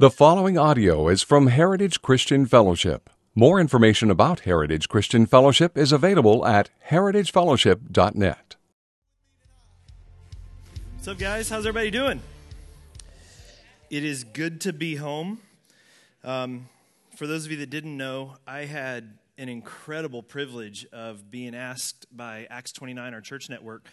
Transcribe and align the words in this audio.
The 0.00 0.10
following 0.10 0.56
audio 0.56 1.08
is 1.08 1.24
from 1.24 1.48
Heritage 1.48 2.02
Christian 2.02 2.46
Fellowship. 2.46 3.10
More 3.34 3.58
information 3.58 4.12
about 4.12 4.38
Heritage 4.40 4.88
Christian 4.88 5.26
Fellowship 5.26 5.76
is 5.76 5.90
available 5.90 6.46
at 6.46 6.70
heritagefellowship.net. 6.88 8.54
What's 10.94 11.08
up, 11.08 11.18
guys? 11.18 11.50
How's 11.50 11.66
everybody 11.66 11.90
doing? 11.90 12.22
It 13.90 14.04
is 14.04 14.22
good 14.22 14.60
to 14.60 14.72
be 14.72 14.94
home. 14.94 15.40
Um, 16.22 16.68
for 17.16 17.26
those 17.26 17.44
of 17.44 17.50
you 17.50 17.56
that 17.56 17.70
didn't 17.70 17.96
know, 17.96 18.36
I 18.46 18.66
had 18.66 19.18
an 19.36 19.48
incredible 19.48 20.22
privilege 20.22 20.86
of 20.92 21.28
being 21.28 21.56
asked 21.56 22.06
by 22.16 22.46
Acts 22.50 22.70
29, 22.70 23.14
our 23.14 23.20
church 23.20 23.50
network, 23.50 23.84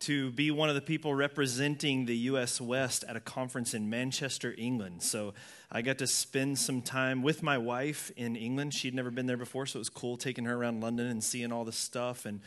to 0.00 0.30
be 0.32 0.50
one 0.50 0.68
of 0.68 0.74
the 0.74 0.80
people 0.80 1.14
representing 1.14 2.06
the 2.06 2.16
U.S. 2.16 2.60
West 2.60 3.04
at 3.06 3.16
a 3.16 3.20
conference 3.20 3.74
in 3.74 3.90
Manchester, 3.90 4.54
England. 4.56 5.02
So 5.02 5.34
I 5.70 5.82
got 5.82 5.98
to 5.98 6.06
spend 6.06 6.58
some 6.58 6.80
time 6.80 7.22
with 7.22 7.42
my 7.42 7.58
wife 7.58 8.10
in 8.16 8.34
England. 8.34 8.72
She'd 8.72 8.94
never 8.94 9.10
been 9.10 9.26
there 9.26 9.36
before, 9.36 9.66
so 9.66 9.76
it 9.76 9.80
was 9.80 9.90
cool 9.90 10.16
taking 10.16 10.46
her 10.46 10.54
around 10.54 10.80
London 10.80 11.06
and 11.06 11.22
seeing 11.22 11.52
all 11.52 11.64
the 11.64 11.72
stuff. 11.72 12.24
And 12.24 12.40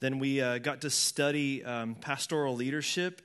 then 0.00 0.18
we 0.18 0.40
uh, 0.40 0.58
got 0.58 0.82
to 0.82 0.90
study 0.90 1.64
um, 1.64 1.96
pastoral 1.96 2.54
leadership 2.54 3.20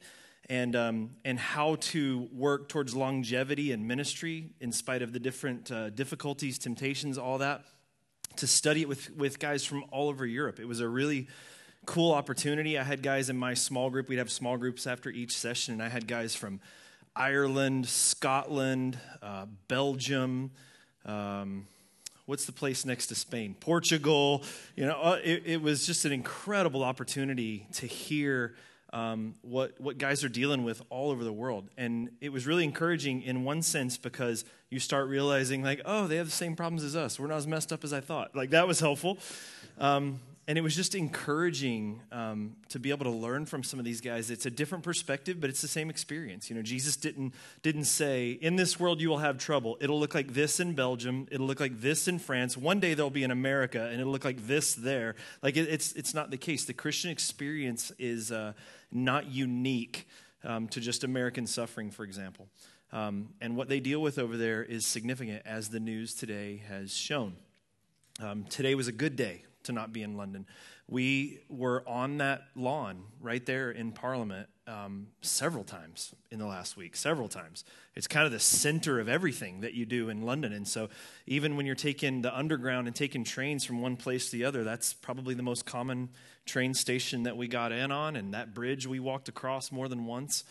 and, 0.50 0.76
um, 0.76 1.12
and 1.24 1.38
how 1.38 1.76
to 1.76 2.28
work 2.32 2.70
towards 2.70 2.96
longevity 2.96 3.72
and 3.72 3.88
ministry 3.88 4.52
in 4.60 4.72
spite 4.72 5.02
of 5.02 5.14
the 5.14 5.20
different 5.20 5.72
uh, 5.72 5.90
difficulties, 5.92 6.58
temptations, 6.58 7.18
all 7.18 7.38
that. 7.40 7.64
To 8.38 8.48
study 8.48 8.82
it 8.82 8.88
with, 8.88 9.10
with 9.16 9.40
guys 9.40 9.66
from 9.66 9.86
all 9.92 10.10
over 10.10 10.26
Europe. 10.26 10.60
It 10.60 10.68
was 10.68 10.80
a 10.80 10.88
really 10.88 11.28
cool 11.88 12.12
opportunity. 12.12 12.78
I 12.78 12.84
had 12.84 13.02
guys 13.02 13.30
in 13.30 13.38
my 13.38 13.54
small 13.54 13.90
group. 13.90 14.10
We'd 14.10 14.18
have 14.18 14.30
small 14.30 14.58
groups 14.58 14.86
after 14.86 15.10
each 15.10 15.36
session, 15.36 15.74
and 15.74 15.82
I 15.82 15.88
had 15.88 16.06
guys 16.06 16.36
from 16.36 16.60
Ireland, 17.16 17.88
Scotland, 17.88 19.00
uh, 19.24 19.46
Belgium. 19.70 20.52
Um, 21.06 21.66
what's 22.26 22.46
the 22.46 22.52
place 22.52 22.86
next 22.86 23.08
to 23.08 23.16
Spain? 23.16 23.56
Portugal. 23.60 24.44
You 24.76 24.86
know, 24.86 25.00
uh, 25.02 25.20
it, 25.24 25.44
it, 25.46 25.62
was 25.62 25.88
just 25.88 26.04
an 26.04 26.12
incredible 26.12 26.84
opportunity 26.84 27.66
to 27.76 27.88
hear 27.88 28.54
um, 28.92 29.36
what 29.42 29.80
what 29.80 29.98
guys 29.98 30.26
are 30.26 30.30
dealing 30.30 30.66
with 30.66 30.82
all 30.90 31.10
over 31.10 31.24
the 31.24 31.34
world, 31.34 31.70
and 31.78 32.10
it 32.20 32.34
was 32.34 32.46
really 32.46 32.66
encouraging 32.66 33.22
in 33.22 33.46
one 33.46 33.62
sense 33.62 33.98
because 33.98 34.44
you 34.70 34.80
start 34.80 35.08
realizing 35.08 35.64
like, 35.64 35.82
oh, 35.86 36.06
they 36.06 36.18
have 36.18 36.28
the 36.28 36.32
same 36.34 36.58
problems 36.58 36.84
as 36.84 36.98
us. 36.98 37.18
We're 37.18 37.28
not 37.28 37.38
as 37.38 37.48
messed 37.48 37.72
up 37.72 37.86
as 37.86 37.94
I 37.94 38.02
thought. 38.02 38.36
Like 38.36 38.50
that 38.50 38.68
was 38.68 38.82
helpful. 38.82 39.20
Um, 39.80 40.20
and 40.48 40.58
it 40.58 40.62
was 40.62 40.76
just 40.76 40.96
encouraging 40.96 42.02
um, 42.12 42.56
to 42.70 42.80
be 42.80 42.90
able 42.92 43.04
to 43.04 43.12
learn 43.12 43.46
from 43.46 43.64
some 43.64 43.80
of 43.80 43.86
these 43.86 44.00
guys. 44.00 44.32
It's 44.32 44.46
a 44.46 44.50
different 44.50 44.84
perspective 44.84 45.42
but 45.42 45.50
it's 45.50 45.62
the 45.62 45.68
same 45.68 45.90
experience. 45.90 46.50
You 46.50 46.56
know 46.56 46.62
jesus 46.62 46.96
didn't 46.96 47.34
didn't 47.62 47.86
say 47.86 48.32
in 48.32 48.56
this 48.56 48.80
world 48.80 49.02
you 49.02 49.10
will 49.10 49.18
have 49.18 49.38
trouble. 49.38 49.78
It'll 49.82 50.00
look 50.00 50.16
like 50.16 50.34
this 50.34 50.60
in 50.60 50.74
belgium. 50.74 51.28
It'll 51.32 51.48
look 51.48 51.60
like 51.60 51.82
this 51.82 52.08
in 52.08 52.20
france. 52.20 52.56
One 52.56 52.80
day 52.80 52.94
there'll 52.94 53.10
be 53.10 53.24
in 53.24 53.32
america 53.32 53.88
and 53.92 54.00
it'll 54.00 54.12
look 54.12 54.26
like 54.26 54.48
this 54.48 54.74
there. 54.74 55.16
Like 55.42 55.58
it, 55.58 55.68
it's 55.70 55.92
it's 55.94 56.14
not 56.14 56.32
the 56.32 56.38
case. 56.38 56.64
The 56.66 56.74
christian 56.74 57.12
experience 57.12 57.92
is 58.00 58.32
uh, 58.32 58.54
not 58.92 59.28
unique 59.28 60.08
um, 60.44 60.68
to 60.70 60.80
just 60.80 61.04
american 61.04 61.46
suffering 61.46 61.92
for 61.92 62.04
example. 62.04 62.48
Um, 62.94 63.30
and 63.42 63.58
what 63.58 63.68
they 63.68 63.82
deal 63.82 64.02
with 64.02 64.18
over 64.18 64.38
there 64.38 64.64
is 64.64 64.86
significant 64.86 65.42
as 65.46 65.68
the 65.68 65.80
news 65.82 66.14
today 66.14 66.64
has 66.70 66.96
shown. 66.96 67.36
Um, 68.22 68.46
today 68.46 68.76
was 68.76 68.88
a 68.88 68.94
good 68.94 69.18
day 69.18 69.44
to 69.68 69.72
not 69.72 69.94
be 69.94 70.02
in 70.02 70.18
London. 70.18 70.46
We 70.90 71.40
were 71.50 71.88
on 71.88 72.18
that 72.18 72.44
lawn 72.56 73.04
right 73.22 73.46
there 73.46 73.72
in 73.72 73.92
Parliament 73.92 74.50
um, 74.68 75.08
several 75.22 75.64
times 75.64 76.14
in 76.32 76.40
the 76.40 76.46
last 76.46 76.76
week, 76.76 76.96
several 76.96 77.30
times. 77.30 77.64
It's 77.96 78.08
kind 78.08 78.26
of 78.26 78.32
the 78.32 78.40
center 78.40 79.00
of 79.00 79.08
everything 79.08 79.62
that 79.62 79.74
you 79.74 79.86
do 79.86 80.10
in 80.10 80.24
London. 80.24 80.54
And 80.54 80.68
so, 80.68 80.90
even 81.26 81.56
when 81.56 81.66
you're 81.66 81.76
taking 81.76 82.22
the 82.22 82.38
underground 82.38 82.88
and 82.88 82.96
taking 82.96 83.24
trains 83.24 83.64
from 83.64 83.82
one 83.82 83.96
place 83.96 84.30
to 84.30 84.38
the 84.38 84.46
other, 84.46 84.64
that's 84.64 84.94
probably 84.94 85.34
the 85.34 85.44
most 85.44 85.66
common 85.66 86.10
train 86.46 86.74
station 86.74 87.24
that 87.24 87.38
we 87.38 87.48
got 87.48 87.72
in 87.72 87.92
on, 87.92 88.16
and 88.16 88.34
that 88.34 88.54
bridge 88.54 88.88
we 88.88 89.00
walked 89.00 89.30
across 89.30 89.72
more 89.72 89.88
than 89.88 90.06
once. 90.06 90.44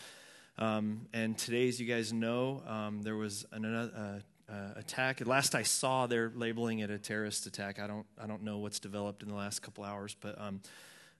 Um, 0.59 1.07
and 1.13 1.37
today, 1.37 1.67
as 1.67 1.79
you 1.79 1.85
guys 1.85 2.11
know, 2.11 2.63
um, 2.67 3.01
there 3.03 3.15
was 3.15 3.45
an, 3.51 3.65
uh, 3.65 4.19
uh, 4.49 4.71
attack. 4.75 5.25
Last 5.25 5.55
I 5.55 5.63
saw, 5.63 6.07
they're 6.07 6.31
labeling 6.35 6.79
it 6.79 6.89
a 6.89 6.97
terrorist 6.97 7.45
attack. 7.45 7.79
I 7.79 7.87
don't, 7.87 8.05
I 8.21 8.27
don't 8.27 8.43
know 8.43 8.59
what's 8.59 8.79
developed 8.79 9.23
in 9.23 9.29
the 9.29 9.35
last 9.35 9.61
couple 9.61 9.83
hours, 9.83 10.15
but 10.19 10.39
um, 10.39 10.61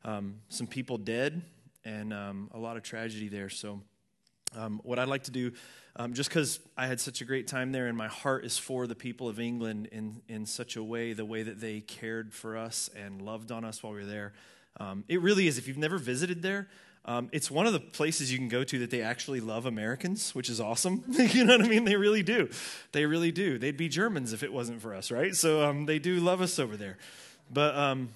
um, 0.06 0.36
some 0.50 0.68
people 0.68 0.98
dead 0.98 1.42
and 1.84 2.14
um, 2.14 2.50
a 2.54 2.58
lot 2.58 2.78
of 2.78 2.84
tragedy 2.84 3.28
there. 3.28 3.50
So, 3.50 3.82
um, 4.56 4.80
what 4.84 4.98
I'd 4.98 5.10
like 5.10 5.24
to 5.24 5.32
do, 5.32 5.52
um, 5.98 6.14
just 6.14 6.30
because 6.30 6.60
I 6.78 6.88
had 6.88 7.02
such 7.02 7.20
a 7.20 7.26
great 7.26 7.48
time 7.48 7.74
there, 7.74 7.88
and 7.88 7.98
my 7.98 8.08
heart 8.08 8.46
is 8.46 8.58
for 8.58 8.88
the 8.88 8.96
people 8.96 9.28
of 9.28 9.42
England 9.42 9.90
in 9.92 10.22
in 10.30 10.46
such 10.46 10.78
a 10.78 10.84
way, 10.84 11.12
the 11.12 11.26
way 11.26 11.44
that 11.44 11.59
they 11.59 11.82
cared 11.82 12.34
for 12.34 12.56
us 12.56 12.90
and 12.96 13.22
loved 13.22 13.52
on 13.52 13.66
us 13.66 13.84
while 13.84 13.92
we 13.92 14.00
were 14.00 14.06
there. 14.06 14.34
Um, 14.80 15.04
it 15.09 15.22
really 15.22 15.48
is. 15.48 15.58
If 15.58 15.68
you've 15.68 15.78
never 15.78 15.98
visited 15.98 16.42
there, 16.42 16.70
um, 17.07 17.29
it's 17.31 17.50
one 17.50 17.66
of 17.66 17.73
the 17.73 17.79
places 17.79 18.31
you 18.31 18.38
can 18.38 18.50
go 18.50 18.66
to 18.66 18.79
that 18.79 18.91
they 18.91 19.01
actually 19.01 19.40
love 19.40 19.66
Americans, 19.66 20.35
which 20.35 20.50
is 20.50 20.59
awesome. 20.59 21.03
you 21.07 21.45
know 21.45 21.57
what 21.57 21.66
I 21.66 21.69
mean? 21.69 21.85
They 21.85 21.95
really 21.95 22.22
do. 22.22 22.50
They 22.91 23.06
really 23.06 23.31
do. 23.31 23.57
They'd 23.57 23.78
be 23.78 23.88
Germans 23.88 24.34
if 24.34 24.44
it 24.44 24.51
wasn't 24.51 24.81
for 24.81 24.94
us, 24.94 25.09
right? 25.09 25.34
So 25.34 25.63
um, 25.63 25.85
they 25.85 26.00
do 26.00 26.19
love 26.19 26.41
us 26.41 26.59
over 26.59 26.75
there. 26.75 26.97
But 27.50 27.75
um, 27.75 28.09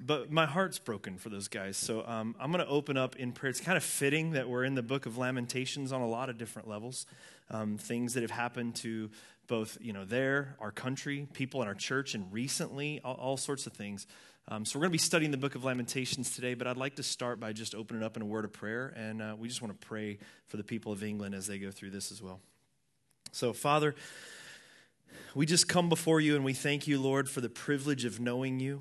but 0.00 0.30
my 0.30 0.46
heart's 0.46 0.78
broken 0.78 1.18
for 1.18 1.28
those 1.28 1.48
guys. 1.48 1.76
So 1.76 2.06
um, 2.06 2.36
I'm 2.38 2.52
going 2.52 2.64
to 2.64 2.70
open 2.70 2.96
up 2.96 3.16
in 3.16 3.32
prayer. 3.32 3.50
It's 3.50 3.60
kind 3.60 3.76
of 3.76 3.82
fitting 3.82 4.30
that 4.30 4.48
we're 4.48 4.62
in 4.62 4.76
the 4.76 4.82
book 4.82 5.06
of 5.06 5.18
Lamentations 5.18 5.90
on 5.90 6.00
a 6.00 6.06
lot 6.06 6.30
of 6.30 6.38
different 6.38 6.68
levels. 6.68 7.06
Um, 7.50 7.76
things 7.76 8.14
that 8.14 8.22
have 8.22 8.30
happened 8.30 8.76
to 8.76 9.10
both 9.48 9.78
you 9.80 9.92
know 9.92 10.04
there, 10.04 10.54
our 10.60 10.70
country, 10.70 11.26
people 11.32 11.60
in 11.62 11.66
our 11.66 11.74
church, 11.74 12.14
and 12.14 12.32
recently, 12.32 13.00
all, 13.02 13.14
all 13.14 13.36
sorts 13.36 13.66
of 13.66 13.72
things. 13.72 14.06
Um, 14.50 14.64
so 14.64 14.78
we're 14.78 14.84
going 14.84 14.92
to 14.92 14.92
be 14.92 14.98
studying 14.98 15.30
the 15.30 15.36
book 15.36 15.56
of 15.56 15.64
Lamentations 15.64 16.34
today, 16.34 16.54
but 16.54 16.66
I'd 16.66 16.78
like 16.78 16.96
to 16.96 17.02
start 17.02 17.38
by 17.38 17.52
just 17.52 17.74
opening 17.74 18.02
up 18.02 18.16
in 18.16 18.22
a 18.22 18.24
word 18.24 18.46
of 18.46 18.52
prayer, 18.54 18.94
and 18.96 19.20
uh, 19.20 19.34
we 19.38 19.46
just 19.46 19.60
want 19.60 19.78
to 19.78 19.86
pray 19.86 20.18
for 20.46 20.56
the 20.56 20.64
people 20.64 20.90
of 20.90 21.02
England 21.04 21.34
as 21.34 21.46
they 21.46 21.58
go 21.58 21.70
through 21.70 21.90
this 21.90 22.10
as 22.10 22.22
well. 22.22 22.40
So, 23.30 23.52
Father, 23.52 23.94
we 25.34 25.44
just 25.44 25.68
come 25.68 25.90
before 25.90 26.22
you 26.22 26.34
and 26.34 26.46
we 26.46 26.54
thank 26.54 26.86
you, 26.86 26.98
Lord, 26.98 27.28
for 27.28 27.42
the 27.42 27.50
privilege 27.50 28.06
of 28.06 28.20
knowing 28.20 28.58
you. 28.58 28.80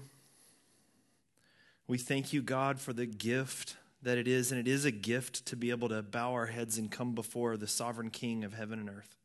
We 1.86 1.98
thank 1.98 2.32
you, 2.32 2.42
God, 2.42 2.80
for 2.80 2.94
the 2.94 3.06
gift 3.06 3.76
that 4.04 4.18
it 4.18 4.26
is, 4.26 4.54
and 4.54 4.62
it 4.62 4.70
is 4.70 4.86
a 4.86 4.92
gift 4.92 5.46
to 5.48 5.58
be 5.58 5.72
able 5.72 5.90
to 5.90 6.02
bow 6.02 6.32
our 6.32 6.46
heads 6.46 6.78
and 6.78 6.90
come 6.90 7.14
before 7.14 7.58
the 7.58 7.68
sovereign 7.68 8.10
King 8.10 8.46
of 8.46 8.54
heaven 8.54 8.80
and 8.80 8.90
earth. 8.90 9.18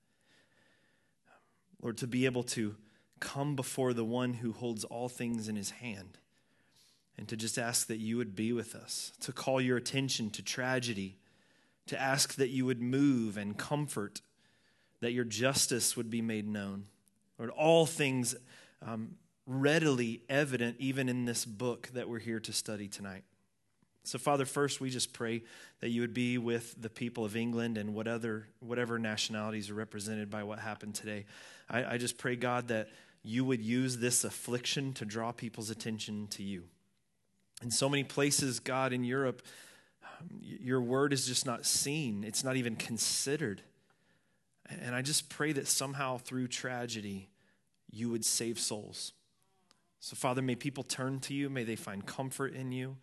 Lord, 1.80 1.98
to 1.98 2.08
be 2.08 2.26
able 2.26 2.42
to 2.44 2.74
come 3.20 3.54
before 3.54 3.92
the 3.92 4.04
one 4.04 4.34
who 4.34 4.50
holds 4.50 4.82
all 4.82 5.08
things 5.08 5.46
in 5.46 5.54
his 5.54 5.70
hand 5.70 6.18
and 7.18 7.28
to 7.28 7.36
just 7.36 7.58
ask 7.58 7.86
that 7.88 7.98
you 7.98 8.16
would 8.16 8.34
be 8.34 8.52
with 8.52 8.74
us, 8.74 9.12
to 9.20 9.32
call 9.32 9.60
your 9.60 9.76
attention 9.76 10.30
to 10.30 10.42
tragedy, 10.42 11.18
to 11.86 12.00
ask 12.00 12.34
that 12.36 12.48
you 12.48 12.64
would 12.64 12.80
move 12.80 13.36
and 13.36 13.56
comfort, 13.56 14.22
that 15.00 15.12
your 15.12 15.24
justice 15.24 15.96
would 15.96 16.10
be 16.10 16.22
made 16.22 16.48
known. 16.48 16.86
Lord, 17.38 17.50
all 17.50 17.86
things 17.86 18.34
um, 18.86 19.16
readily 19.46 20.22
evident 20.28 20.76
even 20.78 21.08
in 21.08 21.24
this 21.24 21.44
book 21.44 21.88
that 21.94 22.08
we're 22.08 22.18
here 22.18 22.40
to 22.40 22.52
study 22.52 22.88
tonight. 22.88 23.24
So, 24.04 24.18
Father, 24.18 24.44
first 24.44 24.80
we 24.80 24.90
just 24.90 25.12
pray 25.12 25.42
that 25.80 25.90
you 25.90 26.00
would 26.00 26.14
be 26.14 26.36
with 26.36 26.80
the 26.80 26.90
people 26.90 27.24
of 27.24 27.36
England 27.36 27.78
and 27.78 27.94
what 27.94 28.08
other, 28.08 28.48
whatever 28.58 28.98
nationalities 28.98 29.70
are 29.70 29.74
represented 29.74 30.28
by 30.28 30.42
what 30.42 30.58
happened 30.58 30.96
today. 30.96 31.24
I, 31.70 31.84
I 31.84 31.98
just 31.98 32.18
pray, 32.18 32.34
God, 32.34 32.68
that 32.68 32.88
you 33.22 33.44
would 33.44 33.62
use 33.62 33.98
this 33.98 34.24
affliction 34.24 34.92
to 34.94 35.04
draw 35.04 35.30
people's 35.30 35.70
attention 35.70 36.26
to 36.28 36.42
you. 36.42 36.64
In 37.62 37.70
so 37.70 37.88
many 37.88 38.04
places, 38.04 38.60
God, 38.60 38.92
in 38.92 39.04
Europe, 39.04 39.42
your 40.40 40.80
word 40.80 41.12
is 41.12 41.26
just 41.26 41.46
not 41.46 41.66
seen, 41.66 42.24
it's 42.24 42.44
not 42.44 42.56
even 42.56 42.76
considered. 42.76 43.62
And 44.68 44.94
I 44.94 45.02
just 45.02 45.28
pray 45.28 45.52
that 45.52 45.68
somehow 45.68 46.18
through 46.18 46.48
tragedy, 46.48 47.28
you 47.90 48.10
would 48.10 48.24
save 48.24 48.58
souls. 48.58 49.12
So, 50.00 50.16
Father, 50.16 50.42
may 50.42 50.54
people 50.54 50.82
turn 50.82 51.20
to 51.20 51.34
you, 51.34 51.50
may 51.50 51.64
they 51.64 51.76
find 51.76 52.04
comfort 52.04 52.54
in 52.54 52.72
you. 52.72 52.96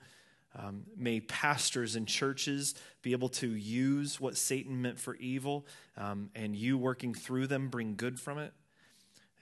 Um, 0.56 0.84
may 0.98 1.20
pastors 1.20 1.96
and 1.96 2.08
churches 2.08 2.74
be 3.04 3.12
able 3.12 3.30
to 3.30 3.48
use 3.48 4.20
what 4.20 4.36
Satan 4.36 4.82
meant 4.82 5.00
for 5.00 5.16
evil 5.18 5.68
um, 5.96 6.32
and 6.34 6.56
you 6.56 6.76
working 6.76 7.14
through 7.14 7.48
them 7.48 7.70
bring 7.70 7.96
good 7.96 8.20
from 8.20 8.40
it. 8.40 8.52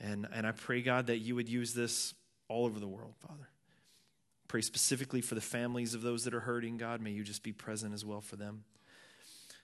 And, 0.01 0.27
and 0.33 0.45
I 0.45 0.51
pray, 0.51 0.81
God, 0.81 1.07
that 1.07 1.19
you 1.19 1.33
would 1.36 1.47
use 1.47 1.74
this 1.74 2.13
all 2.50 2.65
over 2.65 2.80
the 2.80 2.88
world, 2.88 3.15
Father. 3.19 3.50
Pray 4.47 4.61
specifically 4.61 5.21
for 5.21 5.35
the 5.35 5.41
families 5.41 5.94
of 5.94 6.01
those 6.01 6.23
that 6.23 6.33
are 6.33 6.41
hurting, 6.41 6.77
God. 6.77 7.01
May 7.01 7.11
you 7.11 7.23
just 7.23 7.44
be 7.44 7.51
present 7.51 7.94
as 7.94 8.05
well 8.05 8.21
for 8.21 8.35
them. 8.38 8.63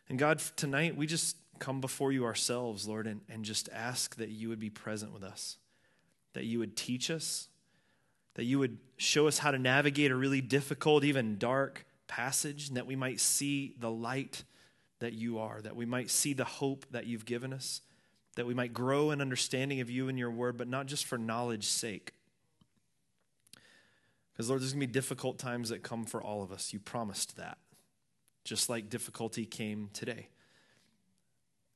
And 0.09 0.19
God, 0.19 0.39
tonight 0.56 0.97
we 0.97 1.07
just 1.07 1.38
come 1.59 1.80
before 1.80 2.12
you 2.12 2.25
ourselves, 2.25 2.88
Lord, 2.88 3.07
and, 3.07 3.21
and 3.30 3.45
just 3.45 3.69
ask 3.71 4.15
that 4.18 4.30
you 4.30 4.50
would 4.50 4.59
be 4.59 4.69
present 4.69 5.13
with 5.13 5.24
us, 5.24 5.57
that 6.33 6.44
you 6.44 6.59
would 6.59 6.75
teach 6.75 7.09
us, 7.09 7.47
that 8.35 8.44
you 8.44 8.59
would 8.59 8.77
show 8.97 9.27
us 9.27 9.38
how 9.38 9.51
to 9.51 9.59
navigate 9.59 10.12
a 10.12 10.15
really 10.15 10.41
difficult, 10.41 11.03
even 11.03 11.38
dark 11.38 11.86
passage, 12.07 12.68
and 12.68 12.77
that 12.77 12.86
we 12.86 12.95
might 12.95 13.19
see 13.19 13.75
the 13.79 13.91
light 13.91 14.44
that 15.00 15.13
you 15.13 15.39
are, 15.39 15.62
that 15.62 15.75
we 15.75 15.86
might 15.86 16.09
see 16.09 16.33
the 16.33 16.44
hope 16.44 16.86
that 16.91 17.06
you've 17.06 17.25
given 17.25 17.53
us, 17.53 17.81
that 18.36 18.45
we 18.47 18.53
might 18.53 18.74
grow 18.74 19.12
in 19.12 19.21
understanding 19.21 19.79
of 19.79 19.89
you 19.89 20.09
and 20.09 20.18
your 20.18 20.31
word, 20.31 20.57
but 20.57 20.68
not 20.68 20.86
just 20.88 21.06
for 21.06 21.18
knowledge's 21.18 21.69
sake. 21.69 22.13
Because, 24.33 24.50
Lord, 24.50 24.62
there's 24.62 24.74
going 24.74 24.81
to 24.81 24.88
be 24.88 24.94
difficult 24.94 25.38
times 25.38 25.69
that 25.69 25.83
come 25.83 26.06
for 26.06 26.21
all 26.21 26.41
of 26.41 26.51
us. 26.51 26.74
You 26.74 26.80
promised 26.80 27.38
that, 27.38 27.59
just 28.44 28.68
like 28.68 28.89
difficulty 28.89 29.45
came 29.45 29.89
today. 29.94 30.30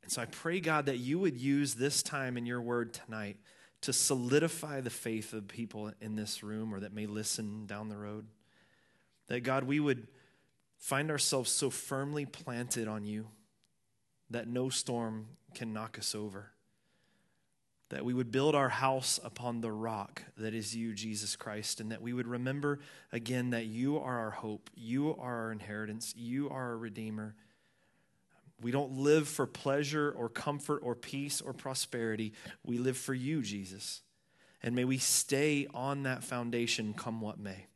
And 0.01 0.11
so 0.11 0.21
I 0.21 0.25
pray, 0.25 0.59
God, 0.59 0.87
that 0.87 0.97
you 0.97 1.19
would 1.19 1.37
use 1.37 1.75
this 1.75 2.01
time 2.01 2.37
in 2.37 2.45
your 2.45 2.61
word 2.61 2.93
tonight 2.93 3.37
to 3.81 3.93
solidify 3.93 4.81
the 4.81 4.89
faith 4.89 5.33
of 5.33 5.47
people 5.47 5.91
in 6.01 6.15
this 6.15 6.41
room 6.41 6.73
or 6.73 6.79
that 6.79 6.93
may 6.93 7.05
listen 7.05 7.67
down 7.67 7.89
the 7.89 7.97
road. 7.97 8.25
That, 9.27 9.41
God, 9.41 9.65
we 9.65 9.79
would 9.79 10.07
find 10.79 11.11
ourselves 11.11 11.51
so 11.51 11.69
firmly 11.69 12.25
planted 12.25 12.87
on 12.87 13.05
you 13.05 13.27
that 14.29 14.47
no 14.47 14.69
storm 14.69 15.27
can 15.53 15.73
knock 15.73 15.99
us 15.99 16.15
over 16.15 16.51
that 17.89 18.03
we 18.03 18.13
would 18.13 18.31
build 18.31 18.53
our 18.53 18.69
house 18.69 19.19
upon 19.23 19.61
the 19.61 19.71
rock 19.71 20.23
that 20.37 20.53
is 20.53 20.75
you, 20.75 20.93
Jesus 20.93 21.35
Christ, 21.35 21.79
and 21.79 21.91
that 21.91 22.01
we 22.01 22.11
would 22.11 22.27
remember 22.27 22.79
again 23.11 23.51
that 23.51 23.65
you 23.65 23.97
are 23.97 24.19
our 24.19 24.31
hope, 24.31 24.69
you 24.75 25.15
are 25.15 25.43
our 25.45 25.51
inheritance, 25.51 26.13
you 26.17 26.49
are 26.49 26.71
our 26.71 26.77
Redeemer. 26.77 27.35
We 28.61 28.71
don't 28.71 28.97
live 28.97 29.27
for 29.27 29.45
pleasure 29.45 30.11
or 30.17 30.29
comfort 30.29 30.81
or 30.83 30.95
peace 30.95 31.41
or 31.41 31.53
prosperity. 31.53 32.33
We 32.65 32.77
live 32.77 32.97
for 32.97 33.13
you, 33.13 33.41
Jesus. 33.41 34.01
And 34.63 34.75
may 34.75 34.83
we 34.83 34.97
stay 34.97 35.67
on 35.73 36.03
that 36.03 36.23
foundation 36.23 36.93
come 36.93 37.21
what 37.21 37.39
may 37.39 37.67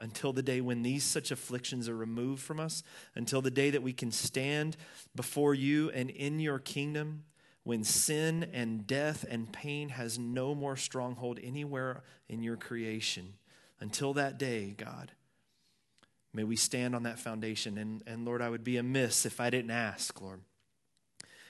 until 0.00 0.32
the 0.32 0.42
day 0.42 0.60
when 0.60 0.82
these 0.82 1.04
such 1.04 1.30
afflictions 1.30 1.88
are 1.88 1.96
removed 1.96 2.42
from 2.42 2.58
us, 2.58 2.82
until 3.14 3.40
the 3.40 3.50
day 3.50 3.70
that 3.70 3.82
we 3.82 3.92
can 3.92 4.10
stand 4.10 4.76
before 5.14 5.54
you 5.54 5.88
and 5.90 6.10
in 6.10 6.40
your 6.40 6.58
kingdom 6.58 7.22
when 7.64 7.82
sin 7.82 8.48
and 8.52 8.86
death 8.86 9.24
and 9.28 9.52
pain 9.52 9.88
has 9.88 10.18
no 10.18 10.54
more 10.54 10.76
stronghold 10.76 11.40
anywhere 11.42 12.02
in 12.28 12.42
your 12.42 12.56
creation. 12.56 13.34
Until 13.80 14.14
that 14.14 14.38
day, 14.38 14.74
God, 14.76 15.12
may 16.32 16.44
we 16.44 16.56
stand 16.56 16.94
on 16.94 17.02
that 17.04 17.18
foundation. 17.18 17.78
And, 17.78 18.02
and 18.06 18.24
Lord, 18.24 18.42
I 18.42 18.50
would 18.50 18.64
be 18.64 18.76
amiss 18.76 19.24
if 19.26 19.40
I 19.40 19.50
didn't 19.50 19.70
ask, 19.70 20.20
Lord. 20.20 20.40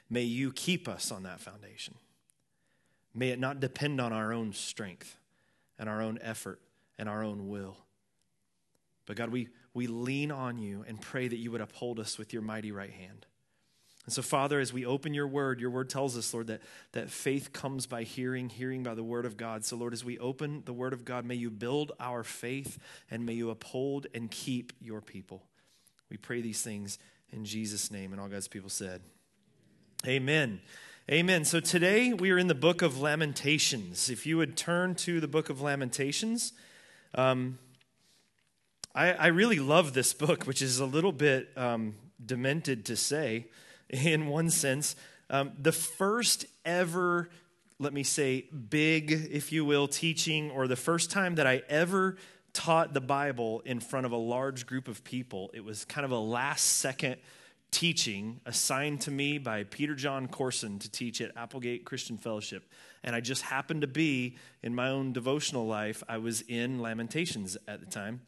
May 0.09 0.23
you 0.23 0.53
keep 0.53 0.89
us 0.89 1.11
on 1.11 1.25
that 1.25 1.41
foundation. 1.41 1.95
May 3.15 3.31
it 3.31 3.39
not 3.41 3.61
depend 3.61 4.01
on 4.01 4.13
our 4.13 4.33
own 4.33 4.53
strength 4.53 5.17
and 5.79 5.89
our 5.89 6.01
own 6.01 6.19
effort 6.23 6.61
and 6.99 7.09
our 7.09 7.25
own 7.25 7.49
will. 7.49 7.77
But 9.07 9.17
God, 9.17 9.31
we, 9.31 9.49
we 9.73 9.87
lean 9.89 10.31
on 10.31 10.59
you 10.59 10.85
and 10.87 11.01
pray 11.01 11.27
that 11.27 11.37
you 11.37 11.51
would 11.51 11.61
uphold 11.61 11.99
us 11.99 12.19
with 12.19 12.33
your 12.33 12.43
mighty 12.43 12.71
right 12.71 12.93
hand. 12.93 13.27
And 14.07 14.13
so, 14.13 14.21
Father, 14.21 14.61
as 14.61 14.73
we 14.73 14.85
open 14.85 15.15
your 15.15 15.27
word, 15.27 15.61
your 15.61 15.71
word 15.71 15.89
tells 15.89 16.17
us, 16.17 16.35
Lord, 16.35 16.49
that, 16.49 16.61
that 16.93 17.09
faith 17.09 17.53
comes 17.53 17.87
by 17.87 18.03
hearing, 18.03 18.51
hearing 18.51 18.83
by 18.83 18.95
the 18.95 19.03
word 19.03 19.25
of 19.25 19.39
God. 19.39 19.65
So, 19.65 19.77
Lord, 19.77 19.95
as 19.95 20.05
we 20.05 20.19
open 20.19 20.63
the 20.67 20.75
word 20.75 20.93
of 20.93 21.07
God, 21.07 21.25
may 21.25 21.37
you 21.37 21.51
build 21.51 21.93
our 21.99 22.23
faith 22.23 22.79
and 23.11 23.25
may 23.25 23.33
you 23.33 23.49
uphold 23.49 24.07
and 24.15 24.31
keep 24.31 24.75
your 24.81 25.01
people. 25.01 25.43
We 26.11 26.19
pray 26.19 26.43
these 26.43 26.61
things 26.61 26.99
in 27.33 27.47
Jesus' 27.47 27.91
name. 27.91 28.13
And 28.13 28.21
all 28.21 28.29
God's 28.29 28.49
people 28.49 28.69
said, 28.69 29.01
Amen. 30.07 30.61
Amen. 31.11 31.47
So 31.47 31.61
today 31.61 32.13
we 32.13 32.31
are 32.31 32.39
in 32.39 32.47
the 32.47 32.55
book 32.55 32.83
of 32.83 33.01
Lamentations. 33.01 34.11
If 34.11 34.27
you 34.27 34.37
would 34.37 34.55
turn 34.55 34.95
to 34.97 35.19
the 35.19 35.29
book 35.29 35.49
of 35.49 35.63
Lamentations, 35.63 36.53
um, 37.15 37.59
I, 38.95 39.13
I, 39.13 39.27
really 39.29 39.59
love 39.59 39.95
this 39.95 40.13
book, 40.13 40.45
which 40.45 40.61
is 40.61 40.79
a 40.79 40.87
little 40.87 41.13
bit 41.13 41.49
um, 41.57 41.95
demented 42.25 42.85
to 42.87 42.97
say 42.97 43.47
in 43.89 44.27
one 44.27 44.51
sense. 44.51 44.97
Um, 45.31 45.53
the 45.61 45.73
first 45.73 46.47
ever, 46.65 47.29
let 47.79 47.93
me 47.93 48.03
say, 48.03 48.43
big, 48.43 49.11
if 49.11 49.53
you 49.53 49.65
will, 49.65 49.89
teaching, 49.89 50.51
or 50.51 50.69
the 50.69 50.77
first 50.77 51.11
time 51.11 51.37
that 51.37 51.47
I 51.47 51.63
ever 51.69 52.17
taught 52.53 52.95
the 52.95 53.01
Bible 53.01 53.61
in 53.65 53.81
front 53.81 54.07
of 54.07 54.13
a 54.13 54.17
large 54.17 54.67
group 54.67 54.89
of 54.89 55.03
people, 55.05 55.51
it 55.55 55.65
was 55.65 55.85
kind 55.85 56.05
of 56.05 56.11
a 56.11 56.19
last 56.19 56.65
second 56.65 57.17
teaching 57.71 58.41
assigned 58.47 59.01
to 59.01 59.11
me 59.11 59.39
by 59.39 59.65
Peter 59.65 59.97
John 59.97 60.29
Courson 60.29 60.79
to 60.79 60.89
teach 60.89 61.21
at 61.21 61.37
Applegate 61.37 61.85
Christian 61.85 62.17
Fellowship. 62.17 62.71
And 63.03 63.17
I 63.17 63.21
just 63.21 63.43
happened 63.43 63.81
to 63.81 63.89
be 63.89 64.37
in 64.63 64.75
my 64.75 64.91
own 64.91 65.13
devotional 65.13 65.67
life, 65.67 66.03
I 66.09 66.19
was 66.19 66.43
in 66.43 66.81
Lamentations 66.81 67.57
at 67.67 67.81
the 67.81 67.87
time 67.87 68.21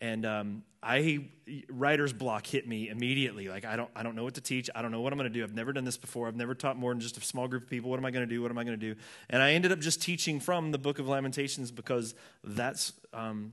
and 0.00 0.24
um, 0.24 0.62
I 0.82 1.26
writer's 1.68 2.12
block 2.12 2.46
hit 2.46 2.66
me 2.66 2.88
immediately. 2.88 3.48
Like 3.48 3.64
I 3.64 3.76
don't 3.76 3.90
I 3.94 4.02
don't 4.02 4.16
know 4.16 4.24
what 4.24 4.34
to 4.34 4.40
teach. 4.40 4.70
I 4.74 4.82
don't 4.82 4.92
know 4.92 5.00
what 5.00 5.12
I'm 5.12 5.18
going 5.18 5.30
to 5.30 5.38
do. 5.38 5.44
I've 5.44 5.54
never 5.54 5.72
done 5.72 5.84
this 5.84 5.98
before. 5.98 6.26
I've 6.26 6.36
never 6.36 6.54
taught 6.54 6.76
more 6.76 6.92
than 6.92 7.00
just 7.00 7.16
a 7.16 7.20
small 7.20 7.48
group 7.48 7.64
of 7.64 7.70
people. 7.70 7.90
What 7.90 7.98
am 7.98 8.06
I 8.06 8.10
going 8.10 8.26
to 8.26 8.34
do? 8.34 8.40
What 8.40 8.50
am 8.50 8.58
I 8.58 8.64
going 8.64 8.78
to 8.78 8.94
do? 8.94 8.98
And 9.28 9.42
I 9.42 9.52
ended 9.52 9.72
up 9.72 9.80
just 9.80 10.00
teaching 10.00 10.40
from 10.40 10.70
the 10.70 10.78
Book 10.78 10.98
of 10.98 11.06
Lamentations 11.06 11.70
because 11.70 12.14
that's 12.42 12.92
um, 13.12 13.52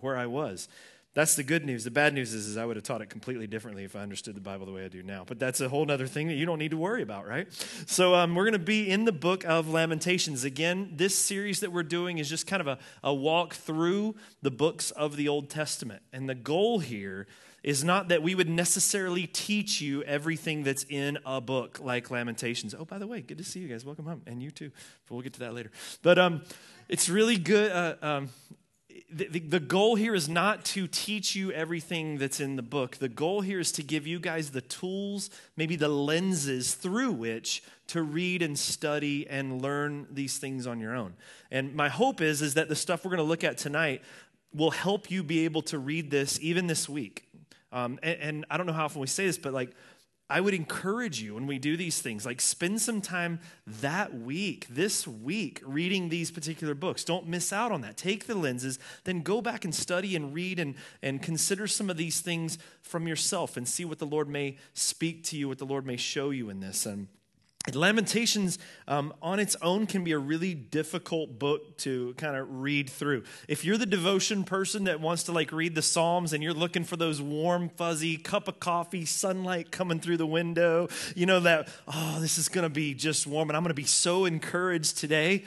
where 0.00 0.16
I 0.16 0.26
was. 0.26 0.68
That's 1.18 1.34
the 1.34 1.42
good 1.42 1.64
news. 1.64 1.82
The 1.82 1.90
bad 1.90 2.14
news 2.14 2.32
is, 2.32 2.46
is 2.46 2.56
I 2.56 2.64
would 2.64 2.76
have 2.76 2.84
taught 2.84 3.02
it 3.02 3.10
completely 3.10 3.48
differently 3.48 3.82
if 3.82 3.96
I 3.96 4.02
understood 4.02 4.36
the 4.36 4.40
Bible 4.40 4.66
the 4.66 4.72
way 4.72 4.84
I 4.84 4.88
do 4.88 5.02
now. 5.02 5.24
But 5.26 5.40
that's 5.40 5.60
a 5.60 5.68
whole 5.68 5.90
other 5.90 6.06
thing 6.06 6.28
that 6.28 6.34
you 6.34 6.46
don't 6.46 6.60
need 6.60 6.70
to 6.70 6.76
worry 6.76 7.02
about, 7.02 7.26
right? 7.26 7.52
So 7.86 8.14
um, 8.14 8.36
we're 8.36 8.44
going 8.44 8.52
to 8.52 8.60
be 8.60 8.88
in 8.88 9.04
the 9.04 9.10
book 9.10 9.44
of 9.44 9.68
Lamentations. 9.68 10.44
Again, 10.44 10.92
this 10.94 11.18
series 11.18 11.58
that 11.58 11.72
we're 11.72 11.82
doing 11.82 12.18
is 12.18 12.28
just 12.28 12.46
kind 12.46 12.60
of 12.60 12.68
a, 12.68 12.78
a 13.02 13.12
walk 13.12 13.54
through 13.54 14.14
the 14.42 14.52
books 14.52 14.92
of 14.92 15.16
the 15.16 15.26
Old 15.26 15.50
Testament. 15.50 16.02
And 16.12 16.28
the 16.28 16.36
goal 16.36 16.78
here 16.78 17.26
is 17.64 17.82
not 17.82 18.10
that 18.10 18.22
we 18.22 18.36
would 18.36 18.48
necessarily 18.48 19.26
teach 19.26 19.80
you 19.80 20.04
everything 20.04 20.62
that's 20.62 20.84
in 20.84 21.18
a 21.26 21.40
book 21.40 21.80
like 21.82 22.12
Lamentations. 22.12 22.76
Oh, 22.78 22.84
by 22.84 22.98
the 22.98 23.08
way, 23.08 23.22
good 23.22 23.38
to 23.38 23.44
see 23.44 23.58
you 23.58 23.66
guys. 23.66 23.84
Welcome 23.84 24.04
home. 24.04 24.22
And 24.28 24.40
you 24.40 24.52
too. 24.52 24.70
But 25.08 25.14
we'll 25.16 25.22
get 25.22 25.32
to 25.32 25.40
that 25.40 25.52
later. 25.52 25.72
But 26.00 26.16
um, 26.20 26.42
it's 26.88 27.08
really 27.08 27.38
good. 27.38 27.72
Uh, 27.72 27.94
um, 28.02 28.28
the, 29.10 29.40
the, 29.40 29.60
goal 29.60 29.96
here 29.96 30.14
is 30.14 30.28
not 30.28 30.64
to 30.66 30.86
teach 30.86 31.34
you 31.34 31.50
everything 31.52 32.18
that's 32.18 32.40
in 32.40 32.56
the 32.56 32.62
book. 32.62 32.96
The 32.96 33.08
goal 33.08 33.40
here 33.40 33.60
is 33.60 33.72
to 33.72 33.82
give 33.82 34.06
you 34.06 34.18
guys 34.18 34.50
the 34.50 34.60
tools, 34.60 35.30
maybe 35.56 35.76
the 35.76 35.88
lenses 35.88 36.74
through 36.74 37.12
which 37.12 37.62
to 37.88 38.02
read 38.02 38.42
and 38.42 38.58
study 38.58 39.28
and 39.28 39.60
learn 39.60 40.06
these 40.10 40.38
things 40.38 40.66
on 40.66 40.80
your 40.80 40.94
own. 40.94 41.14
And 41.50 41.74
my 41.74 41.88
hope 41.88 42.20
is, 42.20 42.42
is 42.42 42.54
that 42.54 42.68
the 42.68 42.76
stuff 42.76 43.04
we're 43.04 43.10
going 43.10 43.18
to 43.18 43.24
look 43.24 43.44
at 43.44 43.58
tonight 43.58 44.02
will 44.54 44.70
help 44.70 45.10
you 45.10 45.22
be 45.22 45.44
able 45.44 45.62
to 45.62 45.78
read 45.78 46.10
this 46.10 46.38
even 46.40 46.66
this 46.66 46.88
week. 46.88 47.24
Um, 47.72 47.98
and, 48.02 48.20
and 48.20 48.44
I 48.50 48.56
don't 48.56 48.66
know 48.66 48.72
how 48.72 48.86
often 48.86 49.00
we 49.00 49.06
say 49.06 49.26
this, 49.26 49.38
but 49.38 49.52
like 49.52 49.70
I 50.30 50.40
would 50.40 50.52
encourage 50.52 51.22
you 51.22 51.34
when 51.34 51.46
we 51.46 51.58
do 51.58 51.76
these 51.76 52.00
things, 52.02 52.26
like 52.26 52.40
spend 52.40 52.82
some 52.82 53.00
time 53.00 53.40
that 53.66 54.14
week, 54.14 54.66
this 54.68 55.08
week, 55.08 55.62
reading 55.64 56.08
these 56.10 56.30
particular 56.30 56.74
books. 56.74 57.02
Don't 57.02 57.26
miss 57.26 57.50
out 57.50 57.72
on 57.72 57.80
that. 57.80 57.96
Take 57.96 58.26
the 58.26 58.34
lenses, 58.34 58.78
then 59.04 59.22
go 59.22 59.40
back 59.40 59.64
and 59.64 59.74
study 59.74 60.14
and 60.14 60.34
read 60.34 60.58
and, 60.58 60.74
and 61.02 61.22
consider 61.22 61.66
some 61.66 61.88
of 61.88 61.96
these 61.96 62.20
things 62.20 62.58
from 62.82 63.08
yourself 63.08 63.56
and 63.56 63.66
see 63.66 63.86
what 63.86 63.98
the 63.98 64.06
Lord 64.06 64.28
may 64.28 64.56
speak 64.74 65.24
to 65.24 65.36
you, 65.36 65.48
what 65.48 65.58
the 65.58 65.64
Lord 65.64 65.86
may 65.86 65.96
show 65.96 66.28
you 66.28 66.50
in 66.50 66.60
this. 66.60 66.84
And 66.84 67.08
Lamentations 67.74 68.58
um, 68.86 69.12
on 69.22 69.40
its 69.40 69.56
own 69.62 69.86
can 69.86 70.04
be 70.04 70.12
a 70.12 70.18
really 70.18 70.54
difficult 70.54 71.38
book 71.38 71.76
to 71.78 72.14
kind 72.14 72.36
of 72.36 72.46
read 72.50 72.90
through. 72.90 73.24
If 73.48 73.64
you're 73.64 73.78
the 73.78 73.86
devotion 73.86 74.44
person 74.44 74.84
that 74.84 75.00
wants 75.00 75.24
to 75.24 75.32
like 75.32 75.52
read 75.52 75.74
the 75.74 75.82
Psalms 75.82 76.32
and 76.32 76.42
you're 76.42 76.54
looking 76.54 76.84
for 76.84 76.96
those 76.96 77.20
warm, 77.20 77.68
fuzzy 77.68 78.16
cup 78.16 78.48
of 78.48 78.60
coffee, 78.60 79.04
sunlight 79.04 79.70
coming 79.70 80.00
through 80.00 80.16
the 80.16 80.26
window, 80.26 80.88
you 81.14 81.26
know 81.26 81.40
that, 81.40 81.68
oh, 81.86 82.18
this 82.20 82.38
is 82.38 82.48
going 82.48 82.64
to 82.64 82.70
be 82.70 82.94
just 82.94 83.26
warm 83.26 83.50
and 83.50 83.56
I'm 83.56 83.62
going 83.62 83.70
to 83.70 83.74
be 83.74 83.84
so 83.84 84.24
encouraged 84.24 84.98
today. 84.98 85.44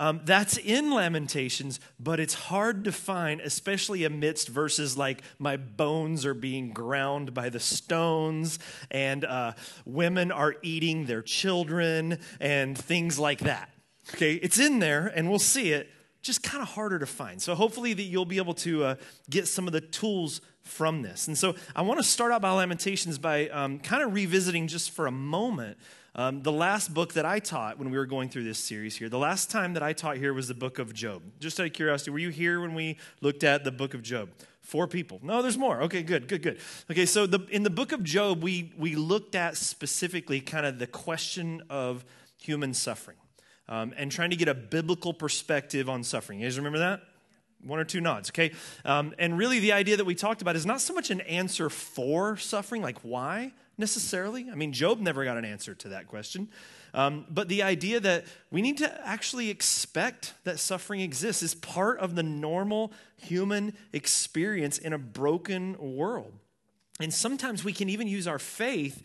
Um, 0.00 0.20
that's 0.24 0.56
in 0.56 0.92
Lamentations, 0.92 1.80
but 1.98 2.20
it's 2.20 2.34
hard 2.34 2.84
to 2.84 2.92
find, 2.92 3.40
especially 3.40 4.04
amidst 4.04 4.48
verses 4.48 4.96
like, 4.96 5.22
My 5.38 5.56
bones 5.56 6.24
are 6.24 6.34
being 6.34 6.72
ground 6.72 7.34
by 7.34 7.48
the 7.48 7.58
stones, 7.58 8.60
and 8.90 9.24
uh, 9.24 9.52
women 9.84 10.30
are 10.30 10.54
eating 10.62 11.06
their 11.06 11.22
children, 11.22 12.18
and 12.40 12.78
things 12.78 13.18
like 13.18 13.40
that. 13.40 13.70
Okay, 14.14 14.34
it's 14.34 14.58
in 14.58 14.78
there, 14.78 15.12
and 15.14 15.28
we'll 15.28 15.40
see 15.40 15.72
it, 15.72 15.90
just 16.22 16.42
kind 16.42 16.62
of 16.62 16.68
harder 16.68 16.98
to 16.98 17.06
find. 17.06 17.42
So 17.42 17.54
hopefully 17.54 17.92
that 17.92 18.02
you'll 18.02 18.24
be 18.24 18.38
able 18.38 18.54
to 18.54 18.84
uh, 18.84 18.94
get 19.28 19.48
some 19.48 19.66
of 19.66 19.72
the 19.72 19.80
tools 19.80 20.40
from 20.62 21.02
this. 21.02 21.26
And 21.26 21.36
so 21.36 21.54
I 21.74 21.82
want 21.82 21.98
to 21.98 22.04
start 22.04 22.32
out 22.32 22.42
by 22.42 22.50
Lamentations 22.50 23.18
by 23.18 23.48
um, 23.48 23.78
kind 23.78 24.02
of 24.02 24.12
revisiting 24.12 24.68
just 24.68 24.90
for 24.90 25.06
a 25.06 25.10
moment 25.10 25.78
um, 26.18 26.42
the 26.42 26.50
last 26.50 26.92
book 26.92 27.12
that 27.12 27.24
I 27.24 27.38
taught 27.38 27.78
when 27.78 27.90
we 27.90 27.96
were 27.96 28.04
going 28.04 28.28
through 28.28 28.42
this 28.42 28.58
series 28.58 28.96
here, 28.96 29.08
the 29.08 29.16
last 29.16 29.52
time 29.52 29.74
that 29.74 29.84
I 29.84 29.92
taught 29.92 30.16
here 30.16 30.34
was 30.34 30.48
the 30.48 30.54
book 30.54 30.80
of 30.80 30.92
Job. 30.92 31.22
Just 31.38 31.60
out 31.60 31.66
of 31.66 31.72
curiosity, 31.72 32.10
were 32.10 32.18
you 32.18 32.30
here 32.30 32.60
when 32.60 32.74
we 32.74 32.98
looked 33.20 33.44
at 33.44 33.62
the 33.62 33.70
book 33.70 33.94
of 33.94 34.02
Job? 34.02 34.28
Four 34.60 34.88
people. 34.88 35.20
No, 35.22 35.42
there's 35.42 35.56
more. 35.56 35.80
Okay, 35.82 36.02
good, 36.02 36.26
good, 36.26 36.42
good. 36.42 36.58
Okay, 36.90 37.06
so 37.06 37.24
the, 37.24 37.46
in 37.52 37.62
the 37.62 37.70
book 37.70 37.92
of 37.92 38.02
Job, 38.02 38.42
we, 38.42 38.72
we 38.76 38.96
looked 38.96 39.36
at 39.36 39.56
specifically 39.56 40.40
kind 40.40 40.66
of 40.66 40.80
the 40.80 40.88
question 40.88 41.62
of 41.70 42.04
human 42.36 42.74
suffering 42.74 43.18
um, 43.68 43.94
and 43.96 44.10
trying 44.10 44.30
to 44.30 44.36
get 44.36 44.48
a 44.48 44.54
biblical 44.54 45.12
perspective 45.12 45.88
on 45.88 46.02
suffering. 46.02 46.40
You 46.40 46.46
guys 46.46 46.58
remember 46.58 46.80
that? 46.80 47.02
One 47.62 47.78
or 47.78 47.84
two 47.84 48.00
nods, 48.00 48.30
okay? 48.30 48.50
Um, 48.84 49.14
and 49.20 49.38
really, 49.38 49.60
the 49.60 49.72
idea 49.72 49.96
that 49.96 50.04
we 50.04 50.16
talked 50.16 50.42
about 50.42 50.56
is 50.56 50.66
not 50.66 50.80
so 50.80 50.92
much 50.94 51.10
an 51.10 51.20
answer 51.20 51.70
for 51.70 52.36
suffering, 52.36 52.82
like 52.82 52.98
why, 53.02 53.52
necessarily. 53.78 54.48
I 54.50 54.54
mean, 54.54 54.72
Job 54.72 55.00
never 55.00 55.24
got 55.24 55.36
an 55.36 55.44
answer 55.44 55.74
to 55.76 55.88
that 55.90 56.08
question. 56.08 56.48
Um, 56.94 57.26
but 57.30 57.48
the 57.48 57.62
idea 57.62 58.00
that 58.00 58.24
we 58.50 58.60
need 58.60 58.78
to 58.78 59.06
actually 59.06 59.50
expect 59.50 60.34
that 60.44 60.58
suffering 60.58 61.00
exists 61.00 61.42
is 61.42 61.54
part 61.54 61.98
of 61.98 62.14
the 62.14 62.22
normal 62.22 62.92
human 63.16 63.74
experience 63.92 64.78
in 64.78 64.92
a 64.92 64.98
broken 64.98 65.76
world. 65.78 66.32
And 67.00 67.14
sometimes 67.14 67.64
we 67.64 67.72
can 67.72 67.88
even 67.88 68.08
use 68.08 68.26
our 68.26 68.38
faith 68.38 69.02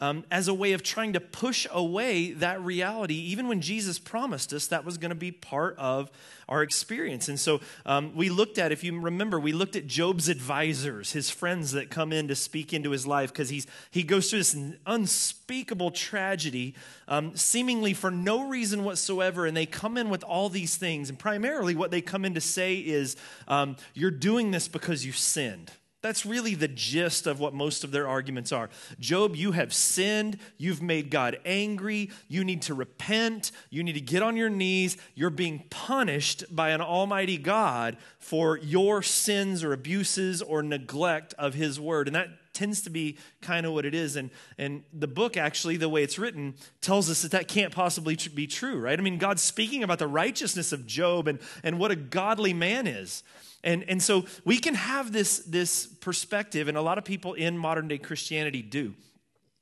um, 0.00 0.24
as 0.30 0.48
a 0.48 0.54
way 0.54 0.72
of 0.72 0.82
trying 0.82 1.12
to 1.14 1.20
push 1.20 1.66
away 1.70 2.32
that 2.32 2.60
reality, 2.62 3.14
even 3.14 3.48
when 3.48 3.60
Jesus 3.60 3.98
promised 3.98 4.52
us 4.52 4.66
that 4.68 4.84
was 4.84 4.98
going 4.98 5.10
to 5.10 5.14
be 5.14 5.32
part 5.32 5.76
of 5.78 6.10
our 6.48 6.62
experience. 6.62 7.28
And 7.28 7.40
so 7.40 7.60
um, 7.84 8.14
we 8.14 8.28
looked 8.28 8.58
at, 8.58 8.72
if 8.72 8.84
you 8.84 8.98
remember, 9.00 9.40
we 9.40 9.52
looked 9.52 9.74
at 9.74 9.86
Job's 9.86 10.28
advisors, 10.28 11.12
his 11.12 11.30
friends 11.30 11.72
that 11.72 11.90
come 11.90 12.12
in 12.12 12.28
to 12.28 12.36
speak 12.36 12.72
into 12.72 12.90
his 12.90 13.06
life, 13.06 13.32
because 13.32 13.48
he's 13.48 13.66
he 13.90 14.02
goes 14.02 14.30
through 14.30 14.40
this 14.40 14.56
unspeakable 14.86 15.90
tragedy, 15.90 16.74
um, 17.08 17.34
seemingly 17.34 17.94
for 17.94 18.10
no 18.10 18.48
reason 18.48 18.84
whatsoever, 18.84 19.46
and 19.46 19.56
they 19.56 19.66
come 19.66 19.96
in 19.96 20.08
with 20.08 20.22
all 20.22 20.48
these 20.48 20.76
things. 20.76 21.08
And 21.08 21.18
primarily, 21.18 21.74
what 21.74 21.90
they 21.90 22.00
come 22.00 22.24
in 22.24 22.34
to 22.34 22.40
say 22.40 22.76
is, 22.76 23.16
um, 23.48 23.76
"You're 23.94 24.10
doing 24.10 24.50
this 24.52 24.68
because 24.68 25.04
you 25.04 25.12
sinned." 25.12 25.72
That's 26.02 26.24
really 26.26 26.54
the 26.54 26.68
gist 26.68 27.26
of 27.26 27.40
what 27.40 27.54
most 27.54 27.82
of 27.82 27.90
their 27.90 28.06
arguments 28.06 28.52
are. 28.52 28.70
Job, 29.00 29.34
you 29.34 29.52
have 29.52 29.74
sinned. 29.74 30.38
You've 30.56 30.82
made 30.82 31.10
God 31.10 31.38
angry. 31.44 32.10
You 32.28 32.44
need 32.44 32.62
to 32.62 32.74
repent. 32.74 33.50
You 33.70 33.82
need 33.82 33.94
to 33.94 34.00
get 34.00 34.22
on 34.22 34.36
your 34.36 34.50
knees. 34.50 34.96
You're 35.14 35.30
being 35.30 35.64
punished 35.70 36.44
by 36.54 36.70
an 36.70 36.80
almighty 36.80 37.38
God 37.38 37.96
for 38.18 38.58
your 38.58 39.02
sins 39.02 39.64
or 39.64 39.72
abuses 39.72 40.42
or 40.42 40.62
neglect 40.62 41.34
of 41.38 41.54
his 41.54 41.80
word. 41.80 42.06
And 42.06 42.14
that 42.14 42.45
tends 42.56 42.80
to 42.82 42.90
be 42.90 43.18
kind 43.42 43.66
of 43.66 43.72
what 43.72 43.84
it 43.84 43.94
is. 43.94 44.16
And, 44.16 44.30
and 44.56 44.82
the 44.92 45.06
book, 45.06 45.36
actually, 45.36 45.76
the 45.76 45.88
way 45.88 46.02
it's 46.02 46.18
written, 46.18 46.54
tells 46.80 47.10
us 47.10 47.22
that 47.22 47.32
that 47.32 47.48
can't 47.48 47.72
possibly 47.72 48.16
be 48.34 48.46
true, 48.46 48.78
right? 48.80 48.98
I 48.98 49.02
mean, 49.02 49.18
God's 49.18 49.42
speaking 49.42 49.84
about 49.84 49.98
the 49.98 50.06
righteousness 50.06 50.72
of 50.72 50.86
Job 50.86 51.28
and, 51.28 51.38
and 51.62 51.78
what 51.78 51.90
a 51.90 51.96
godly 51.96 52.54
man 52.54 52.86
is. 52.86 53.22
And, 53.62 53.84
and 53.88 54.02
so 54.02 54.24
we 54.44 54.58
can 54.58 54.74
have 54.74 55.12
this, 55.12 55.40
this 55.40 55.86
perspective, 55.86 56.68
and 56.68 56.78
a 56.78 56.82
lot 56.82 56.98
of 56.98 57.04
people 57.04 57.34
in 57.34 57.58
modern 57.58 57.88
day 57.88 57.98
Christianity 57.98 58.62
do, 58.62 58.94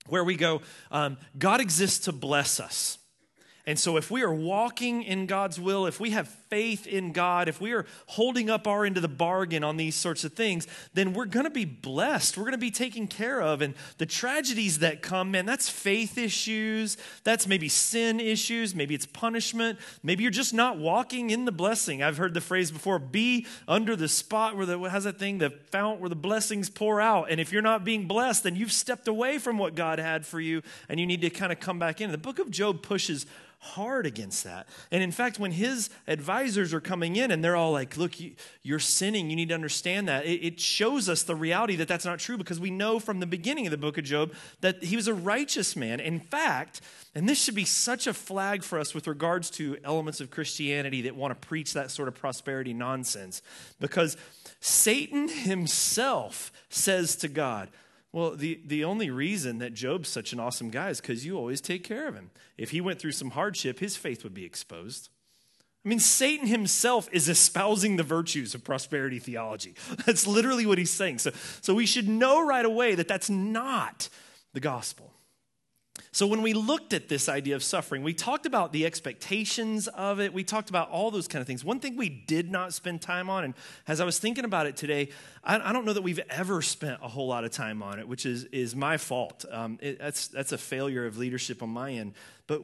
where 0.09 0.23
we 0.23 0.37
go, 0.37 0.63
um, 0.93 1.17
God 1.37 1.61
exists 1.61 2.05
to 2.05 2.13
bless 2.13 2.61
us. 2.61 2.99
And 3.67 3.79
so, 3.79 3.97
if 3.97 4.11
we 4.11 4.23
are 4.23 4.33
walking 4.33 5.03
in 5.03 5.25
God's 5.25 5.59
will, 5.59 5.87
if 5.87 5.99
we 5.99 6.11
have 6.11 6.29
faith 6.29 6.87
in 6.87 7.13
God, 7.13 7.49
if 7.49 7.63
we 7.63 7.73
are 7.73 7.87
holding 8.09 8.51
up 8.51 8.69
our 8.69 8.85
end 8.85 8.97
of 8.97 9.03
the 9.03 9.09
bargain 9.09 9.65
on 9.65 9.79
these 9.79 9.95
sorts 9.95 10.23
of 10.23 10.35
things, 10.35 10.69
then 10.93 11.15
we're 11.15 11.25
going 11.25 11.45
to 11.45 11.51
be 11.51 11.65
blessed. 11.65 12.37
We're 12.37 12.45
going 12.45 12.53
to 12.53 12.59
be 12.59 12.71
taken 12.71 13.07
care 13.07 13.41
of. 13.41 13.63
And 13.63 13.73
the 13.97 14.05
tragedies 14.05 14.81
that 14.81 15.01
come, 15.01 15.31
man, 15.31 15.47
that's 15.47 15.71
faith 15.71 16.19
issues. 16.19 16.99
That's 17.25 17.47
maybe 17.47 17.71
sin 17.71 18.21
issues. 18.21 18.75
Maybe 18.75 18.95
it's 18.95 19.07
punishment. 19.07 19.79
Maybe 20.03 20.25
you're 20.25 20.31
just 20.31 20.53
not 20.53 20.77
walking 20.77 21.31
in 21.31 21.47
the 21.47 21.53
blessing. 21.53 22.03
I've 22.03 22.19
heard 22.19 22.35
the 22.35 22.43
phrase 22.43 22.71
before 22.71 22.99
be 22.99 23.47
under 23.67 23.97
the 23.97 24.09
spot 24.09 24.59
where 24.59 24.67
the, 24.67 24.79
how's 24.91 25.05
that 25.05 25.19
thing? 25.19 25.39
The 25.39 25.49
fount 25.49 26.01
where 26.01 26.11
the 26.11 26.17
blessings 26.17 26.69
pour 26.69 27.01
out. 27.01 27.31
And 27.31 27.41
if 27.41 27.51
you're 27.51 27.63
not 27.63 27.83
being 27.83 28.07
blessed, 28.07 28.43
then 28.43 28.57
you've 28.57 28.73
stepped 28.73 29.09
away 29.09 29.39
from 29.39 29.57
what 29.57 29.75
God 29.75 29.99
had 29.99 30.27
for 30.27 30.39
you 30.39 30.61
and 30.91 31.01
you 31.01 31.07
need 31.07 31.23
to 31.23 31.31
kind 31.31 31.51
of 31.51 31.61
come 31.61 31.79
back 31.79 32.03
in. 32.03 32.13
The 32.13 32.19
book 32.19 32.39
of 32.39 32.51
Job 32.51 32.83
pushes 32.83 33.25
hard 33.65 34.05
against 34.07 34.45
that. 34.45 34.69
And 34.91 35.03
in 35.03 35.11
fact, 35.11 35.39
when 35.39 35.53
his 35.53 35.91
advisors 36.07 36.75
are 36.75 36.81
coming 36.81 37.17
in 37.17 37.31
and 37.31 37.43
they're 37.43 37.57
all 37.57 37.73
like, 37.73 37.97
look, 37.97 38.21
you, 38.21 38.35
are 38.71 38.79
sinning, 38.79 39.31
you 39.31 39.37
need 39.37 39.49
to 39.49 39.55
understand 39.55 40.09
that, 40.09 40.27
it, 40.27 40.45
it 40.45 40.61
shows 40.61 41.09
us 41.09 41.23
the 41.23 41.35
reality 41.35 41.77
that 41.77 41.89
that's 41.89 42.05
not 42.05 42.19
true 42.19 42.37
because 42.37 42.61
we 42.61 42.71
know 42.71 43.01
from 43.01 43.21
the 43.21 43.27
beginning 43.27 43.67
of 43.67 43.71
the 43.71 43.79
book 43.79 43.97
of 43.97 44.05
Job 44.05 44.33
that 44.61 44.85
he 44.85 44.97
was 44.97 45.09
a 45.09 45.15
righteous 45.15 45.75
man. 45.75 45.99
In 45.99 46.21
fact, 46.21 46.83
and 47.15 47.29
this 47.29 47.43
should 47.43 47.55
be 47.55 47.65
such 47.65 48.07
a 48.07 48.13
flag 48.13 48.63
for 48.63 48.79
us 48.79 48.95
with 48.95 49.07
regards 49.07 49.51
to 49.53 49.79
elements 49.83 50.21
of 50.21 50.31
Christianity 50.31 51.03
that 51.03 51.17
want 51.17 51.31
to 51.31 51.47
preach 51.47 51.73
that 51.73 51.91
sort 51.91 52.09
of 52.09 52.15
prosperity 52.15 52.75
nonsense, 52.75 53.41
because 53.81 54.17
Satan 54.61 55.29
himself 55.29 56.53
says 56.69 57.17
to 57.17 57.29
God, 57.29 57.69
well, 58.15 58.37
the, 58.37 58.61
the 58.65 58.85
only 58.85 59.11
reason 59.11 59.59
that 59.59 59.75
Job's 59.75 60.09
such 60.09 60.33
an 60.33 60.39
awesome 60.39 60.71
guy 60.71 60.91
is 60.91 61.01
because 61.01 61.27
you 61.27 61.37
always 61.37 61.61
take 61.61 61.83
care 61.83 62.07
of 62.07 62.15
him. 62.15 62.31
If 62.57 62.71
he 62.71 62.81
went 62.81 63.01
through 63.01 63.11
some 63.11 63.31
hardship, 63.31 63.81
his 63.81 63.97
faith 63.97 64.23
would 64.23 64.33
be 64.33 64.45
exposed. 64.45 65.09
I 65.85 65.89
mean, 65.89 65.99
Satan 65.99 66.47
himself 66.47 67.09
is 67.11 67.29
espousing 67.29 67.97
the 67.97 68.05
virtues 68.05 68.55
of 68.55 68.63
prosperity 68.63 69.19
theology. 69.19 69.75
That's 70.07 70.29
literally 70.29 70.65
what 70.65 70.79
he's 70.79 70.93
saying. 70.93 71.19
So, 71.19 71.33
so 71.61 71.75
we 71.75 71.87
should 71.87 72.09
know 72.09 72.47
right 72.47 72.65
away 72.65 72.95
that 72.95 73.09
that's 73.09 73.29
not 73.29 74.09
the 74.53 74.61
gospel. 74.61 75.13
So, 76.11 76.27
when 76.27 76.43
we 76.43 76.55
looked 76.55 76.93
at 76.93 77.09
this 77.09 77.29
idea 77.29 77.57
of 77.57 77.63
suffering, 77.63 78.03
we 78.03 78.15
talked 78.15 78.47
about 78.47 78.73
the 78.73 78.87
expectations 78.87 79.89
of 79.89 80.21
it. 80.21 80.33
We 80.33 80.45
talked 80.45 80.69
about 80.69 80.91
all 80.91 81.11
those 81.11 81.27
kind 81.27 81.41
of 81.41 81.47
things. 81.47 81.65
One 81.65 81.81
thing 81.81 81.97
we 81.97 82.09
did 82.09 82.51
not 82.51 82.73
spend 82.73 83.01
time 83.01 83.31
on, 83.31 83.45
and 83.45 83.55
as 83.87 84.01
I 84.01 84.05
was 84.05 84.19
thinking 84.19 84.45
about 84.45 84.67
it 84.67 84.77
today, 84.77 85.11
I, 85.43 85.71
I 85.71 85.73
don't 85.73 85.85
know 85.85 85.93
that 85.93 86.03
we've 86.03 86.21
ever 86.31 86.63
spent 86.63 87.01
a 87.03 87.09
whole 87.09 87.27
lot 87.27 87.45
of 87.45 87.51
time 87.51 87.83
on 87.83 87.99
it, 87.99 88.09
which 88.09 88.27
is, 88.27 88.45
is 88.45 88.77
my 88.77 88.97
fault. 88.97 89.45
Um, 89.51 89.79
it, 89.83 89.99
that's, 89.99 90.29
that's 90.29 90.53
a 90.53 90.59
failure 90.59 91.07
of 91.07 91.17
leadership 91.19 91.63
on 91.63 91.71
my 91.71 91.93
end. 91.93 92.15
But 92.47 92.63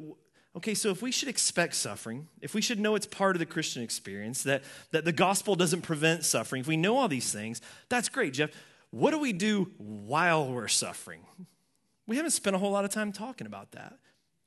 okay, 0.57 0.75
so 0.75 0.91
if 0.91 1.03
we 1.03 1.13
should 1.13 1.29
expect 1.29 1.75
suffering, 1.75 2.29
if 2.41 2.55
we 2.55 2.61
should 2.61 2.79
know 2.79 2.95
it's 2.95 3.07
part 3.07 3.37
of 3.37 3.41
the 3.41 3.47
Christian 3.47 3.83
experience, 3.83 4.43
that, 4.45 4.63
that 4.91 5.05
the 5.05 5.13
gospel 5.13 5.55
doesn't 5.57 5.83
prevent 5.83 6.25
suffering, 6.25 6.61
if 6.61 6.69
we 6.69 6.77
know 6.77 6.99
all 6.99 7.09
these 7.09 7.33
things, 7.33 7.63
that's 7.89 8.09
great, 8.09 8.33
Jeff. 8.33 8.51
What 8.91 9.13
do 9.13 9.19
we 9.19 9.33
do 9.33 9.71
while 9.79 10.53
we're 10.53 10.69
suffering? 10.69 11.23
We 12.11 12.17
haven't 12.17 12.33
spent 12.33 12.57
a 12.57 12.59
whole 12.59 12.73
lot 12.73 12.85
of 12.85 12.91
time 12.91 13.13
talking 13.13 13.47
about 13.47 13.71
that. 13.71 13.93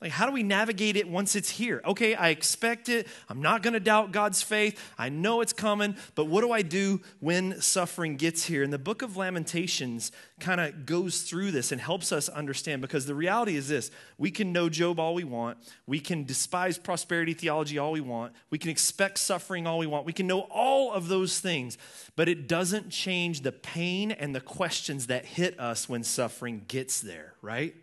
Like, 0.03 0.11
how 0.11 0.25
do 0.25 0.33
we 0.33 0.43
navigate 0.43 0.97
it 0.97 1.07
once 1.07 1.33
it's 1.33 1.49
here? 1.49 1.81
Okay, 1.85 2.13
I 2.13 2.27
expect 2.27 2.89
it. 2.89 3.07
I'm 3.29 3.41
not 3.41 3.63
going 3.63 3.73
to 3.73 3.79
doubt 3.79 4.11
God's 4.11 4.41
faith. 4.41 4.77
I 4.97 5.07
know 5.07 5.39
it's 5.39 5.53
coming, 5.53 5.95
but 6.13 6.25
what 6.25 6.41
do 6.41 6.51
I 6.51 6.61
do 6.61 6.99
when 7.21 7.61
suffering 7.61 8.17
gets 8.17 8.43
here? 8.43 8.63
And 8.63 8.73
the 8.73 8.77
book 8.77 9.01
of 9.01 9.15
Lamentations 9.15 10.11
kind 10.41 10.59
of 10.59 10.85
goes 10.85 11.21
through 11.21 11.51
this 11.51 11.71
and 11.71 11.79
helps 11.79 12.11
us 12.11 12.27
understand 12.27 12.81
because 12.81 13.05
the 13.05 13.15
reality 13.15 13.55
is 13.55 13.69
this 13.69 13.91
we 14.17 14.29
can 14.29 14.51
know 14.51 14.67
Job 14.67 14.99
all 14.99 15.15
we 15.15 15.23
want, 15.23 15.57
we 15.87 16.01
can 16.01 16.25
despise 16.25 16.77
prosperity 16.77 17.33
theology 17.33 17.77
all 17.77 17.93
we 17.93 18.01
want, 18.01 18.33
we 18.49 18.57
can 18.57 18.71
expect 18.71 19.19
suffering 19.19 19.65
all 19.65 19.79
we 19.79 19.87
want, 19.87 20.05
we 20.05 20.11
can 20.11 20.27
know 20.27 20.41
all 20.51 20.91
of 20.91 21.07
those 21.07 21.39
things, 21.39 21.77
but 22.17 22.27
it 22.27 22.49
doesn't 22.49 22.89
change 22.89 23.39
the 23.39 23.53
pain 23.53 24.11
and 24.11 24.35
the 24.35 24.41
questions 24.41 25.07
that 25.07 25.23
hit 25.23 25.57
us 25.57 25.87
when 25.87 26.03
suffering 26.03 26.65
gets 26.67 26.99
there, 26.99 27.35
right? 27.41 27.73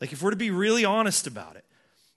Like, 0.00 0.12
if 0.12 0.22
we're 0.22 0.30
to 0.30 0.36
be 0.36 0.50
really 0.50 0.84
honest 0.84 1.26
about 1.26 1.56
it, 1.56 1.64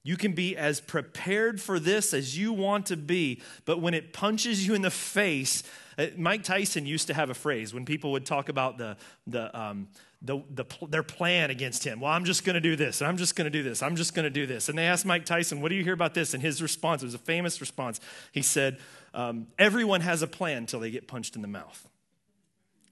you 0.04 0.16
can 0.16 0.32
be 0.32 0.56
as 0.56 0.80
prepared 0.80 1.62
for 1.62 1.80
this 1.80 2.14
as 2.14 2.38
you 2.38 2.54
want 2.54 2.86
to 2.88 2.98
be, 2.98 3.42
but 3.66 3.82
when 3.82 3.94
it 3.94 4.14
punches 4.14 4.66
you 4.66 4.74
in 4.74 4.82
the 4.82 4.92
face, 4.92 5.62
uh, 5.98 6.08
Mike 6.18 6.44
Tyson 6.44 6.86
used 6.86 7.08
to 7.08 7.14
have 7.14 7.30
a 7.30 7.34
phrase 7.34 7.74
when 7.74 7.86
people 7.86 8.12
would 8.14 8.26
talk 8.26 8.48
about 8.48 8.78
the, 8.78 8.96
the, 9.28 9.60
um, 9.60 9.90
the, 10.22 10.40
the, 10.50 10.66
their 10.88 11.04
plan 11.04 11.50
against 11.50 11.84
him. 11.84 12.00
Well, 12.00 12.12
I'm 12.12 12.24
just 12.24 12.46
going 12.46 12.54
to 12.54 12.62
do 12.62 12.78
this, 12.78 13.02
and 13.02 13.10
I'm 13.10 13.18
just 13.18 13.36
going 13.36 13.46
to 13.46 13.52
do 13.52 13.62
this, 13.62 13.84
I'm 13.84 13.98
just 13.98 14.14
going 14.14 14.24
to 14.24 14.30
do 14.30 14.46
this. 14.46 14.70
And 14.70 14.78
they 14.78 14.86
asked 14.86 15.06
Mike 15.06 15.26
Tyson, 15.26 15.60
What 15.62 15.70
do 15.70 15.76
you 15.76 15.84
hear 15.84 15.94
about 15.94 16.14
this? 16.14 16.34
And 16.34 16.42
his 16.42 16.62
response 16.62 17.04
it 17.04 17.06
was 17.06 17.14
a 17.14 17.20
famous 17.20 17.60
response. 17.60 18.00
He 18.32 18.42
said, 18.42 18.80
um, 19.14 19.48
Everyone 19.58 20.02
has 20.02 20.22
a 20.22 20.28
plan 20.28 20.60
until 20.60 20.80
they 20.80 20.92
get 20.92 21.08
punched 21.08 21.36
in 21.36 21.42
the 21.42 21.48
mouth. 21.48 21.88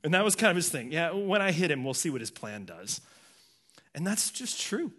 And 0.04 0.14
that 0.14 0.24
was 0.24 0.36
kind 0.36 0.52
of 0.52 0.58
his 0.58 0.70
thing. 0.70 0.92
Yeah, 0.92 1.12
when 1.12 1.42
I 1.42 1.52
hit 1.52 1.72
him, 1.72 1.84
we'll 1.84 1.94
see 1.94 2.10
what 2.10 2.22
his 2.22 2.32
plan 2.32 2.66
does. 2.66 3.02
And 3.98 4.06
that's 4.06 4.30
just 4.30 4.62
true. 4.62 4.92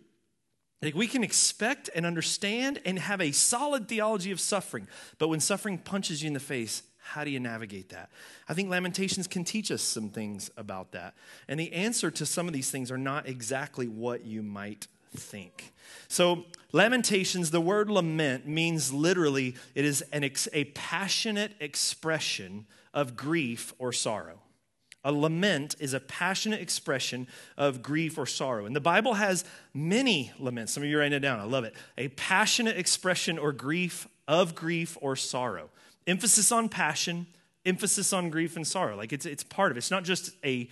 Like 0.83 0.97
we 0.97 1.07
can 1.07 1.23
expect 1.23 1.88
and 1.95 2.05
understand 2.05 2.81
and 2.85 2.99
have 2.99 3.21
a 3.21 3.31
solid 3.31 3.87
theology 3.87 4.33
of 4.33 4.40
suffering, 4.40 4.88
but 5.19 5.28
when 5.28 5.38
suffering 5.38 5.78
punches 5.78 6.21
you 6.21 6.26
in 6.26 6.33
the 6.33 6.40
face, 6.40 6.83
how 6.99 7.23
do 7.23 7.31
you 7.31 7.38
navigate 7.38 7.90
that? 7.90 8.11
I 8.49 8.55
think 8.55 8.69
Lamentations 8.71 9.28
can 9.28 9.45
teach 9.45 9.71
us 9.71 9.83
some 9.83 10.09
things 10.09 10.50
about 10.57 10.90
that. 10.93 11.14
And 11.47 11.61
the 11.61 11.73
answer 11.73 12.11
to 12.11 12.26
some 12.26 12.49
of 12.49 12.52
these 12.52 12.73
things 12.73 12.90
are 12.90 12.99
not 12.99 13.28
exactly 13.28 13.87
what 13.87 14.26
you 14.26 14.43
might 14.43 14.88
think. 15.17 15.73
So, 16.09 16.47
Lamentations, 16.73 17.52
the 17.52 17.61
word 17.61 17.88
lament 17.88 18.49
means 18.49 18.93
literally 18.93 19.55
it 19.76 19.85
is 19.85 20.02
an 20.12 20.25
ex- 20.25 20.49
a 20.52 20.64
passionate 20.64 21.52
expression 21.61 22.67
of 22.93 23.17
grief 23.17 23.73
or 23.78 23.93
sorrow. 23.93 24.40
A 25.05 25.12
lament 25.12 25.76
is 25.78 25.95
a 25.95 26.00
passionate 26.00 26.61
expression 26.61 27.28
of 27.57 27.83
grief 27.83 28.19
or 28.19 28.26
sorrow. 28.26 28.67
And 28.67 28.75
the 28.75 28.81
Bible 28.81 29.14
has 29.14 29.45
many 29.73 30.33
laments. 30.38 30.73
Some 30.73 30.83
of 30.83 30.88
you 30.88 30.97
are 30.97 31.00
writing 31.00 31.17
it 31.17 31.21
down. 31.21 31.38
I 31.38 31.45
love 31.45 31.64
it. 31.64 31.75
A 31.97 32.09
passionate 32.09 32.76
expression 32.76 33.38
or 33.38 33.52
grief 33.52 34.09
of 34.26 34.55
grief 34.55 34.99
or 35.00 35.17
sorrow. 35.17 35.71
Emphasis 36.07 36.50
on 36.50 36.69
passion, 36.69 37.26
emphasis 37.64 38.12
on 38.12 38.31
grief 38.31 38.57
and 38.57 38.67
sorrow. 38.67 38.97
Like 38.97 39.12
it's, 39.12 39.25
it's 39.25 39.45
part 39.45 39.71
of 39.71 39.76
it. 39.76 39.78
It's 39.78 39.90
not 39.90 40.05
just 40.05 40.31
a 40.45 40.69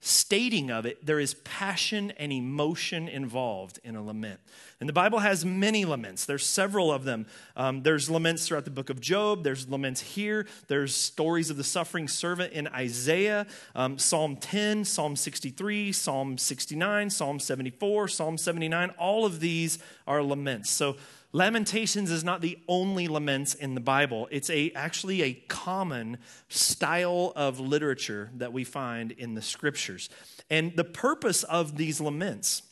stating 0.00 0.70
of 0.70 0.86
it, 0.86 1.04
there 1.04 1.20
is 1.20 1.34
passion 1.44 2.10
and 2.12 2.32
emotion 2.32 3.06
involved 3.08 3.78
in 3.84 3.96
a 3.96 4.02
lament. 4.02 4.40
And 4.80 4.88
the 4.88 4.94
Bible 4.94 5.18
has 5.18 5.44
many 5.44 5.84
laments. 5.84 6.24
There's 6.24 6.46
several 6.46 6.90
of 6.90 7.04
them. 7.04 7.26
Um, 7.54 7.82
there's 7.82 8.08
laments 8.08 8.48
throughout 8.48 8.64
the 8.64 8.70
book 8.70 8.88
of 8.88 8.98
Job. 8.98 9.44
There's 9.44 9.68
laments 9.68 10.00
here. 10.00 10.46
There's 10.68 10.94
stories 10.94 11.50
of 11.50 11.58
the 11.58 11.64
suffering 11.64 12.08
servant 12.08 12.54
in 12.54 12.66
Isaiah, 12.68 13.46
um, 13.74 13.98
Psalm 13.98 14.36
10, 14.36 14.86
Psalm 14.86 15.16
63, 15.16 15.92
Psalm 15.92 16.38
69, 16.38 17.10
Psalm 17.10 17.38
74, 17.38 18.08
Psalm 18.08 18.38
79. 18.38 18.90
All 18.98 19.26
of 19.26 19.40
these 19.40 19.78
are 20.06 20.22
laments. 20.22 20.70
So 20.70 20.96
Lamentations 21.32 22.10
is 22.10 22.24
not 22.24 22.40
the 22.40 22.58
only 22.66 23.06
laments 23.06 23.54
in 23.54 23.74
the 23.76 23.80
Bible. 23.80 24.26
It's 24.32 24.50
a, 24.50 24.72
actually 24.72 25.22
a 25.22 25.34
common 25.34 26.18
style 26.48 27.32
of 27.36 27.60
literature 27.60 28.30
that 28.34 28.52
we 28.52 28.64
find 28.64 29.12
in 29.12 29.34
the 29.34 29.42
scriptures. 29.42 30.08
And 30.48 30.74
the 30.74 30.82
purpose 30.82 31.44
of 31.44 31.76
these 31.76 32.00
laments 32.00 32.62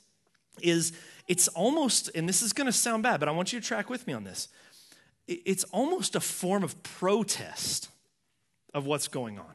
is 0.61 0.93
it's 1.29 1.47
almost, 1.49 2.11
and 2.15 2.29
this 2.29 2.43
is 2.43 2.53
going 2.53 2.67
to 2.67 2.73
sound 2.73 3.03
bad, 3.03 3.21
but 3.21 3.29
I 3.29 3.33
want 3.33 3.53
you 3.53 3.61
to 3.61 3.67
track 3.67 3.91
with 3.91 4.07
me 4.07 4.15
on 4.15 4.25
this. 4.25 4.49
It's 5.27 5.65
almost 5.65 6.17
a 6.17 6.21
form 6.21 6.65
of 6.65 6.83
protest 6.83 7.91
of 8.73 8.87
what's 8.87 9.09
going 9.09 9.39
on. 9.39 9.55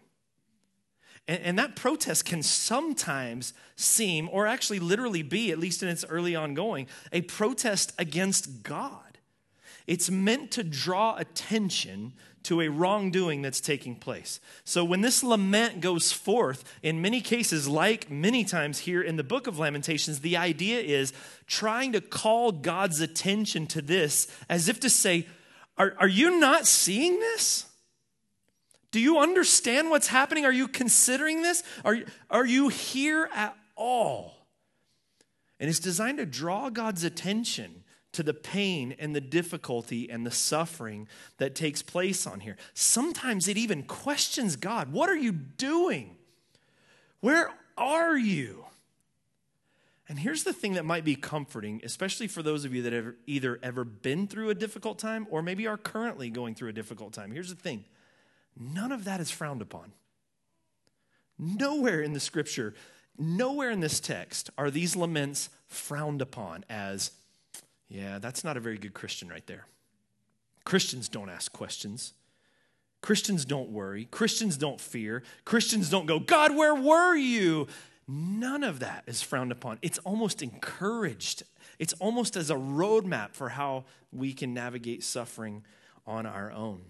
And, 1.27 1.41
and, 1.41 1.59
that 1.59 1.75
protest 1.75 2.25
can 2.25 2.43
sometimes 2.43 3.53
seem, 3.75 4.29
or 4.31 4.45
actually 4.45 4.79
literally 4.79 5.23
be, 5.23 5.51
at 5.51 5.57
least 5.57 5.81
in 5.81 5.89
its 5.89 6.03
early 6.07 6.35
ongoing, 6.35 6.87
a 7.11 7.21
protest 7.21 7.93
against 7.97 8.61
God. 8.61 9.17
It's 9.87 10.11
meant 10.11 10.51
to 10.51 10.63
draw 10.63 11.15
attention 11.15 12.13
to 12.43 12.61
a 12.61 12.69
wrongdoing 12.69 13.41
that's 13.41 13.61
taking 13.61 13.95
place. 13.95 14.39
So 14.63 14.83
when 14.83 15.01
this 15.01 15.23
lament 15.23 15.81
goes 15.81 16.11
forth, 16.11 16.63
in 16.81 17.01
many 17.01 17.21
cases, 17.21 17.67
like 17.67 18.09
many 18.09 18.43
times 18.43 18.79
here 18.79 19.01
in 19.01 19.15
the 19.15 19.23
book 19.23 19.47
of 19.47 19.59
Lamentations, 19.59 20.19
the 20.19 20.37
idea 20.37 20.79
is 20.79 21.13
trying 21.47 21.93
to 21.93 22.01
call 22.01 22.51
God's 22.51 22.99
attention 22.99 23.67
to 23.67 23.81
this 23.81 24.27
as 24.49 24.67
if 24.67 24.79
to 24.81 24.89
say, 24.89 25.27
Are, 25.77 25.95
are 25.99 26.07
you 26.07 26.39
not 26.39 26.67
seeing 26.67 27.19
this? 27.19 27.65
Do 28.91 28.99
you 28.99 29.17
understand 29.17 29.89
what's 29.89 30.07
happening? 30.07 30.45
Are 30.45 30.51
you 30.51 30.67
considering 30.67 31.41
this? 31.41 31.63
Are, 31.83 31.97
are 32.29 32.45
you 32.45 32.69
here 32.69 33.27
at 33.33 33.55
all? 33.75 34.35
And 35.59 35.69
it's 35.69 35.79
designed 35.79 36.19
to 36.19 36.25
draw 36.25 36.69
God's 36.69 37.03
attention 37.03 37.82
to 38.13 38.23
the 38.23 38.33
pain 38.33 38.95
and 38.97 39.15
the 39.15 39.21
difficulty 39.21 40.09
and 40.09 40.25
the 40.25 40.31
suffering 40.31 41.07
that 41.37 41.55
takes 41.55 41.81
place 41.81 42.25
on 42.25 42.39
here. 42.39 42.57
Sometimes 42.73 43.47
it 43.47 43.57
even 43.57 43.83
questions 43.83 44.55
God 44.55 44.91
What 44.91 45.09
are 45.09 45.17
you 45.17 45.31
doing? 45.31 46.15
Where 47.19 47.51
are 47.77 48.17
you? 48.17 48.65
And 50.09 50.19
here's 50.19 50.43
the 50.43 50.53
thing 50.53 50.73
that 50.73 50.85
might 50.85 51.05
be 51.05 51.15
comforting, 51.15 51.81
especially 51.83 52.27
for 52.27 52.43
those 52.43 52.65
of 52.65 52.73
you 52.75 52.81
that 52.83 52.93
have 52.93 53.13
either 53.25 53.59
ever 53.63 53.83
been 53.85 54.27
through 54.27 54.49
a 54.49 54.55
difficult 54.55 54.99
time 54.99 55.25
or 55.29 55.41
maybe 55.41 55.65
are 55.65 55.77
currently 55.77 56.29
going 56.29 56.55
through 56.55 56.69
a 56.69 56.73
difficult 56.73 57.13
time. 57.13 57.31
Here's 57.31 57.49
the 57.49 57.55
thing 57.55 57.85
None 58.59 58.91
of 58.91 59.05
that 59.05 59.19
is 59.19 59.31
frowned 59.31 59.61
upon. 59.61 59.93
Nowhere 61.39 62.01
in 62.01 62.13
the 62.13 62.19
scripture, 62.19 62.73
nowhere 63.17 63.71
in 63.71 63.79
this 63.79 63.99
text 63.99 64.49
are 64.57 64.69
these 64.69 64.95
laments 64.95 65.49
frowned 65.67 66.21
upon 66.21 66.63
as, 66.69 67.11
yeah, 67.93 68.17
that's 68.17 68.43
not 68.43 68.57
a 68.57 68.59
very 68.59 68.79
good 68.79 68.95
Christian 68.95 69.29
right 69.29 69.45
there. 69.45 69.67
Christians 70.65 71.07
don't 71.07 71.29
ask 71.29 71.53
questions. 71.53 72.13
Christians 73.01 73.45
don't 73.45 73.69
worry. 73.69 74.05
Christians 74.05 74.57
don't 74.57 74.81
fear. 74.81 75.21
Christians 75.45 75.91
don't 75.91 76.07
go, 76.07 76.19
God, 76.19 76.55
where 76.55 76.73
were 76.73 77.15
you? 77.15 77.67
None 78.07 78.63
of 78.63 78.79
that 78.79 79.03
is 79.05 79.21
frowned 79.21 79.51
upon. 79.51 79.77
It's 79.83 79.99
almost 79.99 80.41
encouraged. 80.41 81.43
It's 81.77 81.93
almost 81.99 82.35
as 82.35 82.49
a 82.49 82.55
roadmap 82.55 83.33
for 83.33 83.49
how 83.49 83.85
we 84.11 84.33
can 84.33 84.55
navigate 84.55 85.03
suffering 85.03 85.63
on 86.07 86.25
our 86.25 86.51
own. 86.51 86.81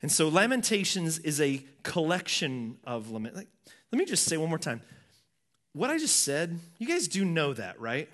And 0.00 0.12
so 0.12 0.28
Lamentations 0.28 1.18
is 1.18 1.40
a 1.40 1.64
collection 1.82 2.76
of 2.84 3.10
lament. 3.10 3.34
Like, 3.34 3.48
let 3.90 3.98
me 3.98 4.04
just 4.04 4.26
say 4.26 4.36
one 4.36 4.48
more 4.48 4.58
time. 4.58 4.80
What 5.72 5.90
I 5.90 5.98
just 5.98 6.22
said, 6.22 6.56
you 6.78 6.86
guys 6.86 7.08
do 7.08 7.24
know 7.24 7.52
that, 7.52 7.80
right? 7.80 8.08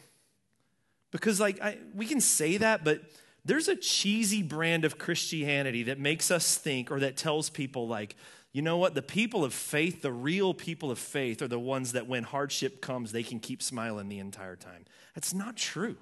Because 1.10 1.40
like 1.40 1.60
I, 1.60 1.78
we 1.94 2.06
can 2.06 2.20
say 2.20 2.56
that, 2.56 2.84
but 2.84 3.02
there's 3.44 3.68
a 3.68 3.76
cheesy 3.76 4.42
brand 4.42 4.84
of 4.84 4.98
Christianity 4.98 5.84
that 5.84 5.98
makes 5.98 6.30
us 6.30 6.56
think 6.56 6.90
or 6.90 7.00
that 7.00 7.16
tells 7.16 7.48
people 7.48 7.86
like, 7.86 8.16
you 8.52 8.62
know 8.62 8.76
what, 8.78 8.94
the 8.94 9.02
people 9.02 9.44
of 9.44 9.52
faith, 9.52 10.02
the 10.02 10.12
real 10.12 10.54
people 10.54 10.90
of 10.90 10.98
faith 10.98 11.42
are 11.42 11.48
the 11.48 11.58
ones 11.58 11.92
that 11.92 12.06
when 12.06 12.24
hardship 12.24 12.80
comes, 12.80 13.12
they 13.12 13.22
can 13.22 13.38
keep 13.38 13.62
smiling 13.62 14.08
the 14.08 14.18
entire 14.18 14.56
time. 14.56 14.84
That's 15.14 15.32
not 15.32 15.56
true. 15.56 15.96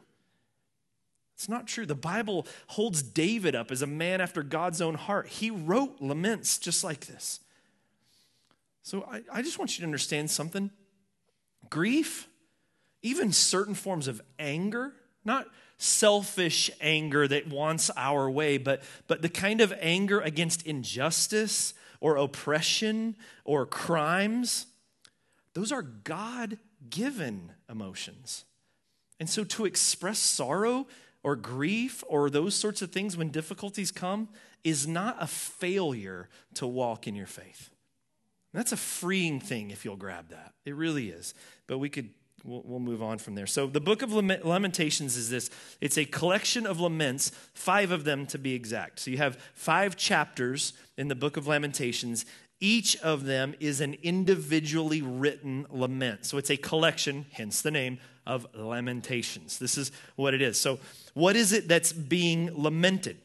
It's 1.34 1.48
not 1.48 1.66
true. 1.66 1.84
The 1.84 1.96
Bible 1.96 2.46
holds 2.68 3.02
David 3.02 3.56
up 3.56 3.72
as 3.72 3.82
a 3.82 3.86
man 3.86 4.20
after 4.20 4.42
God's 4.42 4.80
own 4.80 4.94
heart. 4.94 5.26
He 5.26 5.50
wrote 5.50 6.00
laments 6.00 6.58
just 6.58 6.84
like 6.84 7.06
this. 7.06 7.40
So 8.82 9.06
I, 9.10 9.22
I 9.32 9.42
just 9.42 9.58
want 9.58 9.76
you 9.76 9.82
to 9.82 9.86
understand 9.86 10.30
something. 10.30 10.70
Grief, 11.68 12.28
even 13.04 13.32
certain 13.32 13.74
forms 13.74 14.08
of 14.08 14.20
anger, 14.38 14.94
not 15.26 15.46
selfish 15.76 16.70
anger 16.80 17.28
that 17.28 17.46
wants 17.48 17.90
our 17.96 18.30
way, 18.30 18.56
but, 18.56 18.82
but 19.06 19.20
the 19.20 19.28
kind 19.28 19.60
of 19.60 19.74
anger 19.78 20.20
against 20.20 20.66
injustice 20.66 21.74
or 22.00 22.16
oppression 22.16 23.14
or 23.44 23.66
crimes, 23.66 24.66
those 25.52 25.70
are 25.70 25.82
God 25.82 26.58
given 26.88 27.52
emotions. 27.68 28.46
And 29.20 29.28
so 29.28 29.44
to 29.44 29.66
express 29.66 30.18
sorrow 30.18 30.86
or 31.22 31.36
grief 31.36 32.02
or 32.08 32.30
those 32.30 32.54
sorts 32.54 32.80
of 32.80 32.90
things 32.90 33.18
when 33.18 33.28
difficulties 33.28 33.90
come 33.90 34.28
is 34.64 34.86
not 34.88 35.16
a 35.20 35.26
failure 35.26 36.30
to 36.54 36.66
walk 36.66 37.06
in 37.06 37.14
your 37.14 37.26
faith. 37.26 37.68
That's 38.54 38.72
a 38.72 38.78
freeing 38.78 39.40
thing 39.40 39.70
if 39.70 39.84
you'll 39.84 39.96
grab 39.96 40.30
that. 40.30 40.54
It 40.64 40.74
really 40.74 41.10
is. 41.10 41.34
But 41.66 41.78
we 41.78 41.90
could 41.90 42.10
We'll, 42.44 42.62
we'll, 42.66 42.78
move 42.78 43.02
on 43.02 43.16
from 43.16 43.34
there. 43.34 43.46
So, 43.46 43.66
the 43.66 43.80
book 43.80 44.02
of 44.02 44.12
Lamentations 44.12 45.16
is 45.16 45.30
this 45.30 45.48
it's 45.80 45.96
a 45.96 46.04
collection 46.04 46.66
of 46.66 46.78
laments, 46.78 47.32
five 47.54 47.90
of 47.90 48.04
them 48.04 48.26
to 48.26 48.38
be 48.38 48.52
exact. 48.52 49.00
So, 49.00 49.10
you 49.10 49.16
have 49.16 49.38
five 49.54 49.96
chapters 49.96 50.74
in 50.98 51.08
the 51.08 51.14
book 51.14 51.38
of 51.38 51.46
Lamentations. 51.46 52.26
Each 52.60 52.96
of 52.96 53.24
them 53.24 53.54
is 53.60 53.80
an 53.80 53.96
individually 54.02 55.00
written 55.00 55.66
lament. 55.70 56.26
So, 56.26 56.36
it's 56.36 56.50
a 56.50 56.58
collection, 56.58 57.24
hence 57.32 57.62
the 57.62 57.70
name, 57.70 57.98
of 58.26 58.46
lamentations. 58.54 59.58
This 59.58 59.78
is 59.78 59.90
what 60.16 60.34
it 60.34 60.42
is. 60.42 60.60
So, 60.60 60.78
what 61.14 61.36
is 61.36 61.52
it 61.52 61.66
that's 61.66 61.94
being 61.94 62.50
lamented? 62.54 63.16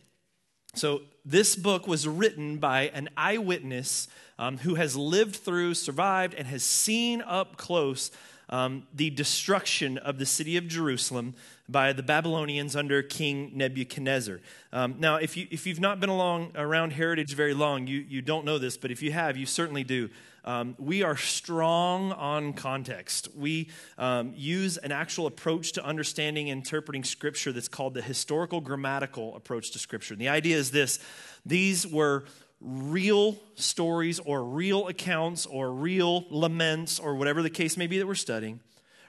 So, 0.75 1.01
this 1.25 1.57
book 1.57 1.87
was 1.87 2.07
written 2.07 2.57
by 2.57 2.83
an 2.93 3.09
eyewitness 3.17 4.07
um, 4.37 4.59
who 4.59 4.75
has 4.75 4.95
lived 4.95 5.35
through, 5.35 5.73
survived, 5.73 6.33
and 6.33 6.47
has 6.47 6.63
seen 6.63 7.21
up 7.21 7.57
close 7.57 8.11
um, 8.49 8.83
the 8.93 9.09
destruction 9.09 9.97
of 9.97 10.17
the 10.17 10.25
city 10.25 10.57
of 10.57 10.67
Jerusalem 10.67 11.35
by 11.67 11.93
the 11.93 12.03
Babylonians 12.03 12.75
under 12.75 13.01
King 13.03 13.51
Nebuchadnezzar. 13.53 14.39
Um, 14.73 14.95
now, 14.99 15.17
if, 15.17 15.37
you, 15.37 15.47
if 15.51 15.67
you've 15.67 15.79
not 15.79 15.99
been 15.99 16.09
along 16.09 16.51
around 16.55 16.93
Heritage 16.93 17.33
very 17.35 17.53
long, 17.53 17.85
you, 17.87 17.99
you 17.99 18.21
don't 18.21 18.45
know 18.45 18.57
this, 18.57 18.75
but 18.75 18.91
if 18.91 19.01
you 19.03 19.11
have, 19.11 19.37
you 19.37 19.45
certainly 19.45 19.83
do. 19.83 20.09
Um, 20.45 20.75
we 20.79 21.03
are 21.03 21.17
strong 21.17 22.11
on 22.13 22.53
context. 22.53 23.27
We 23.35 23.69
um, 23.97 24.33
use 24.35 24.77
an 24.77 24.91
actual 24.91 25.27
approach 25.27 25.73
to 25.73 25.85
understanding 25.85 26.49
and 26.49 26.59
interpreting 26.59 27.03
Scripture 27.03 27.51
that's 27.51 27.67
called 27.67 27.93
the 27.93 28.01
historical 28.01 28.61
grammatical 28.61 29.35
approach 29.35 29.71
to 29.71 29.79
Scripture. 29.79 30.13
And 30.13 30.21
the 30.21 30.29
idea 30.29 30.57
is 30.57 30.71
this 30.71 30.99
these 31.45 31.85
were 31.85 32.25
real 32.61 33.37
stories 33.55 34.19
or 34.19 34.43
real 34.43 34.87
accounts 34.87 35.45
or 35.45 35.71
real 35.71 36.25
laments 36.29 36.99
or 36.99 37.15
whatever 37.15 37.41
the 37.41 37.49
case 37.49 37.77
may 37.77 37.87
be 37.87 37.97
that 37.97 38.07
we're 38.07 38.15
studying, 38.15 38.59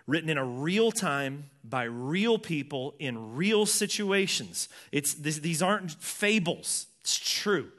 written 0.07 0.31
in 0.31 0.39
a 0.39 0.45
real 0.45 0.93
time 0.93 1.51
by 1.65 1.85
real 1.85 2.39
people 2.39 2.95
in 2.99 3.35
real 3.35 3.67
situations. 3.67 4.69
It's, 4.93 5.15
these 5.15 5.63
aren't 5.63 5.93
fables, 5.93 6.87
it's 7.01 7.19
true. 7.19 7.71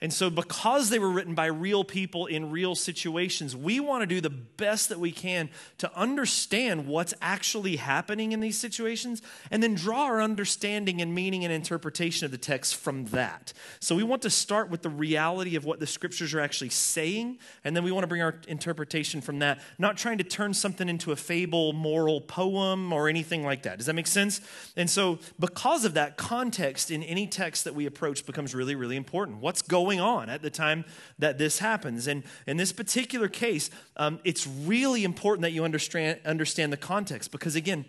And 0.00 0.12
so, 0.12 0.30
because 0.30 0.90
they 0.90 1.00
were 1.00 1.10
written 1.10 1.34
by 1.34 1.46
real 1.46 1.82
people 1.82 2.26
in 2.26 2.52
real 2.52 2.76
situations, 2.76 3.56
we 3.56 3.80
want 3.80 4.02
to 4.02 4.06
do 4.06 4.20
the 4.20 4.30
best 4.30 4.90
that 4.90 5.00
we 5.00 5.10
can 5.10 5.50
to 5.78 5.92
understand 5.98 6.86
what's 6.86 7.14
actually 7.20 7.76
happening 7.76 8.30
in 8.30 8.38
these 8.38 8.60
situations 8.60 9.22
and 9.50 9.60
then 9.60 9.74
draw 9.74 10.04
our 10.04 10.22
understanding 10.22 11.02
and 11.02 11.12
meaning 11.12 11.42
and 11.44 11.52
interpretation 11.52 12.24
of 12.24 12.30
the 12.30 12.38
text 12.38 12.76
from 12.76 13.06
that. 13.06 13.52
So, 13.80 13.96
we 13.96 14.04
want 14.04 14.22
to 14.22 14.30
start 14.30 14.70
with 14.70 14.82
the 14.82 14.88
reality 14.88 15.56
of 15.56 15.64
what 15.64 15.80
the 15.80 15.86
scriptures 15.86 16.32
are 16.32 16.40
actually 16.40 16.70
saying, 16.70 17.40
and 17.64 17.74
then 17.74 17.82
we 17.82 17.90
want 17.90 18.04
to 18.04 18.08
bring 18.08 18.22
our 18.22 18.36
interpretation 18.46 19.20
from 19.20 19.40
that, 19.40 19.60
not 19.78 19.96
trying 19.96 20.18
to 20.18 20.24
turn 20.24 20.54
something 20.54 20.88
into 20.88 21.10
a 21.10 21.16
fable, 21.16 21.72
moral 21.72 22.20
poem, 22.20 22.92
or 22.92 23.08
anything 23.08 23.44
like 23.44 23.64
that. 23.64 23.78
Does 23.78 23.86
that 23.86 23.94
make 23.94 24.06
sense? 24.06 24.40
And 24.76 24.88
so, 24.88 25.18
because 25.40 25.84
of 25.84 25.94
that, 25.94 26.16
context 26.16 26.92
in 26.92 27.02
any 27.02 27.26
text 27.26 27.64
that 27.64 27.74
we 27.74 27.86
approach 27.86 28.24
becomes 28.24 28.54
really, 28.54 28.76
really 28.76 28.96
important. 28.96 29.38
What's 29.38 29.60
going 29.60 29.87
going 29.88 30.00
on 30.00 30.28
at 30.28 30.42
the 30.42 30.50
time 30.50 30.84
that 31.18 31.38
this 31.38 31.60
happens. 31.60 32.06
And 32.06 32.22
in 32.46 32.58
this 32.58 32.72
particular 32.72 33.26
case, 33.26 33.70
um, 33.96 34.20
it's 34.22 34.46
really 34.46 35.02
important 35.02 35.42
that 35.42 35.52
you 35.52 35.64
understand, 35.64 36.20
understand 36.26 36.72
the 36.72 36.76
context 36.76 37.32
because, 37.32 37.56
again, 37.56 37.86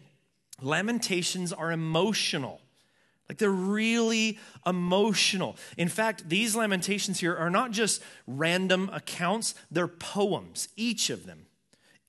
lamentations 0.61 1.51
are 1.51 1.73
emotional. 1.73 2.61
Like 3.27 3.37
they're 3.37 3.51
really 3.51 4.39
emotional. 4.65 5.57
In 5.77 5.89
fact, 5.89 6.29
these 6.29 6.55
lamentations 6.55 7.19
here 7.19 7.35
are 7.35 7.49
not 7.49 7.71
just 7.71 8.01
random 8.25 8.89
accounts, 8.93 9.55
they're 9.69 9.87
poems, 9.89 10.69
each 10.77 11.09
of 11.09 11.25
them 11.25 11.47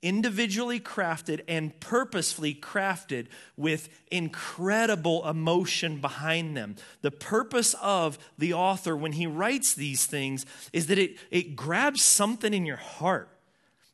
individually 0.03 0.81
crafted 0.81 1.41
and 1.47 1.79
purposefully 1.81 2.55
crafted 2.55 3.27
with 3.57 3.89
incredible 4.11 5.29
emotion 5.29 6.01
behind 6.01 6.57
them. 6.57 6.77
The 7.03 7.11
purpose 7.11 7.75
of 7.83 8.19
the 8.39 8.55
author 8.55 8.97
when 8.97 9.13
he 9.13 9.27
writes 9.27 9.75
these 9.75 10.07
things 10.07 10.47
is 10.73 10.87
that 10.87 10.99
it, 10.99 11.17
it 11.31 11.57
grabs 11.57 12.03
something 12.03 12.55
in 12.55 12.67
your 12.67 12.77
heart. 12.77 13.29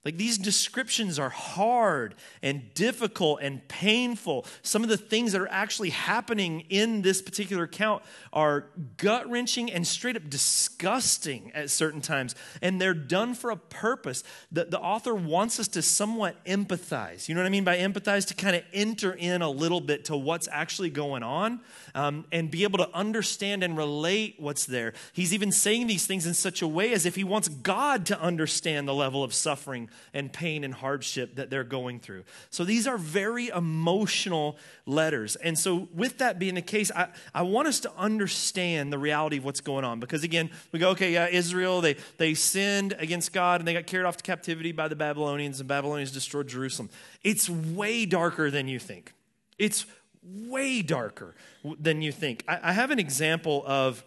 Like 0.07 0.19
these 0.19 0.39
descriptions 0.39 1.19
are 1.19 1.31
hard 1.31 2.15
and 2.41 2.73
difficult 2.75 3.41
and 3.43 3.67
painful. 3.67 4.47
Some 4.63 4.85
of 4.85 4.89
the 4.89 4.97
things 4.97 5.33
that 5.33 5.41
are 5.41 5.51
actually 5.51 5.91
happening 5.91 6.61
in 6.69 7.03
this 7.03 7.21
particular 7.21 7.65
account 7.65 8.05
are 8.33 8.67
gut 8.99 9.29
wrenching 9.29 9.69
and 9.69 9.85
straight 9.85 10.15
up 10.15 10.31
disgusting 10.31 11.51
at 11.57 11.71
certain 11.71 12.01
times. 12.01 12.37
And 12.63 12.81
they're 12.81 12.95
done 12.95 13.35
for 13.35 13.51
a 13.51 13.57
purpose. 13.57 14.23
The, 14.53 14.67
the 14.67 14.79
author 14.79 15.13
wants 15.13 15.59
us 15.59 15.67
to 15.69 15.83
somewhat 15.83 16.37
empathize. 16.45 17.29
You 17.29 17.35
know 17.35 17.41
what 17.41 17.49
I 17.49 17.51
mean 17.51 17.65
by 17.65 17.79
empathize? 17.79 18.29
To 18.29 18.35
kind 18.35 18.55
of 18.55 18.63
enter 18.73 19.13
in 19.13 19.43
a 19.43 19.51
little 19.51 19.81
bit 19.81 20.05
to 20.05 20.17
what's 20.17 20.47
actually 20.53 20.91
going 20.91 21.25
on 21.25 21.59
um, 21.97 22.27
and 22.31 22.49
be 22.49 22.63
able 22.63 22.79
to 22.79 22.95
understand 22.95 23.65
and 23.65 23.77
relate 23.77 24.37
what's 24.39 24.67
there. 24.67 24.93
He's 25.13 25.35
even 25.35 25.51
saying 25.51 25.89
these 25.89 26.07
things 26.07 26.27
in 26.29 26.35
such 26.35 26.63
a 26.63 26.69
way 26.69 26.93
as 26.93 27.07
if 27.07 27.17
he 27.17 27.25
wants 27.25 27.49
God 27.49 28.07
to 28.07 28.21
understand 28.21 28.87
the 28.87 28.95
level 28.95 29.25
of 29.25 29.35
suffering 29.35 29.91
and 30.13 30.33
pain 30.33 30.65
and 30.65 30.75
hardship 30.75 31.37
that 31.37 31.51
they're 31.51 31.65
going 31.65 32.01
through. 32.01 32.25
So 32.51 32.65
these 32.65 32.87
are 32.87 32.99
very 32.99 33.49
emotional 33.49 34.57
letters. 34.87 35.37
And 35.37 35.59
so, 35.59 35.89
with 35.95 36.19
that 36.19 36.39
being 36.39 36.55
the 36.55 36.63
case, 36.63 36.91
I, 36.95 37.09
I 37.35 37.43
want 37.43 37.69
us 37.69 37.81
to 37.81 37.93
understand 37.97 38.93
the 38.93 38.99
reality 38.99 39.39
of 39.39 39.45
what's 39.45 39.61
going 39.61 39.85
on. 39.85 40.01
Because 40.01 40.25
again, 40.25 40.51
we 40.73 40.79
go, 40.79 40.91
okay, 40.91 41.13
yeah, 41.13 41.29
Israel, 41.29 41.81
they, 41.81 41.97
they 42.19 42.35
sinned 42.35 42.95
against 42.99 43.33
God 43.33 43.61
and 43.61 43.69
they 43.69 43.73
got 43.73 43.87
carried 43.87 44.07
off 44.07 44.17
to 44.19 44.23
captivity 44.23 44.73
by 44.73 44.89
the 44.89 44.97
Babylonians, 44.97 45.61
and 45.61 45.69
Babylonians 45.69 46.13
destroyed 46.13 46.49
Jerusalem. 46.49 46.91
It's 47.23 47.49
way 47.49 48.07
darker 48.07 48.51
than 48.51 48.69
you 48.69 48.79
think. 48.79 49.13
It's 49.59 49.87
way 50.23 50.83
darker 50.83 51.35
than 51.79 52.03
you 52.03 52.13
think. 52.13 52.45
I, 52.49 52.71
I 52.71 52.73
have 52.73 52.91
an 52.91 52.99
example 52.99 53.65
of, 53.67 54.05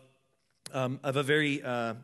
um, 0.73 0.99
of 1.03 1.15
a 1.15 1.23
very 1.23 1.63
uh, 1.63 1.95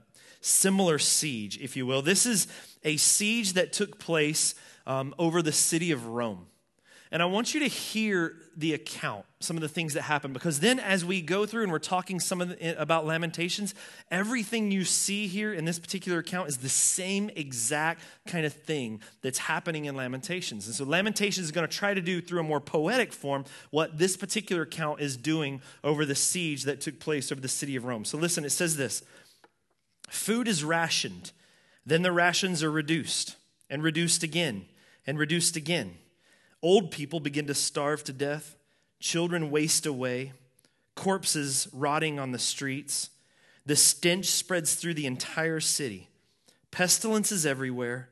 similar 0.46 1.00
siege, 1.00 1.58
if 1.60 1.76
you 1.76 1.86
will. 1.86 2.02
This 2.02 2.26
is 2.26 2.48
a 2.84 2.98
siege 2.98 3.54
that 3.54 3.74
took 3.74 4.00
place 4.00 4.54
um, 4.86 5.16
over 5.18 5.42
the 5.42 5.52
city 5.52 5.92
of 5.92 6.06
Rome. 6.06 6.46
And 7.12 7.22
I 7.22 7.26
want 7.26 7.54
you 7.54 7.60
to 7.62 7.68
hear 7.68 8.36
the 8.58 8.74
account, 8.74 9.26
some 9.40 9.56
of 9.56 9.62
the 9.62 9.70
things 9.70 9.94
that 9.94 10.02
happened, 10.02 10.34
because 10.34 10.60
then 10.60 10.80
as 10.80 11.06
we 11.06 11.22
go 11.22 11.46
through 11.46 11.64
and 11.64 11.72
we're 11.72 11.80
talking 11.80 12.20
some 12.20 12.40
the, 12.40 12.82
about 12.82 13.06
Lamentations, 13.06 13.74
everything 14.12 14.72
you 14.72 14.84
see 14.84 15.28
here 15.28 15.54
in 15.54 15.66
this 15.66 15.80
particular 15.80 16.20
account 16.20 16.50
is 16.50 16.58
the 16.58 16.70
same 16.70 17.30
exact 17.36 18.02
kind 18.28 18.46
of 18.46 18.54
thing 18.54 19.02
that's 19.22 19.38
happening 19.38 19.86
in 19.86 19.96
Lamentations. 19.96 20.66
And 20.66 20.76
so 20.76 20.84
Lamentations 20.84 21.46
is 21.46 21.52
going 21.52 21.68
to 21.68 21.74
try 21.74 21.94
to 21.94 22.02
do 22.02 22.22
through 22.22 22.40
a 22.40 22.44
more 22.44 22.60
poetic 22.60 23.14
form 23.14 23.46
what 23.72 23.98
this 23.98 24.18
particular 24.18 24.64
account 24.64 25.00
is 25.00 25.16
doing 25.16 25.62
over 25.84 26.06
the 26.06 26.16
siege 26.16 26.64
that 26.64 26.82
took 26.82 27.00
place 27.00 27.32
over 27.32 27.40
the 27.40 27.48
city 27.48 27.76
of 27.76 27.86
Rome. 27.86 28.04
So 28.04 28.18
listen, 28.18 28.44
it 28.44 28.52
says 28.52 28.78
this 28.78 29.04
Food 30.08 30.48
is 30.48 30.64
rationed, 30.64 31.32
then 31.86 32.02
the 32.02 32.12
rations 32.12 32.64
are 32.64 32.72
reduced, 32.72 33.36
and 33.70 33.84
reduced 33.84 34.24
again, 34.24 34.66
and 35.06 35.18
reduced 35.18 35.56
again. 35.56 35.96
Old 36.62 36.92
people 36.92 37.20
begin 37.20 37.48
to 37.48 37.54
starve 37.54 38.04
to 38.06 38.14
death, 38.14 38.56
children 39.00 39.52
waste 39.52 39.86
away, 39.86 40.34
corpses 40.96 41.68
rotting 41.74 42.20
on 42.20 42.32
the 42.32 42.40
streets. 42.40 43.10
The 43.66 43.76
stench 43.76 44.26
spreads 44.28 44.76
through 44.76 44.94
the 44.96 45.06
entire 45.06 45.60
city. 45.60 46.10
Pestilence 46.72 47.32
is 47.32 47.46
everywhere. 47.46 48.10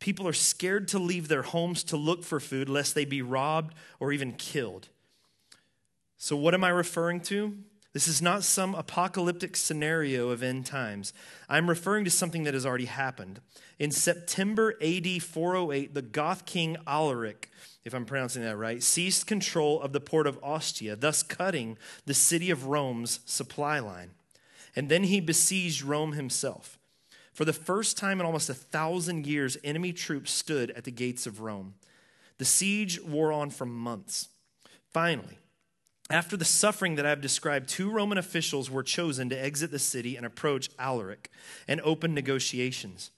People 0.00 0.28
are 0.28 0.32
scared 0.32 0.88
to 0.88 0.98
leave 0.98 1.28
their 1.28 1.42
homes 1.42 1.82
to 1.84 1.96
look 1.96 2.24
for 2.24 2.38
food 2.38 2.68
lest 2.68 2.94
they 2.94 3.04
be 3.04 3.22
robbed 3.22 3.74
or 3.98 4.12
even 4.12 4.32
killed. 4.32 4.88
So, 6.18 6.36
what 6.36 6.54
am 6.54 6.64
I 6.64 6.68
referring 6.68 7.20
to? 7.22 7.56
This 7.94 8.06
is 8.06 8.20
not 8.20 8.44
some 8.44 8.74
apocalyptic 8.74 9.56
scenario 9.56 10.28
of 10.28 10.42
end 10.42 10.66
times. 10.66 11.12
I'm 11.48 11.68
referring 11.68 12.04
to 12.04 12.10
something 12.10 12.44
that 12.44 12.54
has 12.54 12.66
already 12.66 12.84
happened. 12.84 13.40
In 13.78 13.90
September 13.90 14.74
AD 14.82 15.22
408, 15.22 15.94
the 15.94 16.02
Goth 16.02 16.44
king 16.44 16.76
Alaric, 16.86 17.50
if 17.84 17.94
I'm 17.94 18.04
pronouncing 18.04 18.42
that 18.42 18.56
right, 18.56 18.82
seized 18.82 19.26
control 19.26 19.80
of 19.80 19.92
the 19.92 20.00
port 20.00 20.26
of 20.26 20.38
Ostia, 20.42 20.96
thus 20.96 21.22
cutting 21.22 21.78
the 22.04 22.14
city 22.14 22.50
of 22.50 22.66
Rome's 22.66 23.20
supply 23.24 23.78
line. 23.78 24.10
And 24.76 24.90
then 24.90 25.04
he 25.04 25.20
besieged 25.20 25.82
Rome 25.82 26.12
himself. 26.12 26.78
For 27.32 27.46
the 27.46 27.52
first 27.54 27.96
time 27.96 28.20
in 28.20 28.26
almost 28.26 28.50
a 28.50 28.54
thousand 28.54 29.26
years, 29.26 29.56
enemy 29.64 29.92
troops 29.92 30.30
stood 30.30 30.72
at 30.72 30.84
the 30.84 30.90
gates 30.90 31.26
of 31.26 31.40
Rome. 31.40 31.74
The 32.36 32.44
siege 32.44 33.00
wore 33.00 33.32
on 33.32 33.50
for 33.50 33.64
months. 33.64 34.28
Finally, 34.92 35.38
after 36.10 36.36
the 36.36 36.44
suffering 36.44 36.94
that 36.94 37.04
I've 37.04 37.20
described, 37.20 37.68
two 37.68 37.90
Roman 37.90 38.16
officials 38.16 38.70
were 38.70 38.82
chosen 38.82 39.28
to 39.28 39.36
exit 39.36 39.70
the 39.70 39.78
city 39.78 40.16
and 40.16 40.24
approach 40.24 40.70
Alaric 40.78 41.30
and 41.66 41.80
open 41.82 42.14
negotiations. 42.14 43.10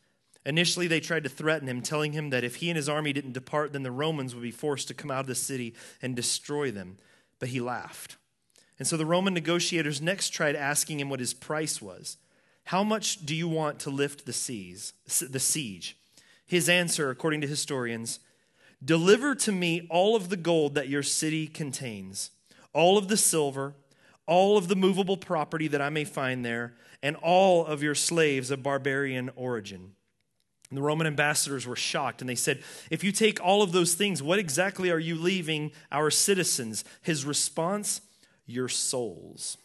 Initially, 0.44 0.88
they 0.88 1.00
tried 1.00 1.22
to 1.24 1.28
threaten 1.28 1.68
him, 1.68 1.82
telling 1.82 2.12
him 2.12 2.30
that 2.30 2.44
if 2.44 2.56
he 2.56 2.70
and 2.70 2.76
his 2.76 2.88
army 2.88 3.12
didn't 3.12 3.32
depart, 3.32 3.72
then 3.72 3.84
the 3.84 3.92
Romans 3.92 4.34
would 4.34 4.42
be 4.42 4.50
forced 4.50 4.88
to 4.88 4.94
come 4.94 5.10
out 5.10 5.20
of 5.20 5.26
the 5.26 5.34
city 5.34 5.74
and 6.02 6.16
destroy 6.16 6.70
them. 6.70 6.96
But 7.38 7.50
he 7.50 7.60
laughed. 7.60 8.16
And 8.78 8.88
so 8.88 8.96
the 8.96 9.06
Roman 9.06 9.34
negotiators 9.34 10.00
next 10.00 10.30
tried 10.30 10.56
asking 10.56 10.98
him 10.98 11.10
what 11.10 11.20
his 11.20 11.34
price 11.34 11.80
was. 11.80 12.16
How 12.64 12.82
much 12.82 13.24
do 13.24 13.36
you 13.36 13.48
want 13.48 13.78
to 13.80 13.90
lift 13.90 14.26
the, 14.26 14.32
seas, 14.32 14.94
the 15.20 15.38
siege? 15.38 15.96
His 16.46 16.68
answer, 16.68 17.10
according 17.10 17.42
to 17.42 17.46
historians, 17.46 18.18
deliver 18.84 19.34
to 19.36 19.52
me 19.52 19.86
all 19.90 20.16
of 20.16 20.30
the 20.30 20.36
gold 20.36 20.74
that 20.74 20.88
your 20.88 21.02
city 21.02 21.46
contains 21.46 22.30
all 22.72 22.98
of 22.98 23.08
the 23.08 23.16
silver, 23.16 23.74
all 24.26 24.56
of 24.56 24.68
the 24.68 24.76
movable 24.76 25.16
property 25.16 25.68
that 25.68 25.80
I 25.80 25.90
may 25.90 26.04
find 26.04 26.44
there, 26.44 26.74
and 27.02 27.16
all 27.16 27.66
of 27.66 27.82
your 27.82 27.94
slaves 27.94 28.50
of 28.50 28.62
barbarian 28.62 29.30
origin. 29.36 29.92
And 30.70 30.76
the 30.76 30.82
Roman 30.82 31.06
ambassadors 31.06 31.66
were 31.66 31.76
shocked 31.76 32.20
and 32.20 32.30
they 32.30 32.36
said, 32.36 32.62
If 32.90 33.02
you 33.02 33.10
take 33.10 33.42
all 33.42 33.62
of 33.62 33.72
those 33.72 33.94
things, 33.94 34.22
what 34.22 34.38
exactly 34.38 34.90
are 34.90 35.00
you 35.00 35.16
leaving 35.16 35.72
our 35.90 36.10
citizens? 36.10 36.84
His 37.02 37.24
response, 37.24 38.00
Your 38.46 38.68
souls. 38.68 39.58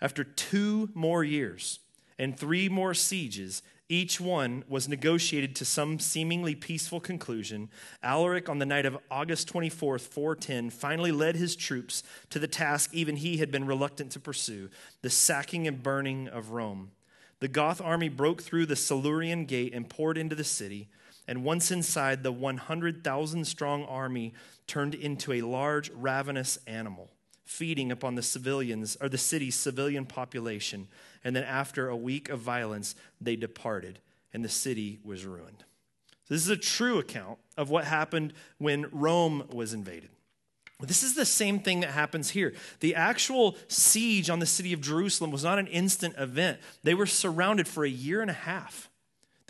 After 0.00 0.24
two 0.24 0.90
more 0.94 1.24
years 1.24 1.80
and 2.18 2.38
three 2.38 2.68
more 2.68 2.92
sieges, 2.92 3.62
each 3.90 4.20
one 4.20 4.62
was 4.68 4.88
negotiated 4.88 5.56
to 5.56 5.64
some 5.64 5.98
seemingly 5.98 6.54
peaceful 6.54 7.00
conclusion. 7.00 7.68
Alaric, 8.04 8.48
on 8.48 8.60
the 8.60 8.64
night 8.64 8.86
of 8.86 8.96
August 9.10 9.52
24th, 9.52 10.02
410, 10.02 10.70
finally 10.70 11.10
led 11.10 11.34
his 11.34 11.56
troops 11.56 12.04
to 12.30 12.38
the 12.38 12.46
task 12.46 12.94
even 12.94 13.16
he 13.16 13.38
had 13.38 13.50
been 13.50 13.66
reluctant 13.66 14.12
to 14.12 14.20
pursue 14.20 14.70
the 15.02 15.10
sacking 15.10 15.66
and 15.66 15.82
burning 15.82 16.28
of 16.28 16.50
Rome. 16.50 16.92
The 17.40 17.48
Goth 17.48 17.80
army 17.80 18.08
broke 18.08 18.42
through 18.42 18.66
the 18.66 18.76
Salarian 18.76 19.44
gate 19.44 19.74
and 19.74 19.90
poured 19.90 20.16
into 20.16 20.36
the 20.36 20.44
city. 20.44 20.88
And 21.26 21.42
once 21.42 21.72
inside, 21.72 22.22
the 22.22 22.32
100,000 22.32 23.44
strong 23.44 23.84
army 23.86 24.34
turned 24.68 24.94
into 24.94 25.32
a 25.32 25.42
large, 25.42 25.90
ravenous 25.90 26.58
animal, 26.68 27.10
feeding 27.44 27.90
upon 27.90 28.14
the 28.14 28.22
civilians, 28.22 28.96
or 29.00 29.08
the 29.08 29.18
city's 29.18 29.56
civilian 29.56 30.06
population 30.06 30.86
and 31.24 31.34
then 31.34 31.44
after 31.44 31.88
a 31.88 31.96
week 31.96 32.28
of 32.28 32.40
violence, 32.40 32.94
they 33.20 33.36
departed, 33.36 34.00
and 34.32 34.44
the 34.44 34.48
city 34.48 34.98
was 35.04 35.24
ruined. 35.24 35.64
So 36.24 36.34
this 36.34 36.42
is 36.42 36.50
a 36.50 36.56
true 36.56 36.98
account 36.98 37.38
of 37.56 37.70
what 37.70 37.84
happened 37.84 38.32
when 38.58 38.86
Rome 38.92 39.44
was 39.52 39.72
invaded. 39.72 40.10
This 40.80 41.02
is 41.02 41.14
the 41.14 41.26
same 41.26 41.60
thing 41.60 41.80
that 41.80 41.90
happens 41.90 42.30
here. 42.30 42.54
The 42.80 42.94
actual 42.94 43.56
siege 43.68 44.30
on 44.30 44.38
the 44.38 44.46
city 44.46 44.72
of 44.72 44.80
Jerusalem 44.80 45.30
was 45.30 45.44
not 45.44 45.58
an 45.58 45.66
instant 45.66 46.14
event. 46.16 46.58
They 46.82 46.94
were 46.94 47.06
surrounded 47.06 47.68
for 47.68 47.84
a 47.84 47.90
year 47.90 48.22
and 48.22 48.30
a 48.30 48.34
half. 48.34 48.89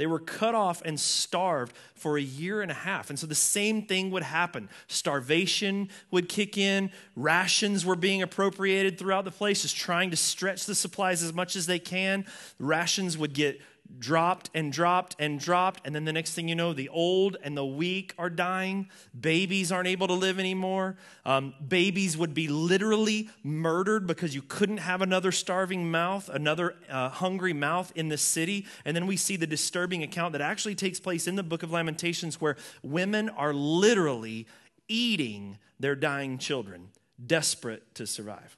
They 0.00 0.06
were 0.06 0.18
cut 0.18 0.54
off 0.54 0.80
and 0.86 0.98
starved 0.98 1.74
for 1.94 2.16
a 2.16 2.22
year 2.22 2.62
and 2.62 2.70
a 2.70 2.74
half. 2.74 3.10
And 3.10 3.18
so 3.18 3.26
the 3.26 3.34
same 3.34 3.82
thing 3.82 4.10
would 4.12 4.22
happen. 4.22 4.70
Starvation 4.88 5.90
would 6.10 6.26
kick 6.26 6.56
in, 6.56 6.90
rations 7.16 7.84
were 7.84 7.96
being 7.96 8.22
appropriated 8.22 8.96
throughout 8.96 9.26
the 9.26 9.30
place, 9.30 9.60
just 9.60 9.76
trying 9.76 10.10
to 10.10 10.16
stretch 10.16 10.64
the 10.64 10.74
supplies 10.74 11.22
as 11.22 11.34
much 11.34 11.54
as 11.54 11.66
they 11.66 11.78
can. 11.78 12.24
Rations 12.58 13.18
would 13.18 13.34
get 13.34 13.60
dropped 13.98 14.50
and 14.54 14.72
dropped 14.72 15.16
and 15.18 15.38
dropped. 15.38 15.86
And 15.86 15.94
then 15.94 16.04
the 16.04 16.12
next 16.12 16.34
thing 16.34 16.48
you 16.48 16.54
know, 16.54 16.72
the 16.72 16.88
old 16.88 17.36
and 17.42 17.56
the 17.56 17.64
weak 17.64 18.14
are 18.18 18.30
dying. 18.30 18.88
Babies 19.18 19.70
aren't 19.72 19.88
able 19.88 20.06
to 20.06 20.14
live 20.14 20.38
anymore. 20.38 20.96
Um, 21.24 21.54
babies 21.66 22.16
would 22.16 22.34
be 22.34 22.48
literally 22.48 23.28
murdered 23.42 24.06
because 24.06 24.34
you 24.34 24.42
couldn't 24.42 24.78
have 24.78 25.02
another 25.02 25.32
starving 25.32 25.90
mouth, 25.90 26.28
another 26.28 26.76
uh, 26.88 27.08
hungry 27.08 27.52
mouth 27.52 27.92
in 27.94 28.08
the 28.08 28.18
city. 28.18 28.66
And 28.84 28.96
then 28.96 29.06
we 29.06 29.16
see 29.16 29.36
the 29.36 29.46
disturbing 29.46 30.02
account 30.02 30.32
that 30.32 30.40
actually 30.40 30.74
takes 30.74 31.00
place 31.00 31.26
in 31.26 31.36
the 31.36 31.42
book 31.42 31.62
of 31.62 31.70
Lamentations 31.70 32.40
where 32.40 32.56
women 32.82 33.28
are 33.28 33.52
literally 33.52 34.46
eating 34.88 35.58
their 35.78 35.94
dying 35.94 36.38
children, 36.38 36.88
desperate 37.24 37.94
to 37.94 38.06
survive. 38.06 38.56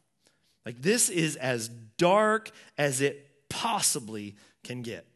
Like, 0.65 0.81
this 0.81 1.09
is 1.09 1.37
as 1.37 1.69
dark 1.69 2.51
as 2.79 3.01
it 3.01 3.49
possibly 3.49 4.37
can 4.63 4.83
get. 4.83 5.07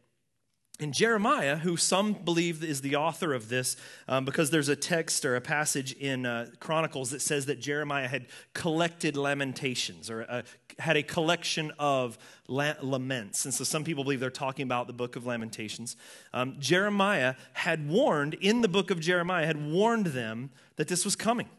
And 0.79 0.93
Jeremiah, 0.93 1.57
who 1.57 1.75
some 1.75 2.13
believe 2.13 2.63
is 2.63 2.81
the 2.81 2.95
author 2.95 3.33
of 3.33 3.49
this, 3.49 3.77
um, 4.07 4.25
because 4.25 4.51
there's 4.51 4.69
a 4.69 4.75
text 4.75 5.25
or 5.25 5.35
a 5.35 5.41
passage 5.41 5.93
in 5.93 6.27
uh, 6.27 6.51
Chronicles 6.59 7.09
that 7.09 7.21
says 7.23 7.47
that 7.47 7.59
Jeremiah 7.59 8.07
had 8.07 8.27
collected 8.53 9.17
lamentations 9.17 10.11
or 10.11 10.23
uh, 10.29 10.43
had 10.77 10.95
a 10.95 11.01
collection 11.01 11.71
of 11.79 12.19
la- 12.47 12.75
laments. 12.83 13.45
And 13.45 13.53
so 13.53 13.63
some 13.63 13.83
people 13.83 14.03
believe 14.03 14.19
they're 14.19 14.29
talking 14.29 14.63
about 14.63 14.85
the 14.85 14.93
book 14.93 15.15
of 15.15 15.25
Lamentations. 15.25 15.97
Um, 16.31 16.57
Jeremiah 16.59 17.33
had 17.53 17.89
warned, 17.89 18.35
in 18.35 18.61
the 18.61 18.67
book 18.67 18.91
of 18.91 18.99
Jeremiah, 18.99 19.47
had 19.47 19.71
warned 19.71 20.07
them 20.07 20.51
that 20.75 20.87
this 20.87 21.03
was 21.03 21.15
coming. 21.15 21.49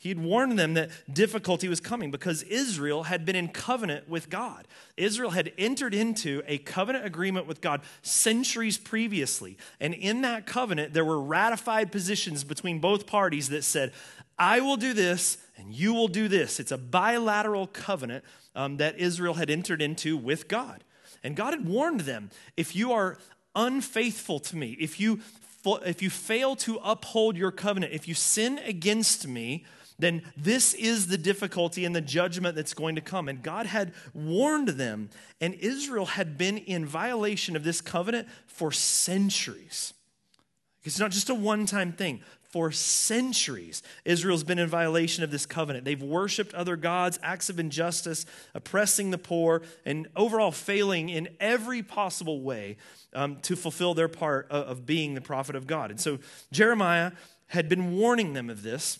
He 0.00 0.08
had 0.08 0.18
warned 0.18 0.58
them 0.58 0.72
that 0.74 0.88
difficulty 1.12 1.68
was 1.68 1.78
coming 1.78 2.10
because 2.10 2.42
Israel 2.44 3.02
had 3.02 3.26
been 3.26 3.36
in 3.36 3.48
covenant 3.48 4.08
with 4.08 4.30
God. 4.30 4.66
Israel 4.96 5.32
had 5.32 5.52
entered 5.58 5.92
into 5.92 6.42
a 6.46 6.56
covenant 6.56 7.04
agreement 7.04 7.46
with 7.46 7.60
God 7.60 7.82
centuries 8.00 8.78
previously. 8.78 9.58
And 9.78 9.92
in 9.92 10.22
that 10.22 10.46
covenant, 10.46 10.94
there 10.94 11.04
were 11.04 11.20
ratified 11.20 11.92
positions 11.92 12.44
between 12.44 12.78
both 12.78 13.06
parties 13.06 13.50
that 13.50 13.62
said, 13.62 13.92
I 14.38 14.60
will 14.60 14.78
do 14.78 14.94
this 14.94 15.36
and 15.58 15.74
you 15.74 15.92
will 15.92 16.08
do 16.08 16.28
this. 16.28 16.58
It's 16.58 16.72
a 16.72 16.78
bilateral 16.78 17.66
covenant 17.66 18.24
um, 18.54 18.78
that 18.78 18.98
Israel 18.98 19.34
had 19.34 19.50
entered 19.50 19.82
into 19.82 20.16
with 20.16 20.48
God. 20.48 20.82
And 21.22 21.36
God 21.36 21.52
had 21.52 21.68
warned 21.68 22.00
them 22.00 22.30
if 22.56 22.74
you 22.74 22.90
are 22.92 23.18
unfaithful 23.54 24.40
to 24.40 24.56
me, 24.56 24.78
if 24.80 24.98
you, 24.98 25.20
if 25.84 26.00
you 26.00 26.08
fail 26.08 26.56
to 26.56 26.80
uphold 26.82 27.36
your 27.36 27.50
covenant, 27.50 27.92
if 27.92 28.08
you 28.08 28.14
sin 28.14 28.58
against 28.64 29.28
me, 29.28 29.66
then 30.00 30.22
this 30.36 30.74
is 30.74 31.06
the 31.06 31.18
difficulty 31.18 31.84
and 31.84 31.94
the 31.94 32.00
judgment 32.00 32.56
that's 32.56 32.74
going 32.74 32.94
to 32.94 33.00
come. 33.00 33.28
And 33.28 33.42
God 33.42 33.66
had 33.66 33.92
warned 34.14 34.68
them, 34.68 35.10
and 35.40 35.54
Israel 35.54 36.06
had 36.06 36.38
been 36.38 36.58
in 36.58 36.86
violation 36.86 37.56
of 37.56 37.64
this 37.64 37.80
covenant 37.80 38.28
for 38.46 38.72
centuries. 38.72 39.94
It's 40.84 40.98
not 40.98 41.10
just 41.10 41.30
a 41.30 41.34
one 41.34 41.66
time 41.66 41.92
thing. 41.92 42.20
For 42.50 42.72
centuries, 42.72 43.80
Israel's 44.04 44.42
been 44.42 44.58
in 44.58 44.66
violation 44.66 45.22
of 45.22 45.30
this 45.30 45.46
covenant. 45.46 45.84
They've 45.84 46.02
worshiped 46.02 46.52
other 46.52 46.74
gods, 46.74 47.16
acts 47.22 47.48
of 47.48 47.60
injustice, 47.60 48.26
oppressing 48.54 49.12
the 49.12 49.18
poor, 49.18 49.62
and 49.84 50.08
overall 50.16 50.50
failing 50.50 51.10
in 51.10 51.28
every 51.38 51.80
possible 51.84 52.42
way 52.42 52.76
um, 53.14 53.36
to 53.42 53.54
fulfill 53.54 53.94
their 53.94 54.08
part 54.08 54.48
of, 54.50 54.66
of 54.66 54.86
being 54.86 55.14
the 55.14 55.20
prophet 55.20 55.54
of 55.54 55.68
God. 55.68 55.92
And 55.92 56.00
so 56.00 56.18
Jeremiah 56.50 57.12
had 57.46 57.68
been 57.68 57.96
warning 57.96 58.32
them 58.32 58.50
of 58.50 58.64
this. 58.64 58.98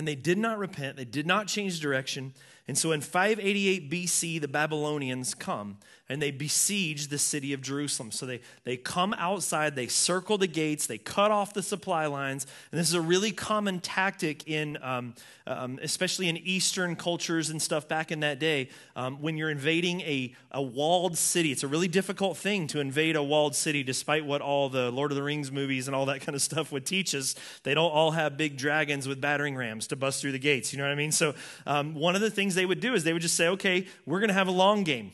And 0.00 0.08
they 0.08 0.14
did 0.14 0.38
not 0.38 0.58
repent, 0.58 0.96
they 0.96 1.04
did 1.04 1.26
not 1.26 1.46
change 1.46 1.78
direction. 1.78 2.32
And 2.66 2.78
so 2.78 2.92
in 2.92 3.02
588 3.02 3.90
BC, 3.90 4.40
the 4.40 4.48
Babylonians 4.48 5.34
come 5.34 5.76
and 6.10 6.20
they 6.20 6.32
besiege 6.32 7.06
the 7.06 7.18
city 7.18 7.52
of 7.52 7.62
Jerusalem. 7.62 8.10
So 8.10 8.26
they, 8.26 8.40
they 8.64 8.76
come 8.76 9.14
outside, 9.16 9.76
they 9.76 9.86
circle 9.86 10.38
the 10.38 10.48
gates, 10.48 10.88
they 10.88 10.98
cut 10.98 11.30
off 11.30 11.54
the 11.54 11.62
supply 11.62 12.06
lines. 12.06 12.48
And 12.72 12.80
this 12.80 12.88
is 12.88 12.94
a 12.94 13.00
really 13.00 13.30
common 13.30 13.78
tactic 13.78 14.48
in, 14.48 14.76
um, 14.82 15.14
um, 15.46 15.78
especially 15.80 16.28
in 16.28 16.36
Eastern 16.36 16.96
cultures 16.96 17.48
and 17.48 17.62
stuff 17.62 17.86
back 17.86 18.10
in 18.10 18.20
that 18.20 18.40
day. 18.40 18.70
Um, 18.96 19.22
when 19.22 19.36
you're 19.36 19.50
invading 19.50 20.00
a, 20.00 20.34
a 20.50 20.60
walled 20.60 21.16
city, 21.16 21.52
it's 21.52 21.62
a 21.62 21.68
really 21.68 21.86
difficult 21.86 22.36
thing 22.36 22.66
to 22.66 22.80
invade 22.80 23.14
a 23.14 23.22
walled 23.22 23.54
city, 23.54 23.84
despite 23.84 24.26
what 24.26 24.40
all 24.40 24.68
the 24.68 24.90
Lord 24.90 25.12
of 25.12 25.16
the 25.16 25.22
Rings 25.22 25.52
movies 25.52 25.86
and 25.86 25.94
all 25.94 26.06
that 26.06 26.20
kind 26.26 26.34
of 26.34 26.42
stuff 26.42 26.72
would 26.72 26.84
teach 26.86 27.14
us. 27.14 27.36
They 27.62 27.72
don't 27.72 27.92
all 27.92 28.10
have 28.10 28.36
big 28.36 28.56
dragons 28.56 29.06
with 29.06 29.20
battering 29.20 29.54
rams 29.54 29.86
to 29.86 29.96
bust 29.96 30.20
through 30.20 30.32
the 30.32 30.40
gates. 30.40 30.72
You 30.72 30.78
know 30.78 30.86
what 30.86 30.92
I 30.92 30.96
mean? 30.96 31.12
So 31.12 31.34
um, 31.68 31.94
one 31.94 32.16
of 32.16 32.20
the 32.20 32.32
things 32.32 32.56
they 32.56 32.66
would 32.66 32.80
do 32.80 32.94
is 32.94 33.04
they 33.04 33.12
would 33.12 33.22
just 33.22 33.36
say, 33.36 33.46
okay, 33.46 33.86
we're 34.06 34.18
going 34.18 34.26
to 34.26 34.34
have 34.34 34.48
a 34.48 34.50
long 34.50 34.82
game 34.82 35.12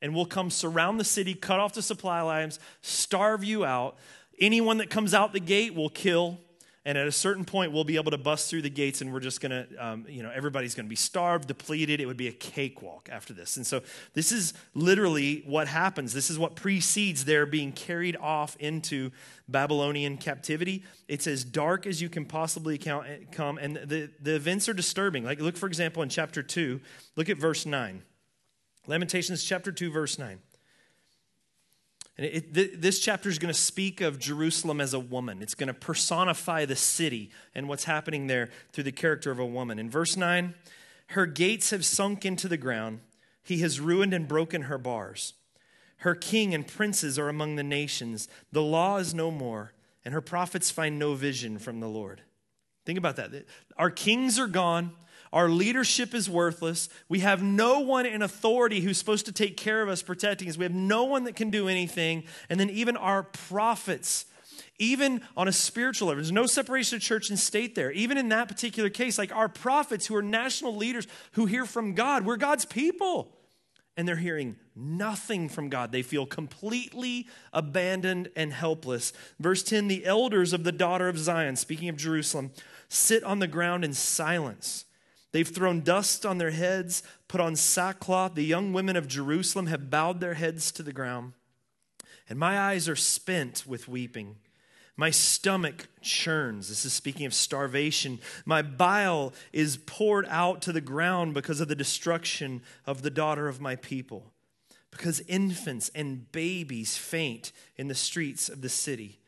and 0.00 0.14
we'll 0.14 0.26
come 0.26 0.50
surround 0.50 1.00
the 1.00 1.04
city, 1.04 1.34
cut 1.34 1.60
off 1.60 1.74
the 1.74 1.82
supply 1.82 2.20
lines, 2.20 2.58
starve 2.82 3.44
you 3.44 3.64
out. 3.64 3.96
Anyone 4.40 4.78
that 4.78 4.90
comes 4.90 5.14
out 5.14 5.32
the 5.32 5.40
gate 5.40 5.74
will 5.74 5.90
kill. 5.90 6.38
And 6.84 6.96
at 6.96 7.06
a 7.06 7.12
certain 7.12 7.44
point, 7.44 7.72
we'll 7.72 7.84
be 7.84 7.96
able 7.96 8.12
to 8.12 8.16
bust 8.16 8.48
through 8.48 8.62
the 8.62 8.70
gates, 8.70 9.02
and 9.02 9.12
we're 9.12 9.20
just 9.20 9.42
to, 9.50 9.66
um, 9.78 10.06
you 10.08 10.22
know, 10.22 10.30
everybody's 10.34 10.74
to 10.86 10.88
be 10.88 10.96
starved, 10.96 11.46
depleted. 11.46 12.00
It 12.00 12.06
would 12.06 12.16
be 12.16 12.28
a 12.28 12.32
cakewalk 12.32 13.10
after 13.12 13.34
this. 13.34 13.58
And 13.58 13.66
so, 13.66 13.82
this 14.14 14.32
is 14.32 14.54
literally 14.72 15.42
what 15.44 15.68
happens. 15.68 16.14
This 16.14 16.30
is 16.30 16.38
what 16.38 16.54
precedes 16.54 17.26
their 17.26 17.44
being 17.44 17.72
carried 17.72 18.16
off 18.16 18.56
into 18.56 19.10
Babylonian 19.48 20.16
captivity. 20.16 20.82
It's 21.08 21.26
as 21.26 21.44
dark 21.44 21.86
as 21.86 22.00
you 22.00 22.08
can 22.08 22.24
possibly 22.24 22.78
count, 22.78 23.06
come, 23.32 23.58
and 23.58 23.76
the, 23.76 24.08
the 24.22 24.36
events 24.36 24.66
are 24.66 24.74
disturbing. 24.74 25.24
Like, 25.24 25.42
look, 25.42 25.58
for 25.58 25.66
example, 25.66 26.02
in 26.02 26.08
chapter 26.08 26.42
2, 26.42 26.80
look 27.16 27.28
at 27.28 27.36
verse 27.36 27.66
9. 27.66 28.02
Lamentations 28.88 29.44
chapter 29.44 29.70
2, 29.70 29.90
verse 29.90 30.18
9. 30.18 30.38
And 32.16 32.26
it, 32.26 32.56
it, 32.56 32.80
this 32.80 32.98
chapter 32.98 33.28
is 33.28 33.38
going 33.38 33.52
to 33.52 33.60
speak 33.60 34.00
of 34.00 34.18
Jerusalem 34.18 34.80
as 34.80 34.94
a 34.94 34.98
woman. 34.98 35.42
It's 35.42 35.54
going 35.54 35.68
to 35.68 35.74
personify 35.74 36.64
the 36.64 36.74
city 36.74 37.30
and 37.54 37.68
what's 37.68 37.84
happening 37.84 38.26
there 38.26 38.48
through 38.72 38.84
the 38.84 38.92
character 38.92 39.30
of 39.30 39.38
a 39.38 39.46
woman. 39.46 39.78
In 39.78 39.90
verse 39.90 40.16
9, 40.16 40.54
her 41.08 41.26
gates 41.26 41.68
have 41.68 41.84
sunk 41.84 42.24
into 42.24 42.48
the 42.48 42.56
ground. 42.56 43.00
He 43.42 43.58
has 43.58 43.78
ruined 43.78 44.14
and 44.14 44.26
broken 44.26 44.62
her 44.62 44.78
bars. 44.78 45.34
Her 45.98 46.14
king 46.14 46.54
and 46.54 46.66
princes 46.66 47.18
are 47.18 47.28
among 47.28 47.56
the 47.56 47.62
nations. 47.62 48.26
The 48.52 48.62
law 48.62 48.96
is 48.96 49.14
no 49.14 49.30
more, 49.30 49.74
and 50.02 50.14
her 50.14 50.20
prophets 50.22 50.70
find 50.70 50.98
no 50.98 51.14
vision 51.14 51.58
from 51.58 51.80
the 51.80 51.88
Lord. 51.88 52.22
Think 52.86 52.98
about 52.98 53.16
that. 53.16 53.44
Our 53.76 53.90
kings 53.90 54.38
are 54.38 54.46
gone. 54.46 54.92
Our 55.32 55.48
leadership 55.48 56.14
is 56.14 56.28
worthless. 56.28 56.88
We 57.08 57.20
have 57.20 57.42
no 57.42 57.80
one 57.80 58.06
in 58.06 58.22
authority 58.22 58.80
who's 58.80 58.98
supposed 58.98 59.26
to 59.26 59.32
take 59.32 59.56
care 59.56 59.82
of 59.82 59.88
us, 59.88 60.02
protecting 60.02 60.48
us. 60.48 60.56
We 60.56 60.64
have 60.64 60.74
no 60.74 61.04
one 61.04 61.24
that 61.24 61.36
can 61.36 61.50
do 61.50 61.68
anything. 61.68 62.24
And 62.48 62.58
then 62.58 62.70
even 62.70 62.96
our 62.96 63.24
prophets, 63.24 64.26
even 64.78 65.20
on 65.36 65.48
a 65.48 65.52
spiritual 65.52 66.08
level, 66.08 66.22
there's 66.22 66.32
no 66.32 66.46
separation 66.46 66.96
of 66.96 67.02
church 67.02 67.28
and 67.28 67.38
state 67.38 67.74
there. 67.74 67.90
Even 67.92 68.16
in 68.16 68.30
that 68.30 68.48
particular 68.48 68.88
case, 68.88 69.18
like 69.18 69.34
our 69.34 69.48
prophets 69.48 70.06
who 70.06 70.16
are 70.16 70.22
national 70.22 70.76
leaders 70.76 71.06
who 71.32 71.46
hear 71.46 71.66
from 71.66 71.94
God, 71.94 72.24
we're 72.24 72.36
God's 72.36 72.64
people. 72.64 73.34
And 73.96 74.06
they're 74.06 74.16
hearing 74.16 74.56
nothing 74.76 75.48
from 75.48 75.68
God. 75.68 75.90
They 75.90 76.02
feel 76.02 76.24
completely 76.24 77.26
abandoned 77.52 78.28
and 78.36 78.52
helpless. 78.52 79.12
Verse 79.40 79.64
10 79.64 79.88
The 79.88 80.06
elders 80.06 80.52
of 80.52 80.62
the 80.62 80.70
daughter 80.70 81.08
of 81.08 81.18
Zion, 81.18 81.56
speaking 81.56 81.88
of 81.88 81.96
Jerusalem, 81.96 82.52
sit 82.88 83.24
on 83.24 83.40
the 83.40 83.48
ground 83.48 83.84
in 83.84 83.92
silence 83.92 84.84
They've 85.32 85.48
thrown 85.48 85.82
dust 85.82 86.24
on 86.24 86.38
their 86.38 86.50
heads, 86.50 87.02
put 87.28 87.40
on 87.40 87.54
sackcloth. 87.54 88.34
The 88.34 88.44
young 88.44 88.72
women 88.72 88.96
of 88.96 89.08
Jerusalem 89.08 89.66
have 89.66 89.90
bowed 89.90 90.20
their 90.20 90.34
heads 90.34 90.72
to 90.72 90.82
the 90.82 90.92
ground. 90.92 91.34
And 92.28 92.38
my 92.38 92.58
eyes 92.58 92.88
are 92.88 92.96
spent 92.96 93.64
with 93.66 93.88
weeping. 93.88 94.36
My 94.96 95.10
stomach 95.10 95.86
churns. 96.00 96.68
This 96.68 96.84
is 96.84 96.92
speaking 96.92 97.24
of 97.24 97.32
starvation. 97.32 98.18
My 98.44 98.62
bile 98.62 99.32
is 99.52 99.76
poured 99.76 100.26
out 100.28 100.60
to 100.62 100.72
the 100.72 100.80
ground 100.80 101.34
because 101.34 101.60
of 101.60 101.68
the 101.68 101.76
destruction 101.76 102.62
of 102.84 103.02
the 103.02 103.10
daughter 103.10 103.48
of 103.48 103.60
my 103.60 103.76
people. 103.76 104.32
Because 104.90 105.20
infants 105.28 105.90
and 105.94 106.30
babies 106.32 106.96
faint 106.96 107.52
in 107.76 107.88
the 107.88 107.94
streets 107.94 108.48
of 108.48 108.60
the 108.60 108.68
city. 108.68 109.20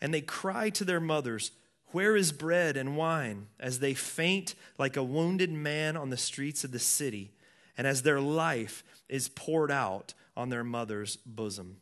And 0.00 0.12
they 0.12 0.20
cry 0.20 0.68
to 0.70 0.84
their 0.84 1.00
mothers, 1.00 1.52
where 1.94 2.16
is 2.16 2.32
bread 2.32 2.76
and 2.76 2.96
wine? 2.96 3.46
As 3.58 3.78
they 3.78 3.94
faint 3.94 4.54
like 4.78 4.96
a 4.96 5.02
wounded 5.02 5.52
man 5.52 5.96
on 5.96 6.10
the 6.10 6.16
streets 6.16 6.64
of 6.64 6.72
the 6.72 6.78
city, 6.78 7.30
and 7.78 7.86
as 7.86 8.02
their 8.02 8.20
life 8.20 8.82
is 9.08 9.28
poured 9.28 9.70
out 9.70 10.14
on 10.36 10.48
their 10.48 10.64
mother's 10.64 11.16
bosom. 11.16 11.76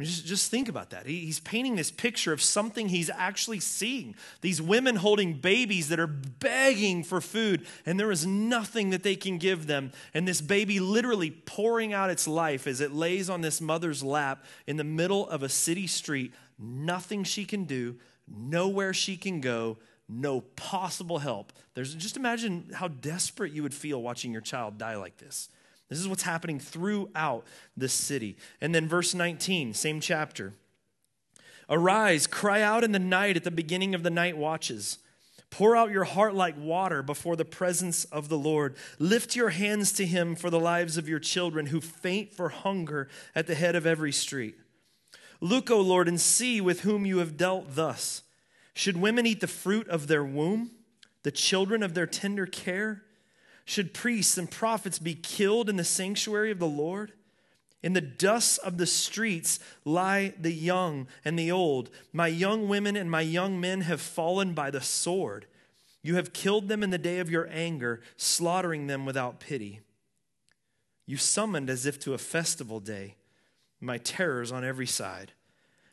Just, 0.00 0.26
just 0.26 0.50
think 0.50 0.68
about 0.68 0.90
that. 0.90 1.06
He, 1.06 1.20
he's 1.20 1.38
painting 1.38 1.76
this 1.76 1.92
picture 1.92 2.32
of 2.32 2.42
something 2.42 2.88
he's 2.88 3.10
actually 3.10 3.60
seeing. 3.60 4.16
These 4.40 4.60
women 4.60 4.96
holding 4.96 5.34
babies 5.34 5.88
that 5.88 6.00
are 6.00 6.08
begging 6.08 7.04
for 7.04 7.20
food, 7.20 7.64
and 7.86 7.98
there 7.98 8.10
is 8.10 8.26
nothing 8.26 8.90
that 8.90 9.04
they 9.04 9.14
can 9.14 9.38
give 9.38 9.68
them. 9.68 9.92
And 10.12 10.26
this 10.26 10.40
baby 10.40 10.80
literally 10.80 11.30
pouring 11.30 11.92
out 11.92 12.10
its 12.10 12.26
life 12.26 12.66
as 12.66 12.80
it 12.80 12.92
lays 12.92 13.30
on 13.30 13.40
this 13.40 13.60
mother's 13.60 14.02
lap 14.02 14.44
in 14.66 14.76
the 14.76 14.84
middle 14.84 15.28
of 15.28 15.44
a 15.44 15.48
city 15.48 15.86
street. 15.86 16.32
Nothing 16.58 17.22
she 17.22 17.44
can 17.44 17.64
do, 17.64 17.96
nowhere 18.28 18.92
she 18.92 19.16
can 19.16 19.40
go, 19.40 19.78
no 20.08 20.40
possible 20.40 21.18
help. 21.18 21.52
There's 21.74 21.94
just 21.94 22.16
imagine 22.16 22.70
how 22.74 22.88
desperate 22.88 23.52
you 23.52 23.62
would 23.62 23.74
feel 23.74 24.02
watching 24.02 24.32
your 24.32 24.42
child 24.42 24.78
die 24.78 24.96
like 24.96 25.16
this. 25.18 25.48
This 25.88 25.98
is 25.98 26.08
what's 26.08 26.22
happening 26.22 26.58
throughout 26.58 27.44
the 27.76 27.88
city. 27.88 28.36
And 28.60 28.74
then 28.74 28.88
verse 28.88 29.14
19, 29.14 29.74
same 29.74 30.00
chapter. 30.00 30.54
Arise, 31.68 32.26
cry 32.26 32.62
out 32.62 32.84
in 32.84 32.92
the 32.92 32.98
night 32.98 33.36
at 33.36 33.44
the 33.44 33.50
beginning 33.50 33.94
of 33.94 34.02
the 34.02 34.10
night 34.10 34.36
watches. 34.36 34.98
Pour 35.50 35.76
out 35.76 35.92
your 35.92 36.04
heart 36.04 36.34
like 36.34 36.56
water 36.58 37.02
before 37.02 37.36
the 37.36 37.44
presence 37.44 38.04
of 38.06 38.28
the 38.28 38.36
Lord. 38.36 38.76
Lift 38.98 39.36
your 39.36 39.50
hands 39.50 39.92
to 39.92 40.04
him 40.04 40.34
for 40.34 40.50
the 40.50 40.58
lives 40.58 40.96
of 40.96 41.08
your 41.08 41.20
children 41.20 41.66
who 41.66 41.80
faint 41.80 42.34
for 42.34 42.48
hunger 42.48 43.08
at 43.34 43.46
the 43.46 43.54
head 43.54 43.76
of 43.76 43.86
every 43.86 44.12
street. 44.12 44.56
Look, 45.44 45.70
O 45.70 45.78
Lord, 45.78 46.08
and 46.08 46.18
see 46.18 46.62
with 46.62 46.80
whom 46.80 47.04
you 47.04 47.18
have 47.18 47.36
dealt 47.36 47.74
thus. 47.74 48.22
Should 48.72 48.96
women 48.96 49.26
eat 49.26 49.42
the 49.42 49.46
fruit 49.46 49.86
of 49.88 50.06
their 50.06 50.24
womb, 50.24 50.70
the 51.22 51.30
children 51.30 51.82
of 51.82 51.92
their 51.92 52.06
tender 52.06 52.46
care? 52.46 53.02
Should 53.66 53.92
priests 53.92 54.38
and 54.38 54.50
prophets 54.50 54.98
be 54.98 55.14
killed 55.14 55.68
in 55.68 55.76
the 55.76 55.84
sanctuary 55.84 56.50
of 56.50 56.60
the 56.60 56.66
Lord? 56.66 57.12
In 57.82 57.92
the 57.92 58.00
dust 58.00 58.58
of 58.60 58.78
the 58.78 58.86
streets 58.86 59.58
lie 59.84 60.32
the 60.40 60.50
young 60.50 61.08
and 61.26 61.38
the 61.38 61.52
old. 61.52 61.90
My 62.10 62.28
young 62.28 62.66
women 62.66 62.96
and 62.96 63.10
my 63.10 63.20
young 63.20 63.60
men 63.60 63.82
have 63.82 64.00
fallen 64.00 64.54
by 64.54 64.70
the 64.70 64.80
sword. 64.80 65.44
You 66.02 66.14
have 66.14 66.32
killed 66.32 66.68
them 66.68 66.82
in 66.82 66.88
the 66.88 66.96
day 66.96 67.18
of 67.18 67.28
your 67.28 67.50
anger, 67.52 68.00
slaughtering 68.16 68.86
them 68.86 69.04
without 69.04 69.40
pity. 69.40 69.80
You 71.04 71.18
summoned 71.18 71.68
as 71.68 71.84
if 71.84 72.00
to 72.00 72.14
a 72.14 72.18
festival 72.18 72.80
day 72.80 73.16
my 73.84 73.98
terrors 73.98 74.50
on 74.52 74.64
every 74.64 74.86
side. 74.86 75.32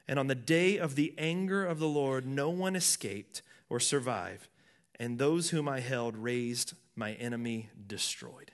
And 0.08 0.18
on 0.20 0.28
the 0.28 0.36
day 0.36 0.78
of 0.78 0.96
the 0.96 1.14
anger 1.18 1.66
of 1.66 1.80
the 1.80 1.88
Lord, 1.88 2.26
no 2.26 2.50
one 2.50 2.76
escaped 2.76 3.42
or 3.70 3.80
survived, 3.80 4.48
and 5.00 5.18
those 5.18 5.50
whom 5.52 5.70
I 5.70 5.80
held 5.80 6.18
raised 6.18 6.74
my 6.96 7.14
enemy 7.14 7.70
destroyed. 7.88 8.52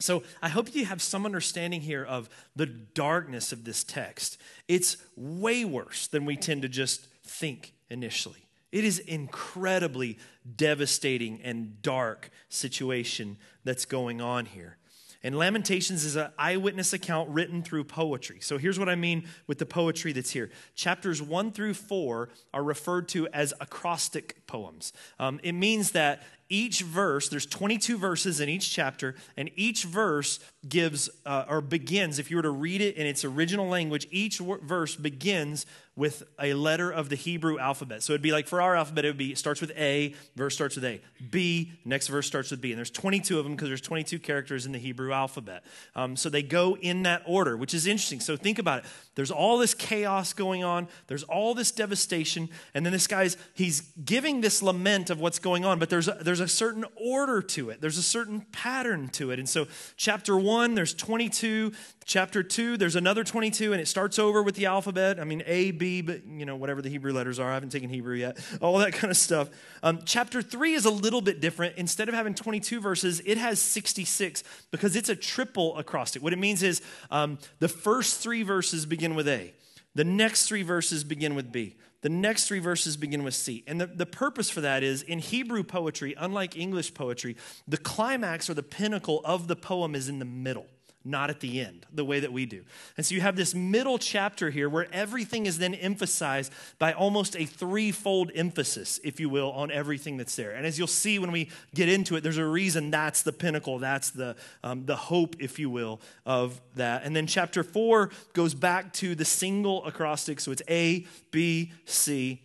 So 0.00 0.22
I 0.40 0.48
hope 0.48 0.74
you 0.74 0.86
have 0.86 1.02
some 1.02 1.26
understanding 1.26 1.82
here 1.82 2.04
of 2.04 2.30
the 2.56 2.64
darkness 2.64 3.52
of 3.52 3.64
this 3.64 3.84
text. 3.84 4.38
It's 4.66 4.96
way 5.14 5.64
worse 5.66 6.06
than 6.06 6.24
we 6.24 6.36
tend 6.36 6.62
to 6.62 6.68
just 6.68 7.06
think 7.22 7.74
initially. 7.90 8.46
It 8.72 8.84
is 8.84 8.98
incredibly 8.98 10.18
devastating 10.56 11.40
and 11.42 11.82
dark 11.82 12.30
situation 12.48 13.36
that's 13.62 13.84
going 13.84 14.22
on 14.22 14.46
here. 14.46 14.78
And 15.22 15.36
Lamentations 15.36 16.04
is 16.04 16.16
an 16.16 16.30
eyewitness 16.38 16.92
account 16.92 17.28
written 17.28 17.62
through 17.62 17.84
poetry. 17.84 18.38
So 18.40 18.56
here's 18.56 18.78
what 18.78 18.88
I 18.88 18.94
mean 18.94 19.28
with 19.46 19.58
the 19.58 19.66
poetry 19.66 20.12
that's 20.12 20.30
here. 20.30 20.50
Chapters 20.74 21.20
1 21.20 21.52
through 21.52 21.74
4 21.74 22.30
are 22.54 22.62
referred 22.62 23.08
to 23.10 23.28
as 23.28 23.52
acrostic 23.60 24.46
poems. 24.46 24.92
Um, 25.18 25.38
it 25.42 25.52
means 25.52 25.90
that 25.92 26.22
each 26.50 26.82
verse, 26.82 27.28
there's 27.28 27.46
22 27.46 27.96
verses 27.96 28.40
in 28.40 28.48
each 28.48 28.70
chapter, 28.70 29.14
and 29.36 29.50
each 29.56 29.84
verse 29.84 30.40
gives 30.68 31.08
uh, 31.24 31.44
or 31.48 31.60
begins, 31.60 32.18
if 32.18 32.30
you 32.30 32.36
were 32.36 32.42
to 32.42 32.50
read 32.50 32.82
it 32.82 32.96
in 32.96 33.06
its 33.06 33.24
original 33.24 33.68
language, 33.68 34.06
each 34.10 34.38
verse 34.38 34.96
begins 34.96 35.64
with 35.96 36.22
a 36.38 36.54
letter 36.54 36.90
of 36.90 37.10
the 37.10 37.16
Hebrew 37.16 37.58
alphabet. 37.58 38.02
So 38.02 38.12
it'd 38.12 38.22
be 38.22 38.32
like 38.32 38.46
for 38.46 38.62
our 38.62 38.74
alphabet, 38.74 39.04
it 39.04 39.08
would 39.08 39.18
be 39.18 39.32
it 39.32 39.38
starts 39.38 39.60
with 39.60 39.70
A, 39.76 40.14
verse 40.34 40.54
starts 40.54 40.76
with 40.76 40.84
A. 40.84 41.00
B, 41.30 41.72
next 41.84 42.08
verse 42.08 42.26
starts 42.26 42.50
with 42.50 42.60
B. 42.60 42.70
And 42.72 42.78
there's 42.78 42.90
22 42.90 43.38
of 43.38 43.44
them 43.44 43.54
because 43.54 43.68
there's 43.68 43.80
22 43.80 44.18
characters 44.18 44.66
in 44.66 44.72
the 44.72 44.78
Hebrew 44.78 45.12
alphabet. 45.12 45.62
Um, 45.94 46.16
so 46.16 46.30
they 46.30 46.42
go 46.42 46.76
in 46.76 47.02
that 47.02 47.22
order, 47.26 47.56
which 47.56 47.74
is 47.74 47.86
interesting. 47.86 48.20
So 48.20 48.36
think 48.36 48.58
about 48.58 48.80
it. 48.80 48.84
There's 49.14 49.30
all 49.30 49.58
this 49.58 49.74
chaos 49.74 50.32
going 50.32 50.64
on, 50.64 50.88
there's 51.08 51.24
all 51.24 51.54
this 51.54 51.70
devastation, 51.70 52.48
and 52.72 52.86
then 52.86 52.92
this 52.94 53.06
guy's 53.06 53.36
he's 53.52 53.82
giving 54.02 54.40
this 54.40 54.62
lament 54.62 55.10
of 55.10 55.20
what's 55.20 55.38
going 55.38 55.66
on, 55.66 55.78
but 55.78 55.90
there's 55.90 56.08
a, 56.08 56.18
there's 56.22 56.39
a 56.40 56.48
certain 56.48 56.84
order 56.96 57.40
to 57.42 57.70
it. 57.70 57.80
There's 57.80 57.98
a 57.98 58.02
certain 58.02 58.46
pattern 58.52 59.08
to 59.10 59.30
it. 59.30 59.38
And 59.38 59.48
so 59.48 59.66
chapter 59.96 60.36
1, 60.36 60.74
there's 60.74 60.94
22, 60.94 61.72
chapter 62.04 62.42
2, 62.42 62.76
there's 62.76 62.96
another 62.96 63.22
22, 63.24 63.72
and 63.72 63.80
it 63.80 63.86
starts 63.86 64.18
over 64.18 64.42
with 64.42 64.54
the 64.56 64.66
alphabet. 64.66 65.20
I 65.20 65.24
mean, 65.24 65.42
A, 65.46 65.70
B, 65.70 66.02
but, 66.02 66.26
you 66.26 66.44
know, 66.44 66.56
whatever 66.56 66.82
the 66.82 66.88
Hebrew 66.88 67.12
letters 67.12 67.38
are. 67.38 67.50
I 67.50 67.54
haven't 67.54 67.70
taken 67.70 67.88
Hebrew 67.88 68.16
yet. 68.16 68.38
All 68.60 68.78
that 68.78 68.92
kind 68.92 69.10
of 69.10 69.16
stuff. 69.16 69.50
Um, 69.82 70.00
chapter 70.04 70.42
3 70.42 70.74
is 70.74 70.84
a 70.84 70.90
little 70.90 71.20
bit 71.20 71.40
different. 71.40 71.76
Instead 71.76 72.08
of 72.08 72.14
having 72.14 72.34
22 72.34 72.80
verses, 72.80 73.20
it 73.24 73.38
has 73.38 73.60
66 73.60 74.42
because 74.70 74.96
it's 74.96 75.08
a 75.08 75.16
triple 75.16 75.76
acrostic. 75.78 76.22
What 76.22 76.32
it 76.32 76.38
means 76.38 76.62
is 76.62 76.82
um, 77.10 77.38
the 77.58 77.68
first 77.68 78.20
three 78.20 78.42
verses 78.42 78.86
begin 78.86 79.14
with 79.14 79.28
A, 79.28 79.54
the 79.94 80.04
next 80.04 80.46
three 80.46 80.62
verses 80.62 81.04
begin 81.04 81.34
with 81.34 81.52
B. 81.52 81.76
The 82.02 82.08
next 82.08 82.46
three 82.46 82.60
verses 82.60 82.96
begin 82.96 83.24
with 83.24 83.34
C. 83.34 83.62
And 83.66 83.80
the, 83.80 83.86
the 83.86 84.06
purpose 84.06 84.48
for 84.48 84.62
that 84.62 84.82
is 84.82 85.02
in 85.02 85.18
Hebrew 85.18 85.62
poetry, 85.62 86.14
unlike 86.16 86.56
English 86.56 86.94
poetry, 86.94 87.36
the 87.68 87.76
climax 87.76 88.48
or 88.48 88.54
the 88.54 88.62
pinnacle 88.62 89.20
of 89.24 89.48
the 89.48 89.56
poem 89.56 89.94
is 89.94 90.08
in 90.08 90.18
the 90.18 90.24
middle 90.24 90.66
not 91.04 91.30
at 91.30 91.40
the 91.40 91.60
end, 91.60 91.86
the 91.92 92.04
way 92.04 92.20
that 92.20 92.32
we 92.32 92.44
do. 92.44 92.62
And 92.96 93.06
so 93.06 93.14
you 93.14 93.22
have 93.22 93.34
this 93.34 93.54
middle 93.54 93.98
chapter 93.98 94.50
here 94.50 94.68
where 94.68 94.86
everything 94.92 95.46
is 95.46 95.58
then 95.58 95.74
emphasized 95.74 96.52
by 96.78 96.92
almost 96.92 97.36
a 97.36 97.46
threefold 97.46 98.30
emphasis, 98.34 99.00
if 99.02 99.18
you 99.18 99.30
will, 99.30 99.50
on 99.52 99.70
everything 99.70 100.18
that's 100.18 100.36
there. 100.36 100.50
And 100.50 100.66
as 100.66 100.78
you'll 100.78 100.86
see 100.86 101.18
when 101.18 101.32
we 101.32 101.48
get 101.74 101.88
into 101.88 102.16
it, 102.16 102.22
there's 102.22 102.36
a 102.36 102.44
reason 102.44 102.90
that's 102.90 103.22
the 103.22 103.32
pinnacle, 103.32 103.78
that's 103.78 104.10
the, 104.10 104.36
um, 104.62 104.84
the 104.84 104.96
hope, 104.96 105.36
if 105.38 105.58
you 105.58 105.70
will, 105.70 106.00
of 106.26 106.60
that. 106.74 107.04
And 107.04 107.16
then 107.16 107.26
chapter 107.26 107.62
four 107.62 108.10
goes 108.34 108.52
back 108.52 108.92
to 108.94 109.14
the 109.14 109.24
single 109.24 109.84
acrostic, 109.86 110.38
so 110.38 110.52
it's 110.52 110.62
A, 110.68 111.06
B, 111.30 111.72
C. 111.86 112.42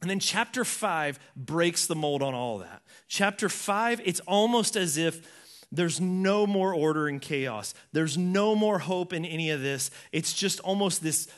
And 0.00 0.08
then 0.08 0.20
chapter 0.20 0.64
five 0.64 1.18
breaks 1.34 1.88
the 1.88 1.96
mold 1.96 2.22
on 2.22 2.32
all 2.32 2.58
that. 2.58 2.82
Chapter 3.08 3.48
five, 3.48 4.00
it's 4.04 4.20
almost 4.20 4.76
as 4.76 4.96
if 4.96 5.47
there's 5.70 6.00
no 6.00 6.46
more 6.46 6.74
order 6.74 7.08
and 7.08 7.20
chaos. 7.20 7.74
There's 7.92 8.16
no 8.16 8.54
more 8.54 8.78
hope 8.78 9.12
in 9.12 9.24
any 9.24 9.50
of 9.50 9.60
this. 9.60 9.90
It's 10.12 10.32
just 10.32 10.60
almost 10.60 11.02
this 11.02 11.28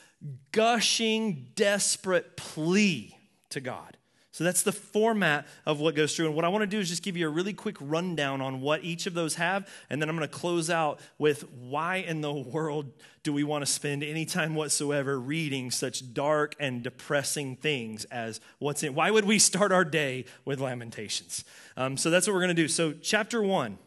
gushing, 0.53 1.49
desperate 1.55 2.37
plea 2.37 3.17
to 3.51 3.61
God. 3.61 3.97
So 4.33 4.45
that's 4.45 4.63
the 4.63 4.73
format 4.73 5.47
of 5.67 5.81
what 5.81 5.97
goes 5.97 6.15
through. 6.15 6.27
And 6.27 6.37
what 6.37 6.45
I 6.45 6.49
want 6.49 6.63
to 6.63 6.67
do 6.67 6.79
is 6.79 6.89
just 6.89 7.03
give 7.03 7.17
you 7.17 7.27
a 7.27 7.31
really 7.31 7.53
quick 7.53 7.77
rundown 7.81 8.41
on 8.41 8.61
what 8.61 8.85
each 8.85 9.07
of 9.07 9.13
those 9.13 9.35
have. 9.35 9.69
And 9.91 10.01
then 10.01 10.09
I'm 10.09 10.17
going 10.17 10.27
to 10.27 10.35
close 10.35 10.71
out 10.71 11.01
with 11.19 11.51
why 11.51 11.97
in 11.97 12.21
the 12.21 12.33
world 12.33 12.93
do 13.25 13.33
we 13.33 13.43
want 13.43 13.67
to 13.67 13.71
spend 13.71 14.05
any 14.05 14.25
time 14.25 14.55
whatsoever 14.55 15.19
reading 15.19 15.71
such 15.73 16.15
dark 16.15 16.55
and 16.61 16.83
depressing 16.83 17.57
things 17.57 18.05
as 18.07 18.41
what's 18.61 18.83
in? 18.85 18.95
Why 18.95 19.11
would 19.11 19.25
we 19.25 19.39
start 19.41 19.73
our 19.73 19.85
day 19.85 20.25
with 20.45 20.61
Lamentations? 20.61 21.45
Um, 21.77 21.97
so 21.97 22.09
that's 22.09 22.27
what 22.27 22.33
we're 22.35 22.41
going 22.41 22.57
to 22.57 22.63
do. 22.63 22.69
So, 22.69 22.93
chapter 22.93 23.43
one. 23.43 23.79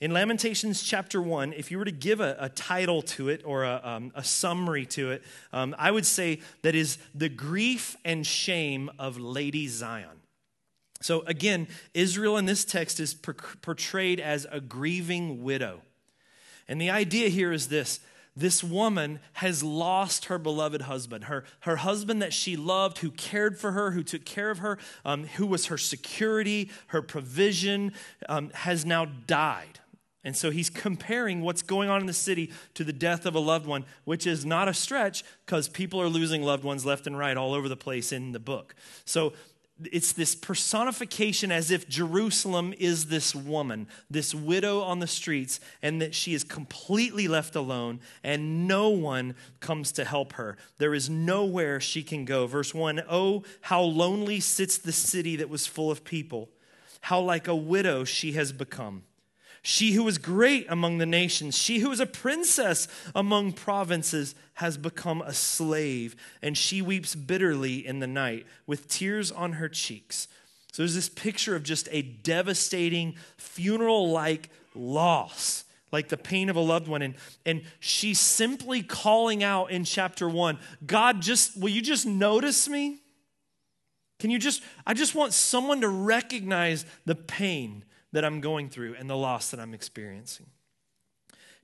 In 0.00 0.12
Lamentations 0.12 0.82
chapter 0.82 1.20
1, 1.20 1.52
if 1.52 1.70
you 1.70 1.76
were 1.76 1.84
to 1.84 1.90
give 1.90 2.20
a, 2.20 2.34
a 2.40 2.48
title 2.48 3.02
to 3.02 3.28
it 3.28 3.42
or 3.44 3.64
a, 3.64 3.82
um, 3.84 4.12
a 4.14 4.24
summary 4.24 4.86
to 4.86 5.10
it, 5.10 5.22
um, 5.52 5.76
I 5.78 5.90
would 5.90 6.06
say 6.06 6.40
that 6.62 6.74
is 6.74 6.96
the 7.14 7.28
grief 7.28 7.98
and 8.02 8.26
shame 8.26 8.90
of 8.98 9.18
Lady 9.18 9.68
Zion. 9.68 10.22
So 11.02 11.20
again, 11.26 11.68
Israel 11.92 12.38
in 12.38 12.46
this 12.46 12.64
text 12.64 12.98
is 12.98 13.12
per- 13.12 13.34
portrayed 13.34 14.20
as 14.20 14.46
a 14.50 14.58
grieving 14.58 15.42
widow. 15.42 15.82
And 16.66 16.80
the 16.80 16.88
idea 16.88 17.28
here 17.28 17.52
is 17.52 17.68
this 17.68 18.00
this 18.34 18.64
woman 18.64 19.20
has 19.34 19.62
lost 19.62 20.26
her 20.26 20.38
beloved 20.38 20.82
husband, 20.82 21.24
her, 21.24 21.44
her 21.60 21.76
husband 21.76 22.22
that 22.22 22.32
she 22.32 22.56
loved, 22.56 22.98
who 22.98 23.10
cared 23.10 23.58
for 23.58 23.72
her, 23.72 23.90
who 23.90 24.04
took 24.04 24.24
care 24.24 24.50
of 24.50 24.58
her, 24.58 24.78
um, 25.04 25.26
who 25.26 25.46
was 25.46 25.66
her 25.66 25.76
security, 25.76 26.70
her 26.86 27.02
provision, 27.02 27.92
um, 28.28 28.50
has 28.54 28.86
now 28.86 29.04
died. 29.26 29.80
And 30.22 30.36
so 30.36 30.50
he's 30.50 30.68
comparing 30.68 31.40
what's 31.40 31.62
going 31.62 31.88
on 31.88 32.00
in 32.00 32.06
the 32.06 32.12
city 32.12 32.52
to 32.74 32.84
the 32.84 32.92
death 32.92 33.24
of 33.24 33.34
a 33.34 33.38
loved 33.38 33.66
one, 33.66 33.86
which 34.04 34.26
is 34.26 34.44
not 34.44 34.68
a 34.68 34.74
stretch 34.74 35.24
because 35.46 35.68
people 35.68 36.00
are 36.00 36.08
losing 36.08 36.42
loved 36.42 36.62
ones 36.62 36.84
left 36.84 37.06
and 37.06 37.16
right 37.16 37.36
all 37.36 37.54
over 37.54 37.68
the 37.68 37.76
place 37.76 38.12
in 38.12 38.32
the 38.32 38.38
book. 38.38 38.74
So 39.06 39.32
it's 39.90 40.12
this 40.12 40.34
personification 40.34 41.50
as 41.50 41.70
if 41.70 41.88
Jerusalem 41.88 42.74
is 42.78 43.06
this 43.06 43.34
woman, 43.34 43.88
this 44.10 44.34
widow 44.34 44.80
on 44.80 44.98
the 44.98 45.06
streets, 45.06 45.58
and 45.82 46.02
that 46.02 46.14
she 46.14 46.34
is 46.34 46.44
completely 46.44 47.28
left 47.28 47.56
alone 47.56 48.00
and 48.22 48.68
no 48.68 48.90
one 48.90 49.34
comes 49.60 49.92
to 49.92 50.04
help 50.04 50.34
her. 50.34 50.56
There 50.78 50.94
is 50.94 51.08
nowhere 51.08 51.80
she 51.80 52.02
can 52.02 52.24
go. 52.24 52.46
Verse 52.46 52.74
1 52.74 53.02
Oh, 53.08 53.44
how 53.62 53.82
lonely 53.82 54.40
sits 54.40 54.76
the 54.76 54.92
city 54.92 55.36
that 55.36 55.48
was 55.48 55.66
full 55.66 55.90
of 55.90 56.04
people! 56.04 56.50
How 57.02 57.20
like 57.20 57.48
a 57.48 57.56
widow 57.56 58.04
she 58.04 58.32
has 58.32 58.52
become. 58.52 59.04
She 59.62 59.92
who 59.92 60.04
was 60.04 60.16
great 60.16 60.66
among 60.68 60.98
the 60.98 61.06
nations, 61.06 61.56
she 61.56 61.80
who 61.80 61.90
was 61.90 62.00
a 62.00 62.06
princess 62.06 62.88
among 63.14 63.52
provinces, 63.52 64.34
has 64.54 64.76
become 64.76 65.20
a 65.22 65.34
slave, 65.34 66.16
and 66.42 66.56
she 66.56 66.80
weeps 66.80 67.14
bitterly 67.14 67.86
in 67.86 67.98
the 67.98 68.06
night 68.06 68.46
with 68.66 68.88
tears 68.88 69.30
on 69.30 69.54
her 69.54 69.68
cheeks. 69.68 70.28
So 70.72 70.82
there's 70.82 70.94
this 70.94 71.08
picture 71.08 71.56
of 71.56 71.62
just 71.62 71.88
a 71.90 72.02
devastating 72.02 73.16
funeral 73.36 74.10
like 74.10 74.50
loss, 74.74 75.64
like 75.92 76.08
the 76.08 76.16
pain 76.16 76.48
of 76.48 76.56
a 76.56 76.60
loved 76.60 76.88
one. 76.88 77.02
And, 77.02 77.14
and 77.44 77.62
she's 77.80 78.20
simply 78.20 78.82
calling 78.82 79.42
out 79.42 79.70
in 79.70 79.84
chapter 79.84 80.28
one 80.28 80.58
God, 80.86 81.20
just 81.20 81.60
will 81.60 81.70
you 81.70 81.82
just 81.82 82.06
notice 82.06 82.68
me? 82.68 82.98
Can 84.20 84.30
you 84.30 84.38
just, 84.38 84.62
I 84.86 84.94
just 84.94 85.14
want 85.14 85.32
someone 85.32 85.80
to 85.80 85.88
recognize 85.88 86.84
the 87.06 87.14
pain 87.14 87.84
that 88.12 88.24
I'm 88.24 88.40
going 88.40 88.68
through 88.68 88.94
and 88.94 89.08
the 89.08 89.16
loss 89.16 89.50
that 89.50 89.60
I'm 89.60 89.74
experiencing. 89.74 90.46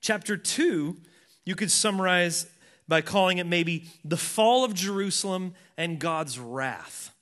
Chapter 0.01 0.36
2, 0.36 0.97
you 1.44 1.55
could 1.55 1.70
summarize 1.70 2.47
by 2.88 3.01
calling 3.01 3.38
it 3.38 3.47
maybe 3.47 3.86
the 4.05 4.16
fall 4.16 4.64
of 4.64 4.74
Jerusalem 4.74 5.55
and 5.76 5.99
God's 5.99 6.38
wrath. 6.38 7.12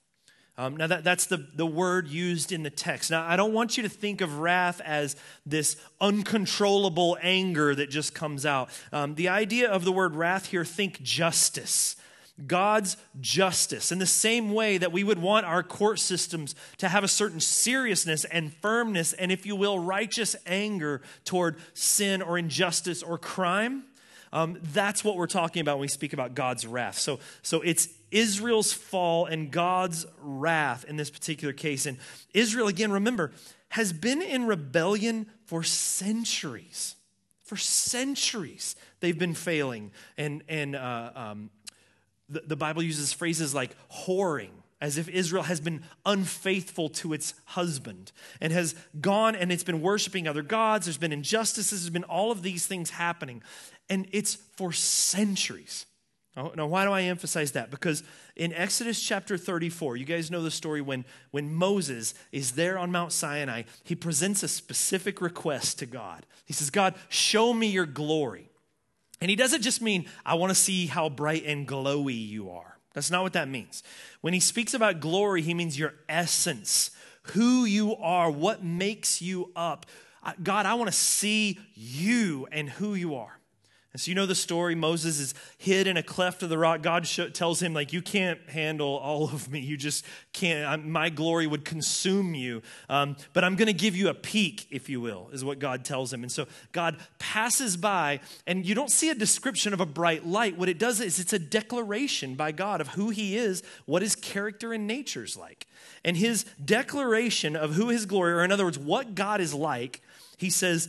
Um, 0.56 0.76
now, 0.76 0.86
that, 0.86 1.02
that's 1.02 1.26
the, 1.26 1.48
the 1.56 1.66
word 1.66 2.06
used 2.06 2.52
in 2.52 2.62
the 2.62 2.70
text. 2.70 3.10
Now, 3.10 3.26
I 3.26 3.34
don't 3.34 3.52
want 3.52 3.76
you 3.76 3.82
to 3.82 3.88
think 3.88 4.20
of 4.20 4.38
wrath 4.38 4.80
as 4.84 5.16
this 5.44 5.76
uncontrollable 6.00 7.18
anger 7.20 7.74
that 7.74 7.90
just 7.90 8.14
comes 8.14 8.46
out. 8.46 8.68
Um, 8.92 9.16
the 9.16 9.28
idea 9.28 9.68
of 9.68 9.84
the 9.84 9.90
word 9.90 10.14
wrath 10.14 10.46
here, 10.46 10.64
think 10.64 11.02
justice. 11.02 11.96
God's 12.46 12.96
justice. 13.20 13.92
In 13.92 13.98
the 13.98 14.06
same 14.06 14.52
way 14.52 14.76
that 14.78 14.92
we 14.92 15.04
would 15.04 15.20
want 15.20 15.46
our 15.46 15.62
court 15.62 16.00
systems 16.00 16.54
to 16.78 16.88
have 16.88 17.04
a 17.04 17.08
certain 17.08 17.40
seriousness 17.40 18.24
and 18.24 18.52
firmness, 18.54 19.12
and 19.12 19.30
if 19.30 19.46
you 19.46 19.54
will, 19.54 19.78
righteous 19.78 20.34
anger 20.46 21.00
toward 21.24 21.56
sin 21.74 22.22
or 22.22 22.36
injustice 22.36 23.02
or 23.02 23.18
crime. 23.18 23.84
Um, 24.32 24.58
that's 24.72 25.04
what 25.04 25.16
we're 25.16 25.28
talking 25.28 25.60
about 25.60 25.76
when 25.76 25.82
we 25.82 25.88
speak 25.88 26.12
about 26.12 26.34
God's 26.34 26.66
wrath. 26.66 26.98
So, 26.98 27.20
so 27.42 27.60
it's 27.60 27.88
Israel's 28.10 28.72
fall 28.72 29.26
and 29.26 29.50
God's 29.50 30.04
wrath 30.20 30.84
in 30.88 30.96
this 30.96 31.10
particular 31.10 31.54
case. 31.54 31.86
And 31.86 31.98
Israel, 32.32 32.66
again, 32.66 32.90
remember, 32.90 33.30
has 33.68 33.92
been 33.92 34.22
in 34.22 34.46
rebellion 34.46 35.26
for 35.46 35.62
centuries. 35.62 36.96
For 37.44 37.56
centuries, 37.56 38.74
they've 38.98 39.18
been 39.18 39.34
failing. 39.34 39.92
And, 40.18 40.42
and 40.48 40.74
uh, 40.74 41.10
um, 41.14 41.50
the, 42.28 42.40
the 42.40 42.56
Bible 42.56 42.82
uses 42.82 43.12
phrases 43.12 43.54
like 43.54 43.76
whoring 43.90 44.50
as 44.80 44.98
if 44.98 45.08
Israel 45.08 45.44
has 45.44 45.60
been 45.60 45.82
unfaithful 46.04 46.90
to 46.90 47.14
its 47.14 47.32
husband 47.46 48.12
and 48.38 48.52
has 48.52 48.74
gone 49.00 49.34
and 49.34 49.50
it's 49.50 49.64
been 49.64 49.80
worshiping 49.80 50.28
other 50.28 50.42
gods. 50.42 50.84
There's 50.84 50.98
been 50.98 51.12
injustices, 51.12 51.82
there's 51.82 51.90
been 51.90 52.04
all 52.04 52.30
of 52.30 52.42
these 52.42 52.66
things 52.66 52.90
happening. 52.90 53.42
And 53.88 54.06
it's 54.12 54.34
for 54.34 54.72
centuries. 54.72 55.86
Oh, 56.36 56.52
now, 56.56 56.66
why 56.66 56.84
do 56.84 56.90
I 56.90 57.02
emphasize 57.02 57.52
that? 57.52 57.70
Because 57.70 58.02
in 58.34 58.52
Exodus 58.52 59.00
chapter 59.00 59.38
34, 59.38 59.96
you 59.96 60.04
guys 60.04 60.32
know 60.32 60.42
the 60.42 60.50
story 60.50 60.82
when, 60.82 61.04
when 61.30 61.54
Moses 61.54 62.12
is 62.32 62.52
there 62.52 62.76
on 62.76 62.90
Mount 62.90 63.12
Sinai, 63.12 63.62
he 63.84 63.94
presents 63.94 64.42
a 64.42 64.48
specific 64.48 65.20
request 65.20 65.78
to 65.78 65.86
God. 65.86 66.26
He 66.44 66.52
says, 66.52 66.70
God, 66.70 66.94
show 67.08 67.54
me 67.54 67.68
your 67.68 67.86
glory. 67.86 68.50
And 69.20 69.30
he 69.30 69.36
doesn't 69.36 69.62
just 69.62 69.80
mean, 69.80 70.06
I 70.24 70.34
want 70.34 70.50
to 70.50 70.54
see 70.54 70.86
how 70.86 71.08
bright 71.08 71.44
and 71.46 71.66
glowy 71.66 72.28
you 72.28 72.50
are. 72.50 72.78
That's 72.94 73.10
not 73.10 73.22
what 73.22 73.32
that 73.32 73.48
means. 73.48 73.82
When 74.20 74.34
he 74.34 74.40
speaks 74.40 74.74
about 74.74 75.00
glory, 75.00 75.42
he 75.42 75.54
means 75.54 75.78
your 75.78 75.94
essence, 76.08 76.90
who 77.32 77.64
you 77.64 77.96
are, 77.96 78.30
what 78.30 78.62
makes 78.62 79.22
you 79.22 79.50
up. 79.56 79.86
God, 80.42 80.66
I 80.66 80.74
want 80.74 80.90
to 80.90 80.96
see 80.96 81.58
you 81.74 82.46
and 82.52 82.68
who 82.68 82.94
you 82.94 83.16
are. 83.16 83.38
And 83.94 84.00
so 84.00 84.08
you 84.08 84.16
know 84.16 84.26
the 84.26 84.34
story. 84.34 84.74
Moses 84.74 85.20
is 85.20 85.34
hid 85.56 85.86
in 85.86 85.96
a 85.96 86.02
cleft 86.02 86.42
of 86.42 86.48
the 86.48 86.58
rock. 86.58 86.82
God 86.82 87.04
tells 87.32 87.62
him, 87.62 87.72
like, 87.74 87.92
you 87.92 88.02
can't 88.02 88.40
handle 88.50 88.96
all 88.96 89.26
of 89.26 89.48
me. 89.48 89.60
You 89.60 89.76
just 89.76 90.04
can't. 90.32 90.68
I'm, 90.68 90.90
my 90.90 91.10
glory 91.10 91.46
would 91.46 91.64
consume 91.64 92.34
you. 92.34 92.60
Um, 92.88 93.14
but 93.34 93.44
I'm 93.44 93.54
going 93.54 93.68
to 93.68 93.72
give 93.72 93.94
you 93.94 94.08
a 94.08 94.14
peek, 94.14 94.66
if 94.72 94.88
you 94.88 95.00
will, 95.00 95.28
is 95.32 95.44
what 95.44 95.60
God 95.60 95.84
tells 95.84 96.12
him. 96.12 96.24
And 96.24 96.32
so 96.32 96.46
God 96.72 96.96
passes 97.20 97.76
by, 97.76 98.18
and 98.48 98.66
you 98.66 98.74
don't 98.74 98.90
see 98.90 99.10
a 99.10 99.14
description 99.14 99.72
of 99.72 99.80
a 99.80 99.86
bright 99.86 100.26
light. 100.26 100.58
What 100.58 100.68
it 100.68 100.80
does 100.80 101.00
is 101.00 101.20
it's 101.20 101.32
a 101.32 101.38
declaration 101.38 102.34
by 102.34 102.50
God 102.50 102.80
of 102.80 102.88
who 102.88 103.10
he 103.10 103.36
is, 103.36 103.62
what 103.86 104.02
his 104.02 104.16
character 104.16 104.72
and 104.72 104.88
nature 104.88 105.22
is 105.22 105.36
like. 105.36 105.68
And 106.04 106.16
his 106.16 106.42
declaration 106.64 107.54
of 107.54 107.74
who 107.74 107.90
his 107.90 108.06
glory, 108.06 108.32
or 108.32 108.42
in 108.42 108.50
other 108.50 108.64
words, 108.64 108.76
what 108.76 109.14
God 109.14 109.40
is 109.40 109.54
like, 109.54 110.02
he 110.36 110.50
says, 110.50 110.88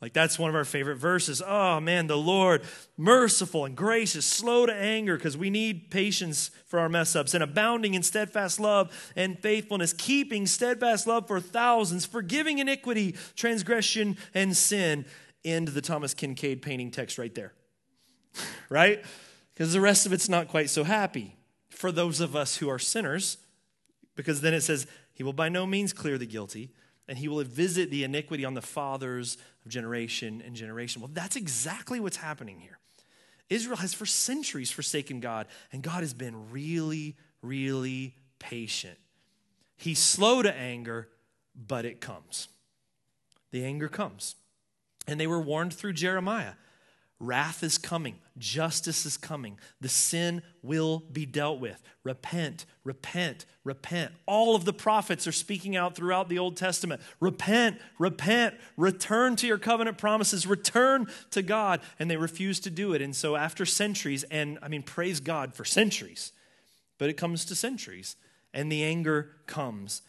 Like 0.00 0.12
that's 0.12 0.38
one 0.38 0.48
of 0.48 0.54
our 0.54 0.64
favorite 0.64 0.96
verses. 0.96 1.42
Oh 1.44 1.80
man, 1.80 2.06
the 2.06 2.16
Lord, 2.16 2.62
merciful 2.96 3.64
and 3.64 3.76
gracious, 3.76 4.24
slow 4.24 4.64
to 4.64 4.72
anger, 4.72 5.16
because 5.16 5.36
we 5.36 5.50
need 5.50 5.90
patience 5.90 6.52
for 6.66 6.78
our 6.78 6.88
mess 6.88 7.16
ups, 7.16 7.34
and 7.34 7.42
abounding 7.42 7.94
in 7.94 8.04
steadfast 8.04 8.60
love 8.60 9.12
and 9.16 9.38
faithfulness, 9.40 9.92
keeping 9.92 10.46
steadfast 10.46 11.08
love 11.08 11.26
for 11.26 11.40
thousands, 11.40 12.06
forgiving 12.06 12.58
iniquity, 12.58 13.16
transgression, 13.34 14.16
and 14.34 14.56
sin. 14.56 15.04
End 15.44 15.68
the 15.68 15.80
Thomas 15.80 16.14
Kinkade 16.14 16.62
painting 16.62 16.92
text 16.92 17.18
right 17.18 17.34
there. 17.34 17.54
right? 18.68 19.04
Because 19.52 19.72
the 19.72 19.80
rest 19.80 20.06
of 20.06 20.12
it's 20.12 20.28
not 20.28 20.46
quite 20.46 20.70
so 20.70 20.84
happy 20.84 21.34
for 21.70 21.90
those 21.90 22.20
of 22.20 22.36
us 22.36 22.58
who 22.58 22.68
are 22.68 22.78
sinners, 22.78 23.38
because 24.14 24.42
then 24.42 24.54
it 24.54 24.60
says, 24.60 24.86
He 25.12 25.24
will 25.24 25.32
by 25.32 25.48
no 25.48 25.66
means 25.66 25.92
clear 25.92 26.18
the 26.18 26.26
guilty 26.26 26.70
and 27.08 27.18
he 27.18 27.28
will 27.28 27.42
visit 27.42 27.90
the 27.90 28.04
iniquity 28.04 28.44
on 28.44 28.54
the 28.54 28.62
fathers 28.62 29.38
of 29.64 29.70
generation 29.70 30.42
and 30.44 30.54
generation. 30.54 31.00
Well, 31.00 31.10
that's 31.12 31.36
exactly 31.36 32.00
what's 32.00 32.18
happening 32.18 32.60
here. 32.60 32.78
Israel 33.48 33.78
has 33.78 33.94
for 33.94 34.06
centuries 34.06 34.70
forsaken 34.70 35.20
God, 35.20 35.46
and 35.72 35.82
God 35.82 36.00
has 36.00 36.12
been 36.12 36.50
really, 36.50 37.16
really 37.42 38.14
patient. 38.38 38.98
He's 39.76 39.98
slow 39.98 40.42
to 40.42 40.54
anger, 40.54 41.08
but 41.54 41.84
it 41.84 42.00
comes. 42.00 42.48
The 43.50 43.64
anger 43.64 43.88
comes. 43.88 44.34
And 45.06 45.18
they 45.18 45.26
were 45.26 45.40
warned 45.40 45.72
through 45.72 45.94
Jeremiah 45.94 46.52
Wrath 47.20 47.64
is 47.64 47.78
coming, 47.78 48.14
justice 48.38 49.04
is 49.04 49.16
coming, 49.16 49.58
the 49.80 49.88
sin 49.88 50.40
will 50.62 51.02
be 51.12 51.26
dealt 51.26 51.58
with. 51.58 51.82
Repent, 52.04 52.64
repent, 52.84 53.44
repent. 53.64 54.12
All 54.24 54.54
of 54.54 54.64
the 54.64 54.72
prophets 54.72 55.26
are 55.26 55.32
speaking 55.32 55.74
out 55.74 55.96
throughout 55.96 56.28
the 56.28 56.38
Old 56.38 56.56
Testament. 56.56 57.00
Repent, 57.18 57.80
repent, 57.98 58.54
return 58.76 59.34
to 59.36 59.48
your 59.48 59.58
covenant 59.58 59.98
promises, 59.98 60.46
return 60.46 61.08
to 61.32 61.42
God. 61.42 61.80
And 61.98 62.08
they 62.08 62.16
refuse 62.16 62.60
to 62.60 62.70
do 62.70 62.92
it. 62.92 63.02
And 63.02 63.16
so, 63.16 63.34
after 63.34 63.66
centuries, 63.66 64.22
and 64.24 64.60
I 64.62 64.68
mean, 64.68 64.84
praise 64.84 65.18
God 65.18 65.54
for 65.54 65.64
centuries, 65.64 66.32
but 66.98 67.10
it 67.10 67.14
comes 67.14 67.44
to 67.46 67.56
centuries, 67.56 68.14
and 68.54 68.70
the 68.70 68.84
anger 68.84 69.32
comes. 69.46 70.02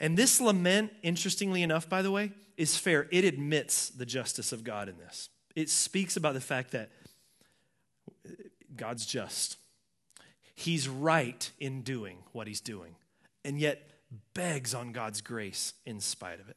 And 0.00 0.16
this 0.16 0.40
lament, 0.40 0.92
interestingly 1.02 1.62
enough, 1.62 1.90
by 1.90 2.00
the 2.00 2.10
way, 2.10 2.32
is 2.56 2.78
fair. 2.78 3.06
It 3.12 3.24
admits 3.24 3.90
the 3.90 4.06
justice 4.06 4.50
of 4.50 4.64
God 4.64 4.88
in 4.88 4.96
this 4.96 5.28
it 5.54 5.70
speaks 5.70 6.16
about 6.16 6.34
the 6.34 6.40
fact 6.40 6.72
that 6.72 6.90
God's 8.76 9.06
just. 9.06 9.56
He's 10.54 10.88
right 10.88 11.50
in 11.58 11.82
doing 11.82 12.18
what 12.32 12.46
he's 12.46 12.60
doing, 12.60 12.96
and 13.44 13.58
yet 13.58 13.90
begs 14.34 14.74
on 14.74 14.92
God's 14.92 15.20
grace 15.20 15.74
in 15.84 16.00
spite 16.00 16.40
of 16.40 16.48
it. 16.48 16.56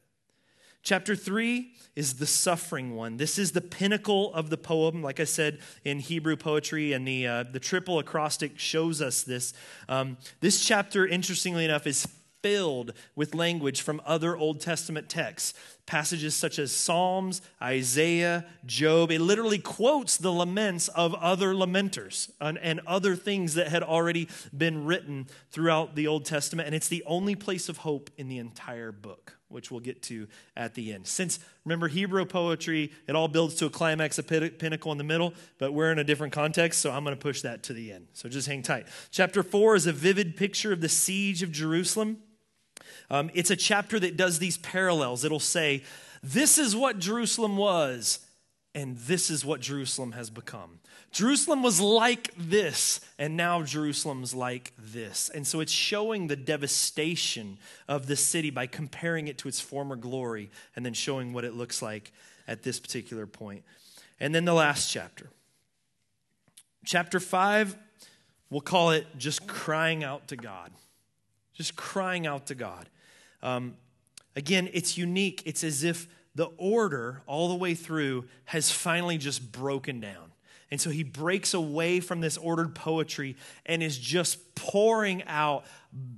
Chapter 0.82 1.16
3 1.16 1.72
is 1.96 2.14
the 2.14 2.26
suffering 2.26 2.94
one. 2.94 3.16
This 3.16 3.38
is 3.38 3.52
the 3.52 3.60
pinnacle 3.60 4.32
of 4.32 4.48
the 4.48 4.56
poem. 4.56 5.02
Like 5.02 5.20
I 5.20 5.24
said 5.24 5.58
in 5.84 5.98
Hebrew 5.98 6.36
poetry, 6.36 6.92
and 6.92 7.06
the, 7.06 7.26
uh, 7.26 7.42
the 7.42 7.60
triple 7.60 7.98
acrostic 7.98 8.58
shows 8.58 9.02
us 9.02 9.22
this. 9.22 9.52
Um, 9.88 10.16
this 10.40 10.64
chapter, 10.64 11.06
interestingly 11.06 11.64
enough, 11.64 11.86
is 11.86 12.06
filled 12.42 12.92
with 13.16 13.34
language 13.34 13.80
from 13.82 14.00
other 14.04 14.36
Old 14.36 14.60
Testament 14.60 15.08
texts. 15.08 15.54
Passages 15.86 16.34
such 16.34 16.58
as 16.58 16.70
Psalms, 16.70 17.40
Isaiah, 17.62 18.44
Job. 18.66 19.10
It 19.10 19.20
literally 19.20 19.58
quotes 19.58 20.18
the 20.18 20.32
laments 20.32 20.88
of 20.88 21.14
other 21.14 21.54
lamenters 21.54 22.30
and, 22.40 22.58
and, 22.58 22.80
other 22.86 23.16
things 23.16 23.54
that 23.54 23.68
had 23.68 23.82
already 23.82 24.28
been 24.56 24.84
written 24.84 25.28
throughout 25.50 25.94
the 25.94 26.06
Old 26.06 26.26
Testament. 26.26 26.66
And 26.66 26.74
it's 26.74 26.88
the 26.88 27.02
only 27.06 27.34
place 27.34 27.70
of 27.70 27.78
hope 27.78 28.10
in 28.18 28.28
the 28.28 28.36
entire 28.36 28.92
book, 28.92 29.38
which 29.48 29.70
we'll 29.70 29.80
get 29.80 30.02
to 30.04 30.28
at 30.54 30.74
the 30.74 30.92
end. 30.92 31.06
Since, 31.06 31.38
remember, 31.64 31.88
Hebrew 31.88 32.26
poetry, 32.26 32.92
it 33.06 33.16
all 33.16 33.28
builds 33.28 33.54
to 33.56 33.66
a 33.66 33.70
climax, 33.70 34.18
a 34.18 34.22
pinnacle 34.22 34.92
in 34.92 34.98
the 34.98 35.04
middle, 35.04 35.32
but 35.56 35.72
we're 35.72 35.90
in 35.90 35.98
a 35.98 36.04
different 36.04 36.34
context, 36.34 36.80
so 36.80 36.90
I'm 36.90 37.02
going 37.02 37.16
to 37.16 37.20
push 37.20 37.40
that 37.42 37.62
to 37.64 37.72
the 37.72 37.92
end. 37.92 38.08
So 38.12 38.28
just 38.28 38.46
hang 38.46 38.62
tight. 38.62 38.88
Chapter 39.10 39.42
4 39.42 39.74
is 39.74 39.86
a 39.86 39.92
vivid 39.92 40.36
picture 40.36 40.72
of 40.72 40.82
the 40.82 40.88
siege 40.90 41.42
of 41.42 41.50
Jerusalem. 41.50 42.18
Um, 43.10 43.30
it's 43.34 43.50
a 43.50 43.56
chapter 43.56 43.98
that 44.00 44.16
does 44.16 44.38
these 44.38 44.58
parallels. 44.58 45.24
It'll 45.24 45.40
say, 45.40 45.82
This 46.22 46.58
is 46.58 46.76
what 46.76 46.98
Jerusalem 46.98 47.56
was, 47.56 48.20
and 48.74 48.96
this 48.98 49.30
is 49.30 49.44
what 49.44 49.60
Jerusalem 49.60 50.12
has 50.12 50.30
become. 50.30 50.80
Jerusalem 51.10 51.62
was 51.62 51.80
like 51.80 52.34
this, 52.36 53.00
and 53.18 53.36
now 53.36 53.62
Jerusalem's 53.62 54.34
like 54.34 54.72
this. 54.78 55.30
And 55.30 55.46
so 55.46 55.60
it's 55.60 55.72
showing 55.72 56.26
the 56.26 56.36
devastation 56.36 57.58
of 57.88 58.06
the 58.06 58.16
city 58.16 58.50
by 58.50 58.66
comparing 58.66 59.26
it 59.26 59.38
to 59.38 59.48
its 59.48 59.60
former 59.60 59.96
glory 59.96 60.50
and 60.76 60.84
then 60.84 60.92
showing 60.92 61.32
what 61.32 61.44
it 61.44 61.54
looks 61.54 61.80
like 61.80 62.12
at 62.46 62.62
this 62.62 62.78
particular 62.78 63.26
point. 63.26 63.64
And 64.20 64.34
then 64.34 64.44
the 64.44 64.52
last 64.52 64.90
chapter, 64.90 65.30
Chapter 66.84 67.20
5, 67.20 67.76
we'll 68.48 68.60
call 68.62 68.92
it 68.92 69.06
just 69.18 69.46
crying 69.46 70.04
out 70.04 70.28
to 70.28 70.36
God. 70.36 70.70
Just 71.52 71.76
crying 71.76 72.26
out 72.26 72.46
to 72.46 72.54
God. 72.54 72.88
Um, 73.42 73.76
again, 74.36 74.68
it's 74.72 74.96
unique. 74.98 75.42
It's 75.44 75.64
as 75.64 75.84
if 75.84 76.08
the 76.34 76.50
order 76.56 77.22
all 77.26 77.48
the 77.48 77.56
way 77.56 77.74
through 77.74 78.26
has 78.46 78.70
finally 78.70 79.18
just 79.18 79.52
broken 79.52 80.00
down. 80.00 80.32
And 80.70 80.80
so 80.80 80.90
he 80.90 81.02
breaks 81.02 81.54
away 81.54 82.00
from 82.00 82.20
this 82.20 82.36
ordered 82.36 82.74
poetry 82.74 83.36
and 83.64 83.82
is 83.82 83.96
just 83.96 84.54
pouring 84.54 85.22
out, 85.24 85.64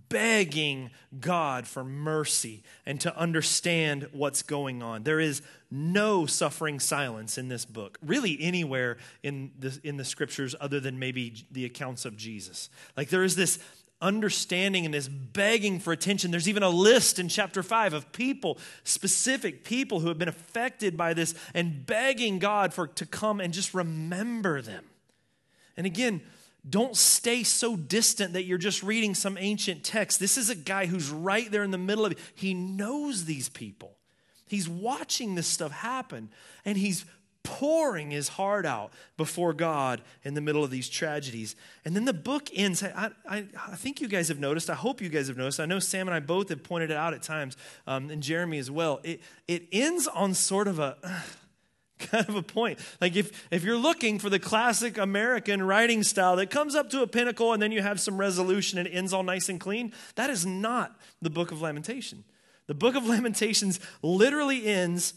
begging 0.09 0.91
God 1.21 1.69
for 1.69 1.85
mercy 1.85 2.65
and 2.85 3.01
to 3.03 3.17
understand 3.17 4.09
what's 4.13 4.43
going 4.43 4.83
on. 4.83 5.05
There 5.05 5.21
is 5.21 5.43
no 5.71 6.27
suffering 6.27 6.81
silence 6.81 7.39
in 7.39 7.47
this 7.47 7.65
book, 7.65 7.97
really 8.05 8.37
anywhere 8.41 8.97
in 9.23 9.53
the, 9.57 9.79
in 9.85 9.97
the 9.99 10.05
scriptures 10.05 10.57
other 10.61 10.81
than 10.81 10.99
maybe 10.99 11.47
the 11.53 11.65
accounts 11.65 12.05
of 12.05 12.17
Jesus. 12.17 12.71
Like 12.97 13.09
there 13.09 13.23
is 13.23 13.37
this 13.37 13.61
understanding 14.01 14.85
and 14.85 14.95
this 14.95 15.09
begging 15.09 15.79
for 15.79 15.93
attention. 15.93 16.31
There's 16.31 16.49
even 16.49 16.63
a 16.63 16.71
list 16.71 17.19
in 17.19 17.29
chapter 17.29 17.63
5 17.63 17.93
of 17.93 18.13
people, 18.13 18.59
specific 18.85 19.65
people 19.65 20.01
who 20.01 20.09
have 20.09 20.19
been 20.19 20.29
affected 20.29 20.97
by 20.97 21.15
this 21.15 21.35
and 21.55 21.85
begging 21.87 22.39
God 22.39 22.73
for 22.73 22.87
to 22.87 23.07
come 23.07 23.41
and 23.41 23.53
just 23.53 23.75
remember 23.75 24.63
them. 24.63 24.85
And 25.77 25.87
again, 25.87 26.23
don't 26.69 26.97
stay 26.97 27.43
so 27.43 27.77
distant 27.77 28.35
that 28.35 28.45
you're 28.45 28.59
just 28.59 28.83
reading 28.83 29.15
some 29.15 29.39
ancient 29.39 29.83
text. 29.83 30.21
This 30.21 30.37
is 30.37 30.51
a 30.51 30.55
guy 30.55 30.87
who's 30.87 31.11
right 31.11 31.51
there 31.51 31.63
in 31.63 31.71
the 31.71 31.79
middle 31.79 32.05
of 32.05 32.13
it. 32.13 32.19
He 32.35 32.53
knows 32.53 33.25
these 33.25 33.49
people. 33.49 33.97
He's 34.47 34.69
watching 34.69 35.37
this 35.37 35.47
stuff 35.47 35.71
happen 35.71 36.29
and 36.65 36.77
he's 36.77 37.05
pouring 37.43 38.11
his 38.11 38.29
heart 38.29 38.67
out 38.67 38.93
before 39.17 39.53
God 39.53 40.03
in 40.25 40.35
the 40.35 40.41
middle 40.41 40.63
of 40.63 40.71
these 40.71 40.89
tragedies. 40.89 41.57
And 41.85 41.97
then 41.97 42.05
the 42.05 42.13
book 42.13 42.49
ends. 42.55 42.83
I, 42.83 43.11
I, 43.29 43.45
I, 43.69 43.77
think 43.77 44.01
you 44.01 44.09
guys 44.09 44.29
have 44.29 44.39
noticed. 44.39 44.69
I 44.69 44.75
hope 44.75 45.01
you 45.01 45.09
guys 45.09 45.29
have 45.29 45.37
noticed. 45.37 45.61
I 45.61 45.67
know 45.67 45.79
Sam 45.79 46.07
and 46.07 46.15
I 46.15 46.21
both 46.21 46.51
have 46.51 46.63
pointed 46.63 46.91
it 46.91 46.97
out 46.97 47.15
at 47.15 47.23
times, 47.23 47.57
um, 47.87 48.11
and 48.11 48.23
Jeremy 48.23 48.59
as 48.59 48.71
well. 48.71 49.01
It, 49.03 49.21
it 49.49 49.67
ends 49.73 50.07
on 50.07 50.35
sort 50.35 50.69
of 50.69 50.79
a. 50.79 50.97
kind 51.99 52.27
of 52.31 52.35
a 52.35 52.43
point. 52.43 52.79
Like 52.99 53.15
if 53.15 53.47
if 53.51 53.63
you're 53.63 53.77
looking 53.77 54.19
for 54.19 54.31
the 54.31 54.39
classic 54.39 54.97
American 54.97 55.63
writing 55.63 56.03
style 56.03 56.37
that 56.37 56.49
comes 56.49 56.75
up 56.75 56.89
to 56.91 57.03
a 57.03 57.07
pinnacle 57.07 57.53
and 57.53 57.63
then 57.63 57.73
you 57.73 57.83
have 57.83 58.01
some 58.01 58.17
resolution 58.17 58.79
and 58.79 58.89
it 58.89 58.93
ends 58.93 59.13
all 59.13 59.23
nice 59.23 59.51
and 59.51 59.61
clean, 59.61 59.93
that 60.15 60.31
is 60.31 60.47
not 60.47 60.99
the 61.21 61.29
book 61.29 61.53
of 61.53 61.61
Lamentation. 61.61 62.25
The 62.69 62.75
book 62.75 62.95
of 62.95 63.07
Lamentations 63.07 63.81
literally 64.01 64.67
ends 64.67 65.13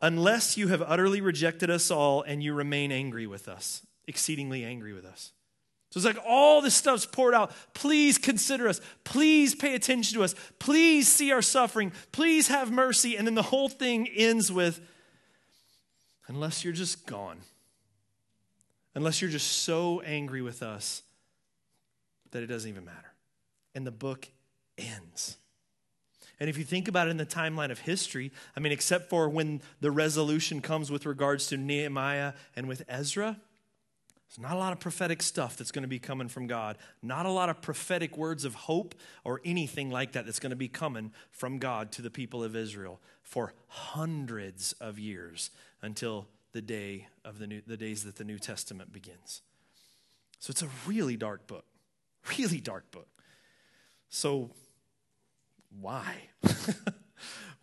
unless 0.00 0.56
you 0.56 0.68
have 0.68 0.82
utterly 0.82 1.20
rejected 1.20 1.70
us 1.70 1.90
all 1.90 2.22
and 2.22 2.42
you 2.42 2.54
remain 2.54 2.92
angry 2.92 3.26
with 3.26 3.48
us, 3.48 3.86
exceedingly 4.06 4.64
angry 4.64 4.92
with 4.92 5.04
us. 5.04 5.32
So 5.90 5.98
it's 5.98 6.04
like 6.04 6.24
all 6.26 6.60
this 6.60 6.74
stuff's 6.74 7.06
poured 7.06 7.32
out. 7.32 7.52
Please 7.72 8.18
consider 8.18 8.68
us. 8.68 8.80
Please 9.04 9.54
pay 9.54 9.74
attention 9.74 10.18
to 10.18 10.24
us. 10.24 10.34
Please 10.58 11.08
see 11.08 11.32
our 11.32 11.42
suffering. 11.42 11.92
Please 12.12 12.48
have 12.48 12.70
mercy. 12.70 13.16
And 13.16 13.26
then 13.26 13.34
the 13.34 13.42
whole 13.42 13.68
thing 13.68 14.08
ends 14.08 14.52
with 14.52 14.80
unless 16.28 16.64
you're 16.64 16.72
just 16.72 17.06
gone, 17.06 17.38
unless 18.94 19.22
you're 19.22 19.30
just 19.30 19.62
so 19.62 20.00
angry 20.00 20.42
with 20.42 20.62
us 20.62 21.02
that 22.32 22.42
it 22.42 22.46
doesn't 22.46 22.68
even 22.68 22.84
matter. 22.84 23.12
And 23.74 23.86
the 23.86 23.92
book 23.92 24.28
ends. 24.76 25.36
And 26.38 26.50
if 26.50 26.58
you 26.58 26.64
think 26.64 26.86
about 26.86 27.08
it 27.08 27.10
in 27.10 27.16
the 27.16 27.26
timeline 27.26 27.70
of 27.70 27.80
history, 27.80 28.30
I 28.56 28.60
mean, 28.60 28.72
except 28.72 29.08
for 29.08 29.28
when 29.28 29.62
the 29.80 29.90
resolution 29.90 30.60
comes 30.60 30.90
with 30.90 31.06
regards 31.06 31.46
to 31.48 31.56
Nehemiah 31.56 32.34
and 32.54 32.68
with 32.68 32.82
Ezra, 32.88 33.38
there's 34.28 34.38
not 34.42 34.56
a 34.56 34.58
lot 34.58 34.72
of 34.72 34.80
prophetic 34.80 35.22
stuff 35.22 35.56
that's 35.56 35.70
going 35.70 35.82
to 35.82 35.88
be 35.88 35.98
coming 35.98 36.28
from 36.28 36.46
God. 36.46 36.76
Not 37.02 37.26
a 37.26 37.30
lot 37.30 37.48
of 37.48 37.62
prophetic 37.62 38.18
words 38.18 38.44
of 38.44 38.54
hope 38.54 38.94
or 39.24 39.40
anything 39.44 39.90
like 39.90 40.12
that 40.12 40.26
that's 40.26 40.40
going 40.40 40.50
to 40.50 40.56
be 40.56 40.68
coming 40.68 41.12
from 41.30 41.58
God 41.58 41.92
to 41.92 42.02
the 42.02 42.10
people 42.10 42.44
of 42.44 42.54
Israel 42.54 43.00
for 43.22 43.54
hundreds 43.68 44.72
of 44.74 44.98
years 44.98 45.50
until 45.80 46.26
the 46.52 46.60
day 46.60 47.06
of 47.24 47.38
the 47.38 47.46
new, 47.46 47.62
the 47.66 47.76
days 47.76 48.04
that 48.04 48.16
the 48.16 48.24
New 48.24 48.38
Testament 48.38 48.92
begins. 48.92 49.42
So 50.38 50.50
it's 50.50 50.62
a 50.62 50.68
really 50.86 51.16
dark 51.16 51.46
book. 51.46 51.64
Really 52.38 52.60
dark 52.60 52.90
book. 52.90 53.08
So 54.08 54.50
why? 55.80 56.14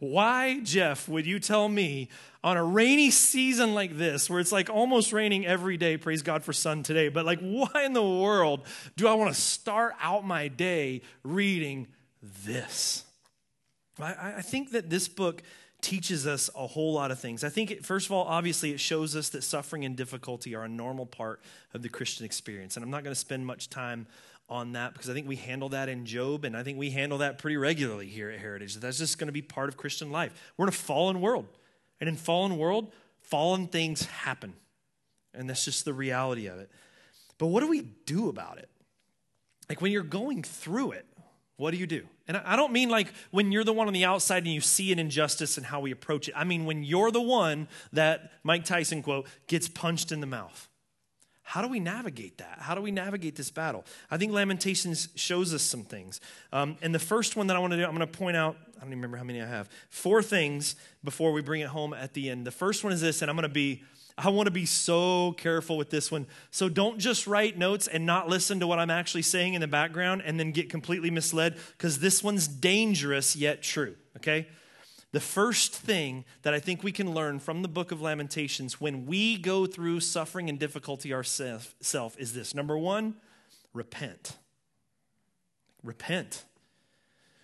Why, 0.03 0.59
Jeff, 0.59 1.07
would 1.07 1.25
you 1.25 1.39
tell 1.39 1.69
me 1.69 2.09
on 2.43 2.57
a 2.57 2.63
rainy 2.63 3.09
season 3.09 3.73
like 3.73 3.97
this, 3.97 4.29
where 4.29 4.41
it's 4.41 4.51
like 4.51 4.69
almost 4.69 5.13
raining 5.13 5.45
every 5.45 5.77
day, 5.77 5.95
praise 5.95 6.21
God 6.21 6.43
for 6.43 6.51
sun 6.51 6.83
today, 6.83 7.07
but 7.07 7.25
like, 7.25 7.39
why 7.41 7.83
in 7.85 7.93
the 7.93 8.03
world 8.03 8.65
do 8.97 9.07
I 9.07 9.13
want 9.13 9.33
to 9.33 9.39
start 9.39 9.93
out 10.01 10.25
my 10.25 10.49
day 10.49 11.03
reading 11.23 11.87
this? 12.45 13.05
I, 13.97 14.33
I 14.37 14.41
think 14.41 14.71
that 14.71 14.89
this 14.89 15.07
book 15.07 15.41
teaches 15.79 16.27
us 16.27 16.49
a 16.55 16.67
whole 16.67 16.93
lot 16.93 17.11
of 17.11 17.19
things. 17.19 17.45
I 17.45 17.49
think, 17.49 17.71
it, 17.71 17.85
first 17.85 18.07
of 18.07 18.11
all, 18.11 18.25
obviously, 18.25 18.71
it 18.71 18.81
shows 18.81 19.15
us 19.15 19.29
that 19.29 19.43
suffering 19.43 19.85
and 19.85 19.95
difficulty 19.95 20.53
are 20.53 20.63
a 20.63 20.69
normal 20.69 21.05
part 21.05 21.41
of 21.73 21.81
the 21.81 21.89
Christian 21.89 22.25
experience. 22.25 22.75
And 22.75 22.83
I'm 22.83 22.91
not 22.91 23.03
going 23.03 23.13
to 23.13 23.19
spend 23.19 23.45
much 23.45 23.69
time 23.69 24.07
on 24.53 24.73
that 24.73 24.93
because 24.93 25.09
I 25.09 25.13
think 25.13 25.27
we 25.27 25.35
handle 25.35 25.69
that 25.69 25.89
in 25.89 26.05
Job, 26.05 26.45
and 26.45 26.55
I 26.55 26.61
think 26.61 26.77
we 26.77 26.91
handle 26.91 27.17
that 27.17 27.39
pretty 27.39 27.57
regularly 27.57 28.05
here 28.05 28.29
at 28.29 28.39
Heritage. 28.39 28.75
That's 28.75 28.99
just 28.99 29.17
going 29.17 29.27
to 29.27 29.33
be 29.33 29.41
part 29.41 29.67
of 29.67 29.77
Christian 29.77 30.11
life. 30.11 30.31
We're 30.55 30.65
in 30.65 30.69
a 30.69 30.71
fallen 30.71 31.21
world, 31.21 31.47
and 31.99 32.07
in 32.07 32.15
fallen 32.15 32.57
world, 32.59 32.93
fallen 33.21 33.67
things 33.67 34.05
happen, 34.05 34.53
and 35.33 35.49
that's 35.49 35.65
just 35.65 35.85
the 35.85 35.93
reality 35.93 36.45
of 36.45 36.59
it. 36.59 36.69
But 37.39 37.47
what 37.47 37.61
do 37.61 37.67
we 37.67 37.81
do 38.05 38.29
about 38.29 38.59
it? 38.59 38.69
Like 39.67 39.81
when 39.81 39.91
you're 39.91 40.03
going 40.03 40.43
through 40.43 40.91
it, 40.91 41.07
what 41.57 41.71
do 41.71 41.77
you 41.77 41.87
do? 41.87 42.05
And 42.27 42.37
I 42.37 42.55
don't 42.55 42.71
mean 42.71 42.89
like 42.89 43.11
when 43.31 43.51
you're 43.51 43.63
the 43.63 43.73
one 43.73 43.87
on 43.87 43.93
the 43.93 44.05
outside 44.05 44.43
and 44.43 44.53
you 44.53 44.61
see 44.61 44.91
an 44.91 44.99
injustice 44.99 45.57
and 45.57 45.65
how 45.65 45.79
we 45.79 45.91
approach 45.91 46.27
it. 46.27 46.35
I 46.37 46.43
mean 46.43 46.65
when 46.65 46.83
you're 46.83 47.11
the 47.11 47.21
one 47.21 47.67
that 47.91 48.31
Mike 48.43 48.65
Tyson 48.65 49.01
quote 49.01 49.27
gets 49.47 49.67
punched 49.67 50.11
in 50.11 50.19
the 50.19 50.27
mouth. 50.27 50.69
How 51.45 51.61
do 51.61 51.67
we 51.67 51.79
navigate 51.79 52.37
that? 52.37 52.57
How 52.59 52.73
do 52.73 52.81
we 52.81 52.89
navigate 52.89 53.35
this 53.35 53.51
battle? 53.51 53.85
I 54.09 54.17
think 54.17 54.31
Lamentations 54.31 55.09
shows 55.15 55.53
us 55.53 55.61
some 55.61 55.83
things. 55.83 56.21
Um, 56.51 56.77
and 56.81 56.95
the 56.95 56.99
first 56.99 57.35
one 57.35 57.47
that 57.47 57.55
I 57.55 57.59
want 57.59 57.71
to 57.71 57.77
do, 57.77 57.83
I'm 57.83 57.95
going 57.95 57.99
to 57.99 58.07
point 58.07 58.37
out, 58.37 58.55
I 58.77 58.79
don't 58.79 58.89
even 58.89 58.99
remember 58.99 59.17
how 59.17 59.23
many 59.23 59.41
I 59.41 59.45
have, 59.45 59.69
four 59.89 60.23
things 60.23 60.75
before 61.03 61.31
we 61.33 61.41
bring 61.41 61.61
it 61.61 61.67
home 61.67 61.93
at 61.93 62.13
the 62.13 62.29
end. 62.29 62.47
The 62.47 62.51
first 62.51 62.83
one 62.83 62.93
is 62.93 63.01
this, 63.01 63.21
and 63.21 63.29
I'm 63.29 63.35
going 63.35 63.43
to 63.43 63.49
be, 63.49 63.83
I 64.17 64.29
want 64.29 64.47
to 64.47 64.51
be 64.51 64.65
so 64.65 65.33
careful 65.33 65.77
with 65.77 65.89
this 65.89 66.11
one. 66.11 66.27
So 66.49 66.69
don't 66.69 66.97
just 66.97 67.27
write 67.27 67.57
notes 67.57 67.87
and 67.87 68.05
not 68.05 68.29
listen 68.29 68.59
to 68.61 68.67
what 68.67 68.79
I'm 68.79 68.89
actually 68.89 69.23
saying 69.23 69.53
in 69.53 69.61
the 69.61 69.67
background 69.67 70.23
and 70.25 70.39
then 70.39 70.51
get 70.51 70.69
completely 70.69 71.11
misled, 71.11 71.57
because 71.77 71.99
this 71.99 72.23
one's 72.23 72.47
dangerous 72.47 73.35
yet 73.35 73.61
true, 73.61 73.95
okay? 74.17 74.47
The 75.13 75.19
first 75.19 75.75
thing 75.75 76.25
that 76.41 76.55
I 76.55 76.59
think 76.59 76.81
we 76.81 76.91
can 76.91 77.13
learn 77.13 77.39
from 77.39 77.61
the 77.61 77.67
book 77.67 77.91
of 77.91 78.01
Lamentations 78.01 78.81
when 78.81 79.05
we 79.05 79.37
go 79.37 79.67
through 79.67 79.99
suffering 79.99 80.49
and 80.49 80.57
difficulty 80.59 81.13
ourselves 81.13 81.75
is 82.17 82.33
this 82.33 82.55
number 82.55 82.75
one, 82.75 83.15
repent. 83.73 84.37
Repent. 85.83 86.45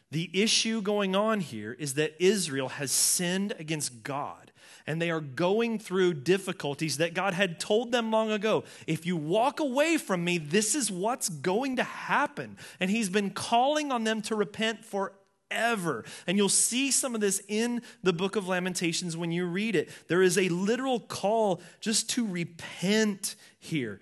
The 0.09 0.31
issue 0.33 0.81
going 0.81 1.15
on 1.15 1.41
here 1.41 1.73
is 1.73 1.93
that 1.93 2.15
Israel 2.19 2.69
has 2.69 2.91
sinned 2.91 3.53
against 3.59 4.01
God 4.01 4.51
and 4.87 4.99
they 4.99 5.11
are 5.11 5.21
going 5.21 5.77
through 5.77 6.15
difficulties 6.15 6.97
that 6.97 7.13
God 7.13 7.35
had 7.35 7.59
told 7.59 7.91
them 7.91 8.09
long 8.09 8.31
ago. 8.31 8.63
If 8.87 9.05
you 9.05 9.15
walk 9.15 9.59
away 9.59 9.97
from 9.97 10.23
me, 10.23 10.39
this 10.39 10.73
is 10.73 10.91
what's 10.91 11.29
going 11.29 11.75
to 11.75 11.83
happen. 11.83 12.57
And 12.79 12.89
He's 12.89 13.09
been 13.09 13.29
calling 13.29 13.91
on 13.91 14.05
them 14.05 14.23
to 14.23 14.35
repent 14.35 14.83
for 14.83 15.13
ever. 15.51 16.05
And 16.27 16.37
you'll 16.37 16.49
see 16.49 16.91
some 16.91 17.15
of 17.15 17.21
this 17.21 17.41
in 17.47 17.81
the 18.03 18.13
book 18.13 18.35
of 18.35 18.47
Lamentations 18.47 19.17
when 19.17 19.31
you 19.31 19.45
read 19.45 19.75
it. 19.75 19.89
There 20.07 20.21
is 20.21 20.37
a 20.37 20.49
literal 20.49 20.99
call 20.99 21.61
just 21.79 22.09
to 22.11 22.25
repent 22.25 23.35
here. 23.59 23.99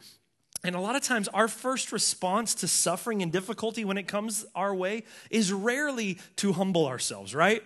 And 0.64 0.76
a 0.76 0.80
lot 0.80 0.96
of 0.96 1.04
times, 1.04 1.28
our 1.30 1.48
first 1.48 1.92
response 1.92 2.56
to 2.56 2.68
suffering 2.68 3.22
and 3.22 3.32
difficulty 3.32 3.86
when 3.86 3.98
it 3.98 4.08
comes 4.08 4.46
our 4.56 4.74
way 4.74 5.04
is 5.30 5.54
rarely 5.54 6.20
to 6.38 6.54
humble 6.54 6.88
ourselves, 6.88 7.36
right? 7.36 7.64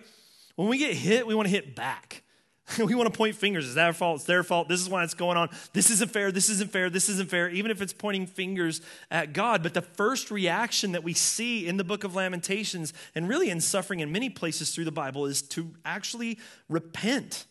When 0.56 0.68
we 0.68 0.78
get 0.78 0.94
hit, 0.94 1.26
we 1.26 1.34
want 1.34 1.46
to 1.46 1.54
hit 1.54 1.74
back. 1.74 2.21
we 2.78 2.94
want 2.94 3.12
to 3.12 3.16
point 3.16 3.34
fingers. 3.34 3.66
It's 3.66 3.74
their 3.74 3.92
fault. 3.92 4.16
It's 4.16 4.24
their 4.24 4.42
fault. 4.42 4.68
This 4.68 4.80
is 4.80 4.88
why 4.88 5.04
it's 5.04 5.14
going 5.14 5.36
on. 5.36 5.50
This 5.72 5.90
isn't 5.90 6.10
fair. 6.10 6.30
This 6.30 6.48
isn't 6.48 6.70
fair. 6.70 6.90
This 6.90 7.08
isn't 7.08 7.28
fair. 7.28 7.48
Even 7.50 7.70
if 7.70 7.82
it's 7.82 7.92
pointing 7.92 8.26
fingers 8.26 8.80
at 9.10 9.32
God. 9.32 9.62
But 9.62 9.74
the 9.74 9.82
first 9.82 10.30
reaction 10.30 10.92
that 10.92 11.02
we 11.02 11.12
see 11.12 11.66
in 11.66 11.76
the 11.76 11.84
book 11.84 12.04
of 12.04 12.14
Lamentations 12.14 12.92
and 13.14 13.28
really 13.28 13.50
in 13.50 13.60
suffering 13.60 14.00
in 14.00 14.12
many 14.12 14.30
places 14.30 14.74
through 14.74 14.84
the 14.84 14.92
Bible 14.92 15.26
is 15.26 15.42
to 15.42 15.70
actually 15.84 16.38
repent. 16.68 17.46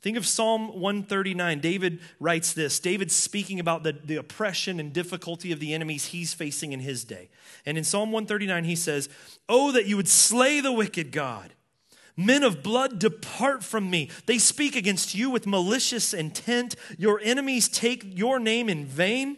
Think 0.00 0.16
of 0.16 0.26
Psalm 0.26 0.68
139. 0.80 1.58
David 1.58 2.00
writes 2.20 2.52
this. 2.52 2.78
David's 2.78 3.16
speaking 3.16 3.58
about 3.58 3.82
the, 3.82 3.92
the 3.92 4.16
oppression 4.16 4.78
and 4.78 4.92
difficulty 4.92 5.50
of 5.50 5.58
the 5.58 5.74
enemies 5.74 6.06
he's 6.06 6.32
facing 6.32 6.72
in 6.72 6.80
his 6.80 7.02
day. 7.02 7.28
And 7.64 7.76
in 7.76 7.82
Psalm 7.82 8.12
139, 8.12 8.64
he 8.64 8.76
says, 8.76 9.08
Oh, 9.48 9.72
that 9.72 9.86
you 9.86 9.96
would 9.96 10.08
slay 10.08 10.60
the 10.60 10.72
wicked 10.72 11.10
God 11.10 11.52
Men 12.16 12.42
of 12.42 12.62
blood, 12.62 12.98
depart 12.98 13.62
from 13.62 13.90
me. 13.90 14.08
They 14.24 14.38
speak 14.38 14.74
against 14.74 15.14
you 15.14 15.28
with 15.28 15.46
malicious 15.46 16.14
intent. 16.14 16.74
Your 16.96 17.20
enemies 17.22 17.68
take 17.68 18.18
your 18.18 18.38
name 18.38 18.68
in 18.68 18.86
vain. 18.86 19.36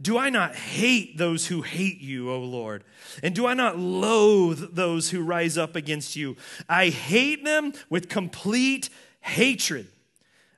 Do 0.00 0.16
I 0.16 0.30
not 0.30 0.54
hate 0.54 1.18
those 1.18 1.46
who 1.46 1.62
hate 1.62 2.00
you, 2.00 2.30
O 2.30 2.40
Lord? 2.40 2.84
And 3.22 3.34
do 3.34 3.46
I 3.46 3.54
not 3.54 3.78
loathe 3.78 4.74
those 4.74 5.10
who 5.10 5.22
rise 5.22 5.58
up 5.58 5.74
against 5.74 6.16
you? 6.16 6.36
I 6.68 6.88
hate 6.88 7.44
them 7.44 7.72
with 7.90 8.08
complete 8.08 8.90
hatred. 9.20 9.88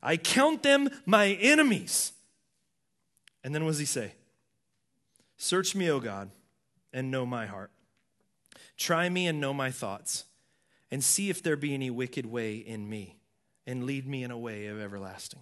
I 0.02 0.16
count 0.16 0.62
them 0.62 0.88
my 1.06 1.28
enemies. 1.28 2.12
And 3.42 3.54
then 3.54 3.64
what 3.64 3.70
does 3.70 3.78
he 3.78 3.86
say? 3.86 4.12
Search 5.38 5.74
me, 5.74 5.90
O 5.90 6.00
God, 6.00 6.30
and 6.92 7.10
know 7.10 7.24
my 7.24 7.46
heart. 7.46 7.70
Try 8.76 9.08
me 9.08 9.26
and 9.26 9.40
know 9.40 9.54
my 9.54 9.70
thoughts, 9.70 10.24
and 10.90 11.02
see 11.02 11.30
if 11.30 11.42
there 11.42 11.56
be 11.56 11.74
any 11.74 11.90
wicked 11.90 12.26
way 12.26 12.56
in 12.56 12.88
me, 12.88 13.16
and 13.66 13.84
lead 13.84 14.06
me 14.06 14.24
in 14.24 14.30
a 14.30 14.38
way 14.38 14.66
of 14.66 14.80
everlasting 14.80 15.40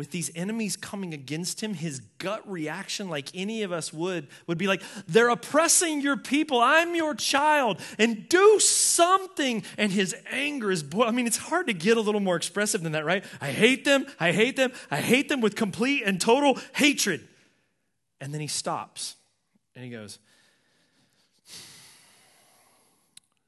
with 0.00 0.12
these 0.12 0.30
enemies 0.34 0.76
coming 0.76 1.12
against 1.12 1.62
him, 1.62 1.74
his 1.74 2.00
gut 2.16 2.40
reaction, 2.50 3.10
like 3.10 3.28
any 3.34 3.62
of 3.64 3.70
us 3.70 3.92
would, 3.92 4.28
would 4.46 4.56
be 4.56 4.66
like, 4.66 4.80
They're 5.06 5.28
oppressing 5.28 6.00
your 6.00 6.16
people. 6.16 6.58
I'm 6.58 6.94
your 6.94 7.14
child, 7.14 7.78
and 7.98 8.26
do 8.26 8.58
something. 8.60 9.62
And 9.76 9.92
his 9.92 10.16
anger 10.30 10.70
is, 10.70 10.82
boy, 10.82 11.04
I 11.04 11.10
mean, 11.10 11.26
it's 11.26 11.36
hard 11.36 11.66
to 11.66 11.74
get 11.74 11.98
a 11.98 12.00
little 12.00 12.22
more 12.22 12.36
expressive 12.36 12.82
than 12.82 12.92
that, 12.92 13.04
right? 13.04 13.22
I 13.42 13.50
hate 13.50 13.84
them. 13.84 14.06
I 14.18 14.32
hate 14.32 14.56
them. 14.56 14.72
I 14.90 15.02
hate 15.02 15.28
them 15.28 15.42
with 15.42 15.54
complete 15.54 16.04
and 16.06 16.18
total 16.18 16.58
hatred. 16.76 17.28
And 18.22 18.32
then 18.32 18.40
he 18.40 18.46
stops 18.46 19.16
and 19.74 19.84
he 19.84 19.90
goes, 19.90 20.18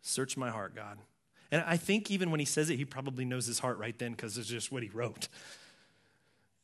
Search 0.03 0.37
my 0.37 0.51
heart, 0.51 0.75
God. 0.75 0.99
And 1.51 1.63
I 1.67 1.77
think 1.77 2.11
even 2.11 2.31
when 2.31 2.41
he 2.41 2.47
says 2.47 2.71
it, 2.71 2.77
he 2.77 2.85
probably 2.85 3.25
knows 3.25 3.47
his 3.47 3.59
heart 3.59 3.79
right 3.79 3.99
then 3.99 4.13
because 4.13 4.37
it's 4.37 4.49
just 4.49 4.73
what 4.73 4.83
he 4.83 4.89
wrote 4.89 5.29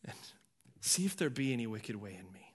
and 0.04 0.14
see 0.80 1.04
if 1.04 1.16
there 1.16 1.30
be 1.30 1.52
any 1.52 1.66
wicked 1.66 1.96
way 1.96 2.10
in 2.10 2.32
me. 2.32 2.54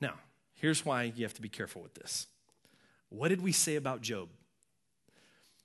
Now, 0.00 0.14
here's 0.54 0.84
why 0.84 1.12
you 1.14 1.24
have 1.24 1.34
to 1.34 1.42
be 1.42 1.48
careful 1.48 1.82
with 1.82 1.94
this. 1.94 2.26
What 3.08 3.28
did 3.28 3.42
we 3.42 3.52
say 3.52 3.76
about 3.76 4.00
Job? 4.00 4.28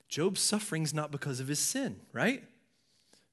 Job's 0.08 0.40
suffering's 0.40 0.92
not 0.92 1.10
because 1.10 1.40
of 1.40 1.48
his 1.48 1.58
sin, 1.58 2.00
right? 2.12 2.42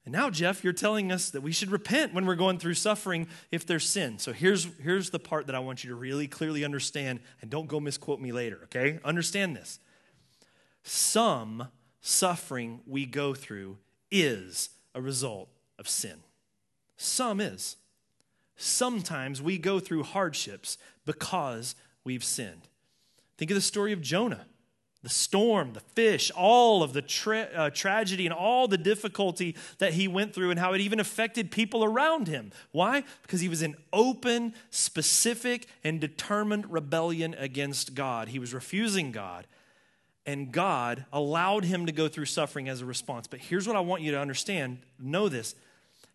And 0.05 0.11
now, 0.11 0.30
Jeff, 0.30 0.63
you're 0.63 0.74
telling 0.74 1.11
us 1.11 1.30
that 1.32 1.41
we 1.41 1.51
should 1.51 1.71
repent 1.71 2.13
when 2.13 2.26
we're 2.26 2.36
going 2.36 2.59
through 2.59 2.74
suffering 2.74 3.28
if 3.51 3.65
there's 3.65 3.88
sin. 3.88 4.19
So 4.19 4.34
here's, 4.34 4.67
here's 4.82 5.09
the 5.09 5.19
part 5.19 5.47
that 5.47 5.55
I 5.55 5.59
want 5.59 5.84
you 5.84 5.89
to 5.89 5.95
really 5.95 6.28
clearly 6.28 6.63
understand, 6.65 7.21
and 7.41 7.49
don't 7.49 7.67
go 7.67 7.80
misquote 7.80 8.19
me 8.19 8.32
later, 8.32 8.59
okay? 8.65 8.99
Understand 9.03 9.55
this. 9.55 9.80
Some 10.84 11.69
suffering 12.01 12.81
we 12.86 13.05
go 13.05 13.34
through 13.34 13.77
is 14.11 14.69
a 14.93 15.01
result 15.01 15.49
of 15.79 15.88
sin. 15.88 16.19
Some 16.97 17.39
is. 17.39 17.77
Sometimes 18.55 19.41
we 19.41 19.57
go 19.57 19.79
through 19.79 20.03
hardships 20.03 20.77
because 21.05 21.75
we've 22.03 22.23
sinned. 22.23 22.67
Think 23.38 23.51
of 23.51 23.55
the 23.55 23.61
story 23.61 23.93
of 23.93 24.01
Jonah 24.01 24.45
the 25.03 25.09
storm, 25.09 25.73
the 25.73 25.81
fish, 25.81 26.31
all 26.31 26.81
of 26.81 26.93
the 26.93 27.01
tra- 27.01 27.49
uh, 27.53 27.69
tragedy 27.69 28.25
and 28.25 28.34
all 28.34 28.69
the 28.69 28.77
difficulty 28.77 29.55
that 29.77 29.93
he 29.93 30.07
went 30.07 30.34
through, 30.34 30.49
and 30.49 30.59
how 30.59 30.71
it 30.73 30.79
even 30.79 30.99
affected 30.99 31.51
people 31.51 31.84
around 31.84 32.29
him. 32.29 32.51
Why? 32.71 33.03
Because 33.21 33.41
he 33.41 33.49
was 33.49 33.61
in 33.61 33.75
open, 33.91 34.53
specific, 34.71 35.67
and 35.84 35.99
determined 35.99 36.71
rebellion 36.71 37.36
against 37.38 37.93
God. 37.93 38.29
He 38.29 38.39
was 38.39 38.53
refusing 38.53 39.11
God, 39.11 39.45
and 40.26 40.51
God 40.51 41.05
allowed 41.11 41.65
him 41.65 41.86
to 41.86 41.91
go 41.91 42.07
through 42.07 42.26
suffering 42.26 42.69
as 42.69 42.82
a 42.82 42.86
response. 42.86 43.28
But 43.28 43.39
here's 43.39 43.67
what 43.67 43.76
I 43.76 43.82
want 43.82 44.01
you 44.01 44.11
to 44.11 44.19
understand 44.19 44.80
know 44.99 45.30
this. 45.30 45.55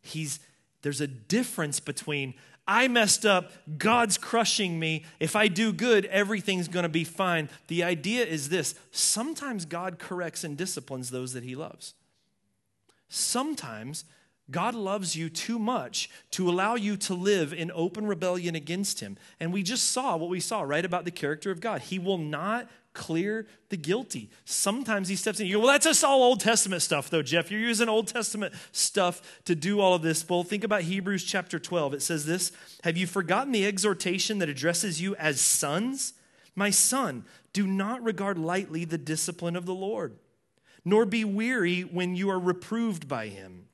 He's 0.01 0.41
there's 0.83 1.01
a 1.01 1.07
difference 1.07 1.81
between 1.81 2.35
I 2.67 2.87
messed 2.87 3.25
up, 3.25 3.51
God's 3.79 4.19
crushing 4.19 4.79
me. 4.79 5.07
If 5.19 5.35
I 5.35 5.49
do 5.49 5.73
good, 5.73 6.05
everything's 6.07 6.69
going 6.69 6.83
to 6.83 6.91
be 6.91 7.03
fine. 7.03 7.49
The 7.69 7.83
idea 7.83 8.27
is 8.27 8.51
this 8.51 8.75
sometimes 8.93 9.65
God 9.65 9.99
corrects 9.99 10.45
and 10.45 10.57
disciplines 10.57 11.11
those 11.11 11.33
that 11.33 11.45
he 11.45 11.55
loves. 11.55 11.95
Sometimes 13.09 14.05
God 14.51 14.75
loves 14.75 15.15
you 15.15 15.29
too 15.29 15.59
much 15.59 16.09
to 16.33 16.49
allow 16.49 16.75
you 16.75 16.97
to 16.99 17.15
live 17.15 17.53
in 17.53 17.71
open 17.75 18.07
rebellion 18.07 18.55
against 18.55 19.01
Him. 19.01 19.19
And 19.39 19.53
we 19.53 19.63
just 19.63 19.91
saw 19.91 20.17
what 20.17 20.31
we 20.31 20.41
saw, 20.41 20.63
right, 20.63 20.85
about 20.85 21.05
the 21.05 21.11
character 21.11 21.51
of 21.51 21.61
God. 21.61 21.83
He 21.83 21.99
will 21.99 22.19
not 22.19 22.69
clear 22.95 23.47
the 23.69 23.77
guilty. 23.77 24.29
Sometimes 24.45 25.09
he 25.09 25.17
steps 25.17 25.39
in. 25.39 25.47
You 25.47 25.55
go, 25.55 25.61
well, 25.61 25.73
that's 25.73 25.85
just 25.85 26.03
all 26.03 26.23
Old 26.23 26.41
Testament 26.41 26.83
stuff, 26.83 27.09
though, 27.09 27.23
Jeff. 27.23 27.51
You're 27.51 27.61
using 27.61 27.89
Old 27.89 28.09
Testament 28.09 28.55
stuff 28.73 29.23
to 29.45 29.55
do 29.55 29.81
all 29.81 29.95
of 29.95 30.03
this. 30.03 30.29
Well, 30.29 30.43
think 30.43 30.65
about 30.65 30.83
Hebrews 30.83 31.25
chapter 31.25 31.59
12. 31.59 31.95
It 31.95 32.03
says 32.03 32.27
this 32.27 32.51
Have 32.85 32.97
you 32.97 33.07
forgotten 33.07 33.53
the 33.53 33.67
exhortation 33.67 34.39
that 34.39 34.49
addresses 34.49 35.01
you 35.01 35.15
as 35.17 35.41
sons? 35.41 36.15
My 36.57 36.71
son, 36.71 37.25
do 37.53 37.67
not 37.67 38.03
regard 38.03 38.37
lightly 38.37 38.85
the 38.85 38.99
discipline 38.99 39.55
of 39.55 39.65
the 39.65 39.75
Lord, 39.75 40.17
nor 40.85 41.07
be 41.07 41.25
weary 41.25 41.83
when 41.83 42.17
you 42.17 42.31
are 42.31 42.41
reproved 42.41 43.07
by 43.07 43.29
him. 43.29 43.68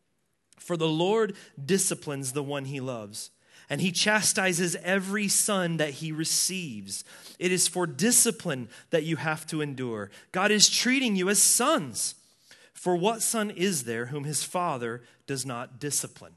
For 0.65 0.77
the 0.77 0.89
Lord 0.89 1.37
disciplines 1.63 2.33
the 2.33 2.43
one 2.43 2.65
he 2.65 2.81
loves 2.81 3.31
and 3.71 3.81
he 3.81 3.93
chastises 3.93 4.77
every 4.83 5.29
son 5.29 5.79
that 5.79 5.91
he 5.91 6.13
receives. 6.13 7.05
It 7.39 7.53
is 7.53 7.69
for 7.69 7.87
discipline 7.87 8.69
that 8.91 9.05
you 9.05 9.17
have 9.17 9.47
to 9.49 9.61
endure. 9.61 10.11
God 10.33 10.51
is 10.51 10.69
treating 10.69 11.17
you 11.17 11.29
as 11.29 11.43
sons. 11.43 12.15
For 12.73 12.97
what 12.97 13.23
son 13.23 13.51
is 13.51 13.85
there 13.85 14.07
whom 14.07 14.25
his 14.25 14.43
father 14.43 15.03
does 15.27 15.47
not 15.47 15.79
discipline? 15.79 16.35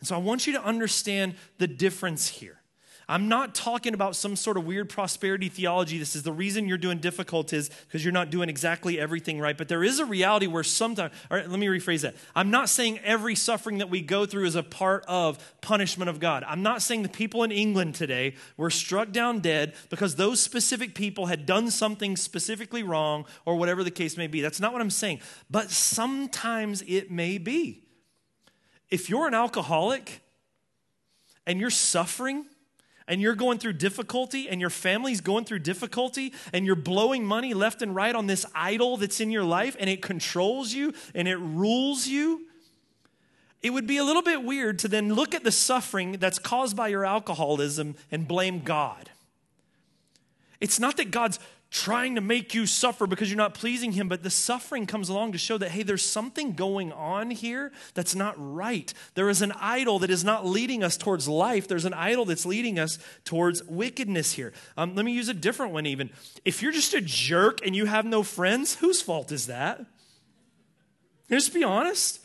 And 0.00 0.08
so 0.08 0.16
I 0.16 0.18
want 0.18 0.46
you 0.46 0.52
to 0.54 0.64
understand 0.64 1.36
the 1.58 1.68
difference 1.68 2.26
here. 2.26 2.61
I'm 3.08 3.28
not 3.28 3.54
talking 3.54 3.94
about 3.94 4.16
some 4.16 4.36
sort 4.36 4.56
of 4.56 4.64
weird 4.64 4.88
prosperity 4.88 5.48
theology. 5.48 5.98
This 5.98 6.14
is 6.14 6.22
the 6.22 6.32
reason 6.32 6.68
you're 6.68 6.78
doing 6.78 6.98
difficult 6.98 7.52
is 7.52 7.70
because 7.86 8.04
you're 8.04 8.12
not 8.12 8.30
doing 8.30 8.48
exactly 8.48 8.98
everything 8.98 9.40
right. 9.40 9.56
But 9.56 9.68
there 9.68 9.82
is 9.82 9.98
a 9.98 10.04
reality 10.04 10.46
where 10.46 10.62
sometimes, 10.62 11.12
all 11.30 11.36
right, 11.36 11.48
let 11.48 11.58
me 11.58 11.66
rephrase 11.66 12.02
that. 12.02 12.14
I'm 12.34 12.50
not 12.50 12.68
saying 12.68 13.00
every 13.00 13.34
suffering 13.34 13.78
that 13.78 13.90
we 13.90 14.00
go 14.00 14.24
through 14.24 14.46
is 14.46 14.54
a 14.54 14.62
part 14.62 15.04
of 15.06 15.38
punishment 15.60 16.08
of 16.08 16.20
God. 16.20 16.44
I'm 16.46 16.62
not 16.62 16.82
saying 16.82 17.02
the 17.02 17.08
people 17.08 17.42
in 17.42 17.52
England 17.52 17.94
today 17.94 18.34
were 18.56 18.70
struck 18.70 19.10
down 19.12 19.40
dead 19.40 19.74
because 19.90 20.16
those 20.16 20.40
specific 20.40 20.94
people 20.94 21.26
had 21.26 21.44
done 21.44 21.70
something 21.70 22.16
specifically 22.16 22.82
wrong 22.82 23.26
or 23.44 23.56
whatever 23.56 23.82
the 23.84 23.90
case 23.90 24.16
may 24.16 24.26
be. 24.26 24.40
That's 24.40 24.60
not 24.60 24.72
what 24.72 24.80
I'm 24.80 24.90
saying. 24.90 25.20
But 25.50 25.70
sometimes 25.70 26.82
it 26.86 27.10
may 27.10 27.38
be. 27.38 27.82
If 28.90 29.08
you're 29.08 29.26
an 29.26 29.34
alcoholic 29.34 30.20
and 31.46 31.58
you're 31.58 31.70
suffering, 31.70 32.44
and 33.06 33.20
you're 33.20 33.34
going 33.34 33.58
through 33.58 33.74
difficulty 33.74 34.48
and 34.48 34.60
your 34.60 34.70
family's 34.70 35.20
going 35.20 35.44
through 35.44 35.60
difficulty 35.60 36.32
and 36.52 36.66
you're 36.66 36.76
blowing 36.76 37.24
money 37.24 37.54
left 37.54 37.82
and 37.82 37.94
right 37.94 38.14
on 38.14 38.26
this 38.26 38.46
idol 38.54 38.96
that's 38.96 39.20
in 39.20 39.30
your 39.30 39.44
life 39.44 39.76
and 39.78 39.88
it 39.90 40.02
controls 40.02 40.72
you 40.72 40.92
and 41.14 41.28
it 41.28 41.36
rules 41.36 42.06
you, 42.06 42.46
it 43.62 43.70
would 43.70 43.86
be 43.86 43.96
a 43.96 44.04
little 44.04 44.22
bit 44.22 44.42
weird 44.42 44.78
to 44.80 44.88
then 44.88 45.14
look 45.14 45.34
at 45.34 45.44
the 45.44 45.52
suffering 45.52 46.12
that's 46.12 46.38
caused 46.38 46.76
by 46.76 46.88
your 46.88 47.04
alcoholism 47.04 47.94
and 48.10 48.26
blame 48.26 48.60
God. 48.60 49.10
It's 50.60 50.80
not 50.80 50.96
that 50.96 51.10
God's 51.10 51.38
trying 51.72 52.14
to 52.14 52.20
make 52.20 52.52
you 52.54 52.66
suffer 52.66 53.06
because 53.06 53.30
you're 53.30 53.36
not 53.38 53.54
pleasing 53.54 53.92
him, 53.92 54.06
but 54.06 54.22
the 54.22 54.30
suffering 54.30 54.84
comes 54.84 55.08
along 55.08 55.32
to 55.32 55.38
show 55.38 55.56
that, 55.56 55.70
hey, 55.70 55.82
there's 55.82 56.04
something 56.04 56.52
going 56.52 56.92
on 56.92 57.30
here 57.30 57.72
that's 57.94 58.14
not 58.14 58.34
right. 58.36 58.92
There 59.14 59.30
is 59.30 59.40
an 59.40 59.52
idol 59.52 59.98
that 60.00 60.10
is 60.10 60.22
not 60.22 60.44
leading 60.44 60.84
us 60.84 60.98
towards 60.98 61.26
life, 61.26 61.66
there's 61.66 61.86
an 61.86 61.94
idol 61.94 62.26
that's 62.26 62.44
leading 62.44 62.78
us 62.78 62.98
towards 63.24 63.64
wickedness 63.64 64.32
here. 64.32 64.52
Um, 64.76 64.94
let 64.94 65.06
me 65.06 65.12
use 65.12 65.30
a 65.30 65.34
different 65.34 65.72
one, 65.72 65.86
even. 65.86 66.10
If 66.44 66.62
you're 66.62 66.72
just 66.72 66.92
a 66.92 67.00
jerk 67.00 67.64
and 67.64 67.74
you 67.74 67.86
have 67.86 68.04
no 68.04 68.22
friends, 68.22 68.76
whose 68.76 69.00
fault 69.00 69.32
is 69.32 69.46
that? 69.46 69.84
Just 71.30 71.54
be 71.54 71.64
honest. 71.64 72.21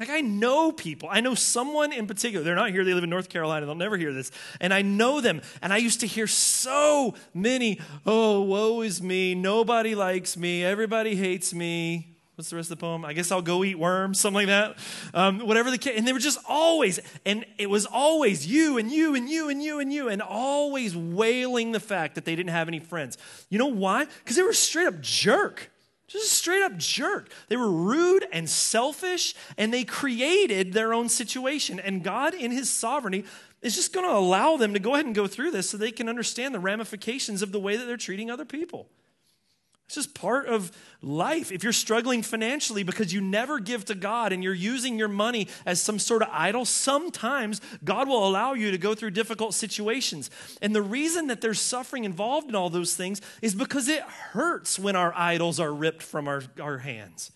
Like, 0.00 0.10
I 0.10 0.22
know 0.22 0.72
people. 0.72 1.08
I 1.10 1.20
know 1.20 1.36
someone 1.36 1.92
in 1.92 2.08
particular. 2.08 2.44
They're 2.44 2.56
not 2.56 2.70
here. 2.70 2.84
They 2.84 2.94
live 2.94 3.04
in 3.04 3.10
North 3.10 3.28
Carolina. 3.28 3.64
They'll 3.64 3.76
never 3.76 3.96
hear 3.96 4.12
this. 4.12 4.32
And 4.60 4.74
I 4.74 4.82
know 4.82 5.20
them. 5.20 5.40
And 5.62 5.72
I 5.72 5.76
used 5.76 6.00
to 6.00 6.06
hear 6.08 6.26
so 6.26 7.14
many, 7.32 7.80
oh, 8.04 8.42
woe 8.42 8.80
is 8.80 9.00
me. 9.00 9.36
Nobody 9.36 9.94
likes 9.94 10.36
me. 10.36 10.64
Everybody 10.64 11.14
hates 11.14 11.54
me. 11.54 12.14
What's 12.34 12.50
the 12.50 12.56
rest 12.56 12.72
of 12.72 12.78
the 12.78 12.80
poem? 12.80 13.04
I 13.04 13.12
guess 13.12 13.30
I'll 13.30 13.42
go 13.42 13.62
eat 13.62 13.78
worms, 13.78 14.18
something 14.18 14.34
like 14.34 14.46
that. 14.48 14.76
Um, 15.14 15.38
whatever 15.46 15.70
the 15.70 15.78
case. 15.78 15.96
And 15.96 16.04
they 16.04 16.12
were 16.12 16.18
just 16.18 16.40
always, 16.48 16.98
and 17.24 17.44
it 17.58 17.70
was 17.70 17.86
always 17.86 18.44
you 18.44 18.76
and 18.76 18.90
you 18.90 19.14
and 19.14 19.30
you 19.30 19.48
and 19.48 19.62
you 19.62 19.78
and 19.78 19.92
you, 19.92 20.08
and 20.08 20.20
always 20.20 20.96
wailing 20.96 21.70
the 21.70 21.78
fact 21.78 22.16
that 22.16 22.24
they 22.24 22.34
didn't 22.34 22.50
have 22.50 22.66
any 22.66 22.80
friends. 22.80 23.16
You 23.50 23.60
know 23.60 23.66
why? 23.66 24.06
Because 24.24 24.34
they 24.34 24.42
were 24.42 24.52
straight 24.52 24.88
up 24.88 25.00
jerk. 25.00 25.70
Just 26.06 26.26
a 26.26 26.34
straight 26.34 26.62
up 26.62 26.76
jerk. 26.76 27.30
They 27.48 27.56
were 27.56 27.70
rude 27.70 28.26
and 28.32 28.48
selfish, 28.48 29.34
and 29.56 29.72
they 29.72 29.84
created 29.84 30.72
their 30.72 30.92
own 30.92 31.08
situation. 31.08 31.80
And 31.80 32.04
God, 32.04 32.34
in 32.34 32.50
His 32.50 32.70
sovereignty, 32.70 33.24
is 33.62 33.74
just 33.74 33.92
going 33.92 34.06
to 34.06 34.14
allow 34.14 34.56
them 34.56 34.74
to 34.74 34.78
go 34.78 34.94
ahead 34.94 35.06
and 35.06 35.14
go 35.14 35.26
through 35.26 35.50
this 35.50 35.70
so 35.70 35.76
they 35.76 35.92
can 35.92 36.08
understand 36.08 36.54
the 36.54 36.60
ramifications 36.60 37.40
of 37.40 37.52
the 37.52 37.60
way 37.60 37.76
that 37.76 37.86
they're 37.86 37.96
treating 37.96 38.30
other 38.30 38.44
people. 38.44 38.88
It's 39.86 39.96
just 39.96 40.14
part 40.14 40.46
of 40.46 40.72
life. 41.02 41.52
If 41.52 41.62
you're 41.62 41.72
struggling 41.72 42.22
financially 42.22 42.82
because 42.82 43.12
you 43.12 43.20
never 43.20 43.60
give 43.60 43.84
to 43.86 43.94
God 43.94 44.32
and 44.32 44.42
you're 44.42 44.54
using 44.54 44.98
your 44.98 45.08
money 45.08 45.48
as 45.66 45.80
some 45.80 45.98
sort 45.98 46.22
of 46.22 46.28
idol, 46.32 46.64
sometimes 46.64 47.60
God 47.84 48.08
will 48.08 48.26
allow 48.26 48.54
you 48.54 48.70
to 48.70 48.78
go 48.78 48.94
through 48.94 49.10
difficult 49.10 49.52
situations. 49.52 50.30
And 50.62 50.74
the 50.74 50.82
reason 50.82 51.26
that 51.26 51.42
there's 51.42 51.60
suffering 51.60 52.04
involved 52.04 52.48
in 52.48 52.54
all 52.54 52.70
those 52.70 52.96
things 52.96 53.20
is 53.42 53.54
because 53.54 53.88
it 53.88 54.02
hurts 54.02 54.78
when 54.78 54.96
our 54.96 55.12
idols 55.14 55.60
are 55.60 55.72
ripped 55.72 56.02
from 56.02 56.28
our, 56.28 56.42
our 56.60 56.78
hands. 56.78 57.30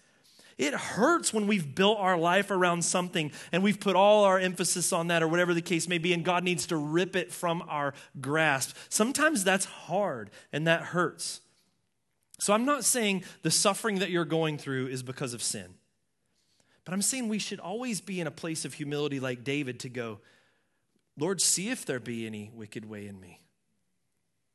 It 0.56 0.74
hurts 0.74 1.32
when 1.32 1.46
we've 1.46 1.74
built 1.74 1.98
our 1.98 2.18
life 2.18 2.50
around 2.50 2.82
something 2.82 3.30
and 3.52 3.62
we've 3.62 3.78
put 3.78 3.94
all 3.94 4.24
our 4.24 4.40
emphasis 4.40 4.92
on 4.92 5.06
that 5.08 5.22
or 5.22 5.28
whatever 5.28 5.54
the 5.54 5.62
case 5.62 5.86
may 5.86 5.98
be, 5.98 6.12
and 6.12 6.24
God 6.24 6.42
needs 6.42 6.66
to 6.68 6.76
rip 6.76 7.14
it 7.14 7.30
from 7.30 7.62
our 7.68 7.94
grasp. 8.20 8.74
Sometimes 8.88 9.44
that's 9.44 9.66
hard 9.66 10.30
and 10.52 10.66
that 10.66 10.80
hurts. 10.80 11.42
So 12.38 12.52
I'm 12.52 12.64
not 12.64 12.84
saying 12.84 13.24
the 13.42 13.50
suffering 13.50 13.98
that 13.98 14.10
you're 14.10 14.24
going 14.24 14.58
through 14.58 14.86
is 14.88 15.02
because 15.02 15.34
of 15.34 15.42
sin. 15.42 15.74
But 16.84 16.94
I'm 16.94 17.02
saying 17.02 17.28
we 17.28 17.38
should 17.38 17.60
always 17.60 18.00
be 18.00 18.20
in 18.20 18.26
a 18.26 18.30
place 18.30 18.64
of 18.64 18.74
humility 18.74 19.20
like 19.20 19.44
David 19.44 19.80
to 19.80 19.88
go, 19.88 20.20
Lord, 21.18 21.40
see 21.40 21.68
if 21.68 21.84
there 21.84 22.00
be 22.00 22.26
any 22.26 22.50
wicked 22.54 22.88
way 22.88 23.06
in 23.06 23.20
me. 23.20 23.40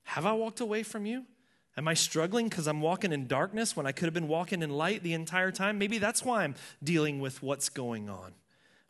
Have 0.03 0.25
I 0.25 0.33
walked 0.33 0.61
away 0.61 0.83
from 0.83 1.05
you? 1.05 1.25
Am 1.75 1.87
I 1.87 1.93
struggling 1.93 2.49
because 2.49 2.67
I'm 2.67 2.81
walking 2.81 3.11
in 3.11 3.27
darkness 3.27 3.75
when 3.75 3.85
I 3.85 3.91
could 3.91 4.05
have 4.05 4.13
been 4.13 4.27
walking 4.27 4.61
in 4.61 4.69
light 4.69 5.03
the 5.03 5.13
entire 5.13 5.51
time? 5.51 5.77
Maybe 5.77 5.97
that's 5.97 6.23
why 6.23 6.43
I'm 6.43 6.55
dealing 6.83 7.19
with 7.19 7.41
what's 7.41 7.69
going 7.69 8.09
on. 8.09 8.33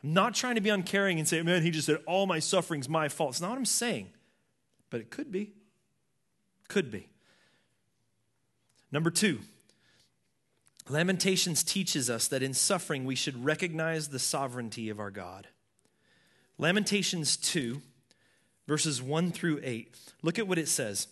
I'm 0.02 0.12
not 0.12 0.34
trying 0.34 0.54
to 0.56 0.60
be 0.60 0.68
uncaring 0.68 1.18
and 1.18 1.26
say, 1.26 1.40
man, 1.42 1.62
he 1.62 1.70
just 1.70 1.86
said 1.86 1.98
all 2.06 2.26
my 2.26 2.38
suffering's 2.38 2.88
my 2.88 3.08
fault. 3.08 3.30
It's 3.30 3.40
not 3.40 3.50
what 3.50 3.58
I'm 3.58 3.64
saying, 3.64 4.10
but 4.90 5.00
it 5.00 5.10
could 5.10 5.32
be. 5.32 5.52
Could 6.68 6.90
be. 6.90 7.08
Number 8.94 9.10
two, 9.10 9.40
Lamentations 10.88 11.64
teaches 11.64 12.08
us 12.08 12.28
that 12.28 12.44
in 12.44 12.54
suffering 12.54 13.04
we 13.04 13.16
should 13.16 13.44
recognize 13.44 14.08
the 14.08 14.20
sovereignty 14.20 14.88
of 14.88 15.00
our 15.00 15.10
God. 15.10 15.48
Lamentations 16.58 17.36
2, 17.36 17.82
verses 18.68 19.02
1 19.02 19.32
through 19.32 19.58
8. 19.64 19.96
Look 20.22 20.38
at 20.38 20.46
what 20.46 20.58
it 20.58 20.68
says. 20.68 21.08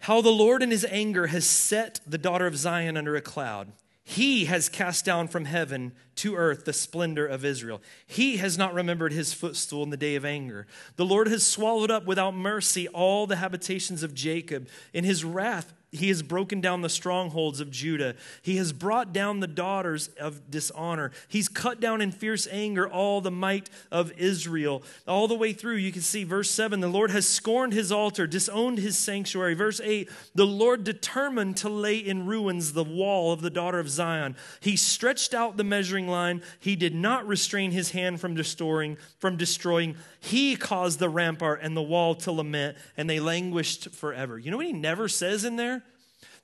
How 0.00 0.20
the 0.20 0.30
Lord 0.30 0.60
in 0.60 0.72
his 0.72 0.84
anger 0.90 1.28
has 1.28 1.46
set 1.46 2.00
the 2.04 2.18
daughter 2.18 2.48
of 2.48 2.56
Zion 2.56 2.96
under 2.96 3.14
a 3.14 3.20
cloud. 3.20 3.70
He 4.02 4.46
has 4.46 4.68
cast 4.68 5.04
down 5.04 5.28
from 5.28 5.44
heaven 5.44 5.92
to 6.16 6.34
earth 6.34 6.64
the 6.64 6.72
splendor 6.72 7.26
of 7.26 7.44
Israel. 7.44 7.80
He 8.08 8.38
has 8.38 8.58
not 8.58 8.74
remembered 8.74 9.12
his 9.12 9.32
footstool 9.32 9.84
in 9.84 9.90
the 9.90 9.96
day 9.96 10.16
of 10.16 10.24
anger. 10.24 10.66
The 10.96 11.06
Lord 11.06 11.28
has 11.28 11.46
swallowed 11.46 11.92
up 11.92 12.06
without 12.06 12.34
mercy 12.34 12.88
all 12.88 13.28
the 13.28 13.36
habitations 13.36 14.02
of 14.02 14.14
Jacob. 14.14 14.68
In 14.92 15.04
his 15.04 15.24
wrath, 15.24 15.72
he 15.94 16.08
has 16.08 16.22
broken 16.22 16.60
down 16.60 16.82
the 16.82 16.88
strongholds 16.88 17.60
of 17.60 17.70
Judah. 17.70 18.14
He 18.42 18.56
has 18.56 18.72
brought 18.72 19.12
down 19.12 19.40
the 19.40 19.46
daughters 19.46 20.08
of 20.18 20.50
dishonor. 20.50 21.12
He's 21.28 21.48
cut 21.48 21.80
down 21.80 22.00
in 22.00 22.10
fierce 22.10 22.48
anger 22.50 22.88
all 22.88 23.20
the 23.20 23.30
might 23.30 23.70
of 23.90 24.12
Israel. 24.18 24.82
All 25.06 25.28
the 25.28 25.34
way 25.34 25.52
through, 25.52 25.76
you 25.76 25.92
can 25.92 26.02
see 26.02 26.24
verse 26.24 26.50
7 26.50 26.80
the 26.80 26.88
Lord 26.88 27.10
has 27.10 27.28
scorned 27.28 27.72
his 27.72 27.92
altar, 27.92 28.26
disowned 28.26 28.78
his 28.78 28.98
sanctuary. 28.98 29.54
Verse 29.54 29.80
8 29.82 30.10
the 30.34 30.46
Lord 30.46 30.84
determined 30.84 31.56
to 31.58 31.68
lay 31.68 31.96
in 31.96 32.26
ruins 32.26 32.72
the 32.72 32.84
wall 32.84 33.32
of 33.32 33.40
the 33.40 33.50
daughter 33.50 33.78
of 33.78 33.88
Zion. 33.88 34.36
He 34.60 34.76
stretched 34.76 35.32
out 35.32 35.56
the 35.56 35.64
measuring 35.64 36.08
line. 36.08 36.42
He 36.58 36.76
did 36.76 36.94
not 36.94 37.26
restrain 37.26 37.70
his 37.70 37.90
hand 37.92 38.20
from 38.20 38.34
destroying, 38.34 38.98
from 39.18 39.36
destroying. 39.36 39.96
He 40.24 40.56
caused 40.56 41.00
the 41.00 41.10
rampart 41.10 41.60
and 41.62 41.76
the 41.76 41.82
wall 41.82 42.14
to 42.14 42.32
lament, 42.32 42.78
and 42.96 43.10
they 43.10 43.20
languished 43.20 43.90
forever. 43.90 44.38
You 44.38 44.50
know 44.50 44.56
what 44.56 44.64
he 44.64 44.72
never 44.72 45.06
says 45.06 45.44
in 45.44 45.56
there? 45.56 45.82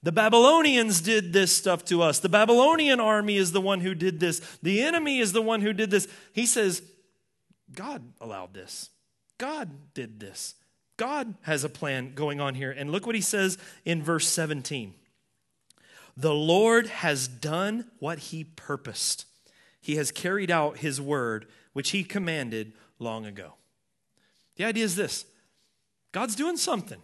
The 0.02 0.12
Babylonians 0.12 1.00
did 1.00 1.32
this 1.32 1.56
stuff 1.56 1.86
to 1.86 2.02
us. 2.02 2.18
The 2.18 2.28
Babylonian 2.28 3.00
army 3.00 3.36
is 3.36 3.52
the 3.52 3.60
one 3.60 3.80
who 3.80 3.94
did 3.94 4.20
this. 4.20 4.40
The 4.62 4.82
enemy 4.82 5.18
is 5.18 5.32
the 5.32 5.40
one 5.40 5.62
who 5.62 5.72
did 5.72 5.90
this. 5.90 6.08
He 6.34 6.44
says, 6.44 6.82
God 7.74 8.02
allowed 8.20 8.52
this. 8.52 8.90
God 9.38 9.70
did 9.94 10.20
this. 10.20 10.56
God 10.98 11.32
has 11.42 11.64
a 11.64 11.70
plan 11.70 12.12
going 12.14 12.38
on 12.38 12.54
here. 12.54 12.70
And 12.70 12.92
look 12.92 13.06
what 13.06 13.14
he 13.14 13.22
says 13.22 13.56
in 13.86 14.02
verse 14.02 14.26
17 14.26 14.92
The 16.18 16.34
Lord 16.34 16.86
has 16.86 17.28
done 17.28 17.90
what 17.98 18.18
he 18.18 18.44
purposed, 18.44 19.24
he 19.80 19.96
has 19.96 20.12
carried 20.12 20.50
out 20.50 20.78
his 20.78 21.00
word, 21.00 21.46
which 21.72 21.92
he 21.92 22.04
commanded 22.04 22.74
long 22.98 23.24
ago. 23.24 23.54
The 24.60 24.66
idea 24.66 24.84
is 24.84 24.94
this 24.94 25.24
God's 26.12 26.34
doing 26.34 26.58
something. 26.58 27.00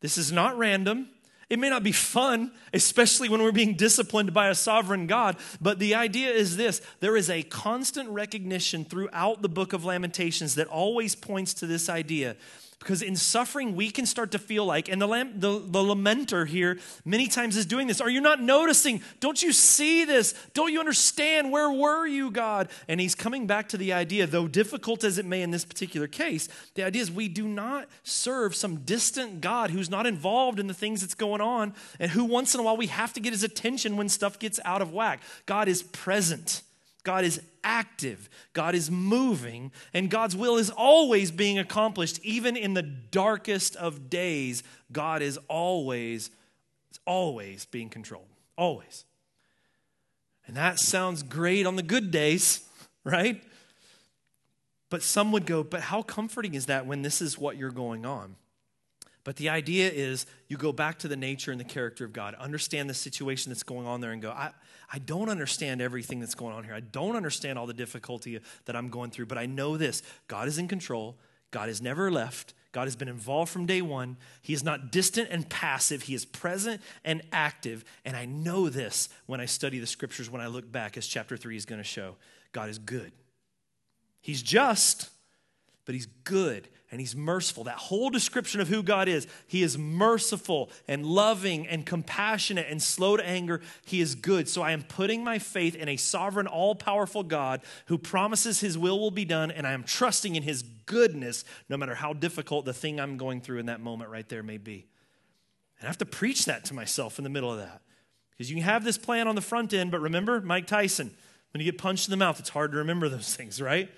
This 0.00 0.18
is 0.18 0.32
not 0.32 0.58
random. 0.58 1.10
It 1.48 1.60
may 1.60 1.70
not 1.70 1.84
be 1.84 1.92
fun, 1.92 2.50
especially 2.74 3.28
when 3.28 3.40
we're 3.40 3.52
being 3.52 3.76
disciplined 3.76 4.34
by 4.34 4.48
a 4.48 4.54
sovereign 4.56 5.06
God, 5.06 5.36
but 5.60 5.78
the 5.78 5.94
idea 5.94 6.30
is 6.30 6.56
this 6.56 6.80
there 6.98 7.16
is 7.16 7.30
a 7.30 7.44
constant 7.44 8.08
recognition 8.08 8.84
throughout 8.84 9.42
the 9.42 9.48
book 9.48 9.72
of 9.72 9.84
Lamentations 9.84 10.56
that 10.56 10.66
always 10.66 11.14
points 11.14 11.54
to 11.54 11.68
this 11.68 11.88
idea 11.88 12.34
because 12.82 13.02
in 13.02 13.16
suffering, 13.16 13.74
we 13.74 13.90
can 13.90 14.06
start 14.06 14.32
to 14.32 14.38
feel 14.38 14.64
like, 14.64 14.88
and 14.88 15.00
the, 15.00 15.06
lam- 15.06 15.38
the, 15.38 15.58
the 15.58 15.78
lamenter 15.78 16.46
here 16.46 16.78
many 17.04 17.26
times 17.26 17.56
is 17.56 17.66
doing 17.66 17.86
this. 17.86 18.00
Are 18.00 18.10
you 18.10 18.20
not 18.20 18.40
noticing? 18.40 19.02
Don't 19.20 19.42
you 19.42 19.52
see 19.52 20.04
this? 20.04 20.34
Don't 20.54 20.72
you 20.72 20.80
understand? 20.80 21.50
Where 21.52 21.70
were 21.70 22.06
you, 22.06 22.30
God? 22.30 22.68
And 22.88 23.00
he's 23.00 23.14
coming 23.14 23.46
back 23.46 23.68
to 23.70 23.76
the 23.76 23.92
idea, 23.92 24.26
though 24.26 24.48
difficult 24.48 25.04
as 25.04 25.18
it 25.18 25.26
may 25.26 25.42
in 25.42 25.50
this 25.50 25.64
particular 25.64 26.06
case, 26.06 26.48
the 26.74 26.84
idea 26.84 27.02
is 27.02 27.10
we 27.10 27.28
do 27.28 27.46
not 27.46 27.88
serve 28.02 28.54
some 28.54 28.80
distant 28.80 29.40
God 29.40 29.70
who's 29.70 29.90
not 29.90 30.06
involved 30.06 30.58
in 30.58 30.66
the 30.66 30.74
things 30.74 31.00
that's 31.00 31.14
going 31.14 31.40
on 31.40 31.74
and 31.98 32.10
who 32.10 32.24
once 32.24 32.54
in 32.54 32.60
a 32.60 32.62
while 32.62 32.76
we 32.76 32.88
have 32.88 33.12
to 33.14 33.20
get 33.20 33.32
his 33.32 33.42
attention 33.42 33.96
when 33.96 34.08
stuff 34.08 34.38
gets 34.38 34.58
out 34.64 34.82
of 34.82 34.92
whack. 34.92 35.22
God 35.46 35.68
is 35.68 35.82
present. 35.82 36.62
God 37.02 37.24
is 37.24 37.40
active, 37.64 38.28
God 38.52 38.74
is 38.74 38.90
moving, 38.90 39.72
and 39.92 40.10
God's 40.10 40.36
will 40.36 40.56
is 40.56 40.70
always 40.70 41.30
being 41.30 41.58
accomplished. 41.58 42.20
Even 42.22 42.56
in 42.56 42.74
the 42.74 42.82
darkest 42.82 43.74
of 43.76 44.08
days, 44.08 44.62
God 44.92 45.22
is 45.22 45.38
always, 45.48 46.30
always 47.04 47.64
being 47.66 47.88
controlled. 47.88 48.26
Always. 48.56 49.04
And 50.46 50.56
that 50.56 50.78
sounds 50.78 51.22
great 51.22 51.66
on 51.66 51.76
the 51.76 51.82
good 51.82 52.10
days, 52.10 52.68
right? 53.04 53.42
But 54.90 55.02
some 55.02 55.32
would 55.32 55.46
go, 55.46 55.64
but 55.64 55.80
how 55.80 56.02
comforting 56.02 56.54
is 56.54 56.66
that 56.66 56.86
when 56.86 57.02
this 57.02 57.22
is 57.22 57.38
what 57.38 57.56
you're 57.56 57.70
going 57.70 58.04
on? 58.04 58.36
But 59.24 59.36
the 59.36 59.48
idea 59.48 59.90
is 59.90 60.26
you 60.48 60.56
go 60.56 60.72
back 60.72 60.98
to 61.00 61.08
the 61.08 61.16
nature 61.16 61.52
and 61.52 61.60
the 61.60 61.64
character 61.64 62.04
of 62.04 62.12
God, 62.12 62.34
understand 62.34 62.90
the 62.90 62.94
situation 62.94 63.50
that's 63.50 63.62
going 63.62 63.86
on 63.86 64.00
there, 64.00 64.10
and 64.10 64.20
go, 64.20 64.30
I, 64.30 64.50
I 64.92 64.98
don't 64.98 65.30
understand 65.30 65.80
everything 65.80 66.20
that's 66.20 66.34
going 66.34 66.54
on 66.54 66.64
here. 66.64 66.74
I 66.74 66.80
don't 66.80 67.16
understand 67.16 67.58
all 67.58 67.66
the 67.66 67.72
difficulty 67.72 68.38
that 68.66 68.76
I'm 68.76 68.90
going 68.90 69.10
through, 69.10 69.26
but 69.26 69.38
I 69.38 69.46
know 69.46 69.76
this 69.76 70.02
God 70.28 70.48
is 70.48 70.58
in 70.58 70.68
control. 70.68 71.16
God 71.50 71.68
has 71.68 71.80
never 71.80 72.10
left. 72.10 72.54
God 72.72 72.84
has 72.84 72.96
been 72.96 73.08
involved 73.08 73.52
from 73.52 73.66
day 73.66 73.82
one. 73.82 74.16
He 74.40 74.54
is 74.54 74.64
not 74.64 74.90
distant 74.90 75.28
and 75.30 75.48
passive. 75.48 76.02
He 76.02 76.14
is 76.14 76.24
present 76.24 76.80
and 77.04 77.22
active. 77.30 77.84
And 78.04 78.16
I 78.16 78.24
know 78.24 78.70
this 78.70 79.10
when 79.26 79.40
I 79.40 79.44
study 79.44 79.78
the 79.78 79.86
scriptures, 79.86 80.30
when 80.30 80.40
I 80.40 80.46
look 80.46 80.70
back, 80.70 80.96
as 80.96 81.06
chapter 81.06 81.36
three 81.36 81.56
is 81.56 81.66
going 81.66 81.80
to 81.80 81.86
show. 81.86 82.16
God 82.52 82.70
is 82.70 82.78
good. 82.78 83.12
He's 84.22 84.42
just, 84.42 85.10
but 85.84 85.94
He's 85.94 86.06
good 86.24 86.68
and 86.92 87.00
he's 87.00 87.16
merciful. 87.16 87.64
That 87.64 87.78
whole 87.78 88.10
description 88.10 88.60
of 88.60 88.68
who 88.68 88.82
God 88.82 89.08
is, 89.08 89.26
he 89.46 89.62
is 89.62 89.78
merciful 89.78 90.70
and 90.86 91.06
loving 91.06 91.66
and 91.66 91.86
compassionate 91.86 92.66
and 92.68 92.82
slow 92.82 93.16
to 93.16 93.26
anger. 93.26 93.62
He 93.86 94.02
is 94.02 94.14
good. 94.14 94.46
So 94.46 94.60
I 94.60 94.72
am 94.72 94.82
putting 94.82 95.24
my 95.24 95.38
faith 95.38 95.74
in 95.74 95.88
a 95.88 95.96
sovereign, 95.96 96.46
all 96.46 96.74
powerful 96.74 97.22
God 97.22 97.62
who 97.86 97.96
promises 97.96 98.60
his 98.60 98.76
will 98.76 99.00
will 99.00 99.10
be 99.10 99.24
done, 99.24 99.50
and 99.50 99.66
I 99.66 99.72
am 99.72 99.84
trusting 99.84 100.36
in 100.36 100.42
his 100.42 100.62
goodness 100.62 101.46
no 101.70 101.78
matter 101.78 101.94
how 101.94 102.12
difficult 102.12 102.66
the 102.66 102.74
thing 102.74 103.00
I'm 103.00 103.16
going 103.16 103.40
through 103.40 103.58
in 103.58 103.66
that 103.66 103.80
moment 103.80 104.10
right 104.10 104.28
there 104.28 104.42
may 104.42 104.58
be. 104.58 104.86
And 105.80 105.86
I 105.86 105.90
have 105.90 105.98
to 105.98 106.06
preach 106.06 106.44
that 106.44 106.66
to 106.66 106.74
myself 106.74 107.18
in 107.18 107.24
the 107.24 107.30
middle 107.30 107.50
of 107.50 107.58
that. 107.58 107.80
Because 108.32 108.50
you 108.50 108.56
can 108.56 108.64
have 108.64 108.84
this 108.84 108.98
plan 108.98 109.28
on 109.28 109.34
the 109.34 109.40
front 109.40 109.72
end, 109.72 109.90
but 109.90 110.00
remember 110.02 110.42
Mike 110.42 110.66
Tyson, 110.66 111.10
when 111.54 111.62
you 111.62 111.72
get 111.72 111.80
punched 111.80 112.06
in 112.06 112.10
the 112.10 112.18
mouth, 112.18 112.38
it's 112.38 112.50
hard 112.50 112.72
to 112.72 112.78
remember 112.78 113.08
those 113.08 113.34
things, 113.34 113.62
right? 113.62 113.90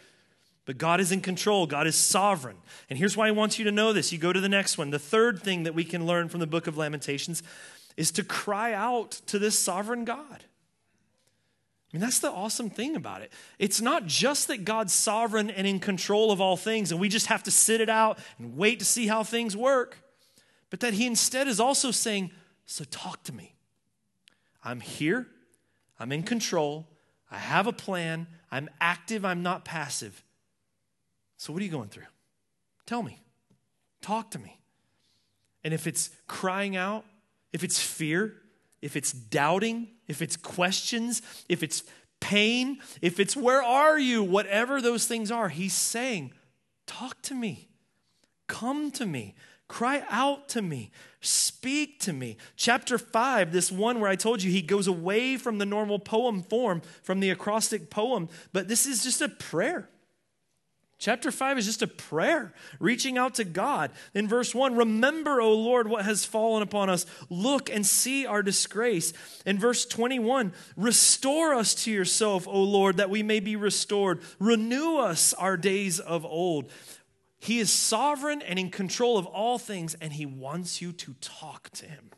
But 0.66 0.78
God 0.78 1.00
is 1.00 1.12
in 1.12 1.20
control. 1.20 1.66
God 1.66 1.86
is 1.86 1.96
sovereign. 1.96 2.56
And 2.88 2.98
here's 2.98 3.16
why 3.16 3.28
I 3.28 3.32
want 3.32 3.58
you 3.58 3.64
to 3.66 3.72
know 3.72 3.92
this. 3.92 4.12
You 4.12 4.18
go 4.18 4.32
to 4.32 4.40
the 4.40 4.48
next 4.48 4.78
one. 4.78 4.90
The 4.90 4.98
third 4.98 5.42
thing 5.42 5.64
that 5.64 5.74
we 5.74 5.84
can 5.84 6.06
learn 6.06 6.28
from 6.28 6.40
the 6.40 6.46
book 6.46 6.66
of 6.66 6.76
Lamentations 6.76 7.42
is 7.96 8.10
to 8.12 8.24
cry 8.24 8.72
out 8.72 9.12
to 9.26 9.38
this 9.38 9.58
sovereign 9.58 10.04
God. 10.04 10.44
I 11.94 11.96
mean, 11.96 12.00
that's 12.00 12.18
the 12.18 12.30
awesome 12.30 12.70
thing 12.70 12.96
about 12.96 13.22
it. 13.22 13.32
It's 13.58 13.80
not 13.80 14.06
just 14.06 14.48
that 14.48 14.64
God's 14.64 14.92
sovereign 14.92 15.48
and 15.48 15.64
in 15.64 15.78
control 15.78 16.32
of 16.32 16.40
all 16.40 16.56
things, 16.56 16.90
and 16.90 17.00
we 17.00 17.08
just 17.08 17.26
have 17.26 17.44
to 17.44 17.52
sit 17.52 17.80
it 17.80 17.88
out 17.88 18.18
and 18.38 18.56
wait 18.56 18.80
to 18.80 18.84
see 18.84 19.06
how 19.06 19.22
things 19.22 19.56
work, 19.56 19.98
but 20.70 20.80
that 20.80 20.94
He 20.94 21.06
instead 21.06 21.46
is 21.46 21.60
also 21.60 21.92
saying, 21.92 22.32
So 22.66 22.82
talk 22.84 23.22
to 23.24 23.32
me. 23.32 23.54
I'm 24.64 24.80
here, 24.80 25.28
I'm 26.00 26.10
in 26.10 26.24
control, 26.24 26.88
I 27.30 27.38
have 27.38 27.68
a 27.68 27.72
plan, 27.72 28.26
I'm 28.50 28.68
active, 28.80 29.24
I'm 29.24 29.44
not 29.44 29.64
passive. 29.64 30.24
So, 31.36 31.52
what 31.52 31.62
are 31.62 31.64
you 31.64 31.70
going 31.70 31.88
through? 31.88 32.04
Tell 32.86 33.02
me. 33.02 33.20
Talk 34.00 34.30
to 34.32 34.38
me. 34.38 34.58
And 35.62 35.72
if 35.72 35.86
it's 35.86 36.10
crying 36.26 36.76
out, 36.76 37.04
if 37.52 37.64
it's 37.64 37.80
fear, 37.80 38.34
if 38.82 38.96
it's 38.96 39.12
doubting, 39.12 39.88
if 40.08 40.20
it's 40.20 40.36
questions, 40.36 41.22
if 41.48 41.62
it's 41.62 41.84
pain, 42.20 42.78
if 43.00 43.18
it's 43.18 43.36
where 43.36 43.62
are 43.62 43.98
you, 43.98 44.22
whatever 44.22 44.82
those 44.82 45.06
things 45.06 45.30
are, 45.30 45.48
he's 45.48 45.72
saying, 45.72 46.32
Talk 46.86 47.22
to 47.22 47.34
me, 47.34 47.68
come 48.46 48.90
to 48.92 49.06
me. 49.06 49.34
Cry 49.66 50.04
out 50.10 50.48
to 50.50 50.60
me. 50.60 50.90
Speak 51.22 51.98
to 52.00 52.12
me. 52.12 52.36
Chapter 52.54 52.98
5, 52.98 53.50
this 53.50 53.72
one 53.72 53.98
where 53.98 54.10
I 54.10 54.16
told 54.16 54.42
you 54.42 54.50
he 54.50 54.60
goes 54.60 54.86
away 54.86 55.38
from 55.38 55.56
the 55.56 55.64
normal 55.64 55.98
poem 55.98 56.42
form, 56.42 56.82
from 57.02 57.20
the 57.20 57.30
acrostic 57.30 57.88
poem, 57.88 58.28
but 58.52 58.68
this 58.68 58.84
is 58.84 59.02
just 59.02 59.22
a 59.22 59.28
prayer. 59.28 59.88
Chapter 60.98 61.30
5 61.30 61.58
is 61.58 61.66
just 61.66 61.82
a 61.82 61.86
prayer, 61.86 62.54
reaching 62.78 63.18
out 63.18 63.34
to 63.34 63.44
God. 63.44 63.90
In 64.14 64.28
verse 64.28 64.54
1, 64.54 64.76
remember, 64.76 65.40
O 65.40 65.52
Lord, 65.52 65.88
what 65.88 66.04
has 66.04 66.24
fallen 66.24 66.62
upon 66.62 66.88
us. 66.88 67.04
Look 67.28 67.68
and 67.68 67.84
see 67.84 68.26
our 68.26 68.42
disgrace. 68.42 69.12
In 69.44 69.58
verse 69.58 69.84
21, 69.84 70.52
restore 70.76 71.54
us 71.54 71.74
to 71.84 71.90
yourself, 71.90 72.46
O 72.46 72.62
Lord, 72.62 72.98
that 72.98 73.10
we 73.10 73.22
may 73.22 73.40
be 73.40 73.56
restored. 73.56 74.20
Renew 74.38 74.98
us 74.98 75.34
our 75.34 75.56
days 75.56 75.98
of 75.98 76.24
old. 76.24 76.70
He 77.38 77.58
is 77.58 77.70
sovereign 77.70 78.40
and 78.40 78.58
in 78.58 78.70
control 78.70 79.18
of 79.18 79.26
all 79.26 79.58
things, 79.58 79.94
and 80.00 80.12
He 80.12 80.24
wants 80.24 80.80
you 80.80 80.92
to 80.92 81.14
talk 81.20 81.68
to 81.70 81.86
Him. 81.86 82.10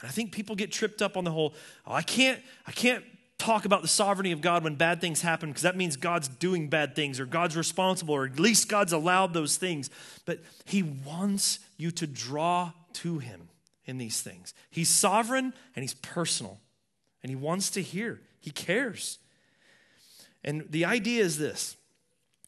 And 0.00 0.08
I 0.08 0.12
think 0.12 0.32
people 0.32 0.54
get 0.54 0.70
tripped 0.70 1.00
up 1.00 1.16
on 1.16 1.24
the 1.24 1.30
whole, 1.30 1.54
oh, 1.86 1.92
I 1.94 2.02
can't, 2.02 2.40
I 2.66 2.72
can't 2.72 3.04
talk 3.42 3.64
about 3.64 3.82
the 3.82 3.88
sovereignty 3.88 4.32
of 4.32 4.40
God 4.40 4.62
when 4.62 4.76
bad 4.76 5.00
things 5.00 5.20
happen 5.20 5.50
because 5.50 5.62
that 5.62 5.76
means 5.76 5.96
God's 5.96 6.28
doing 6.28 6.68
bad 6.68 6.94
things 6.94 7.18
or 7.18 7.26
God's 7.26 7.56
responsible 7.56 8.14
or 8.14 8.24
at 8.24 8.38
least 8.38 8.68
God's 8.68 8.92
allowed 8.92 9.34
those 9.34 9.56
things. 9.56 9.90
But 10.24 10.40
He 10.64 10.82
wants 10.82 11.58
you 11.76 11.90
to 11.92 12.06
draw 12.06 12.72
to 12.94 13.18
Him 13.18 13.48
in 13.84 13.98
these 13.98 14.20
things. 14.20 14.54
He's 14.70 14.88
sovereign 14.88 15.52
and 15.74 15.82
He's 15.82 15.94
personal 15.94 16.60
and 17.22 17.30
He 17.30 17.36
wants 17.36 17.70
to 17.70 17.82
hear, 17.82 18.20
He 18.40 18.50
cares. 18.50 19.18
And 20.44 20.66
the 20.70 20.84
idea 20.84 21.22
is 21.22 21.38
this 21.38 21.76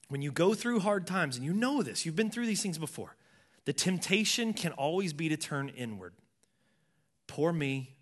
when 0.09 0.23
you 0.23 0.31
go 0.31 0.55
through 0.55 0.81
hard 0.81 1.07
times, 1.07 1.37
and 1.37 1.45
you 1.45 1.53
know 1.53 1.83
this, 1.83 2.05
you've 2.05 2.17
been 2.17 2.31
through 2.31 2.47
these 2.47 2.63
things 2.63 2.79
before, 2.79 3.17
the 3.65 3.73
temptation 3.73 4.53
can 4.53 4.73
always 4.73 5.13
be 5.13 5.29
to 5.29 5.37
turn 5.37 5.71
inward. 5.71 6.13
Poor 7.27 7.53
me. 7.53 7.94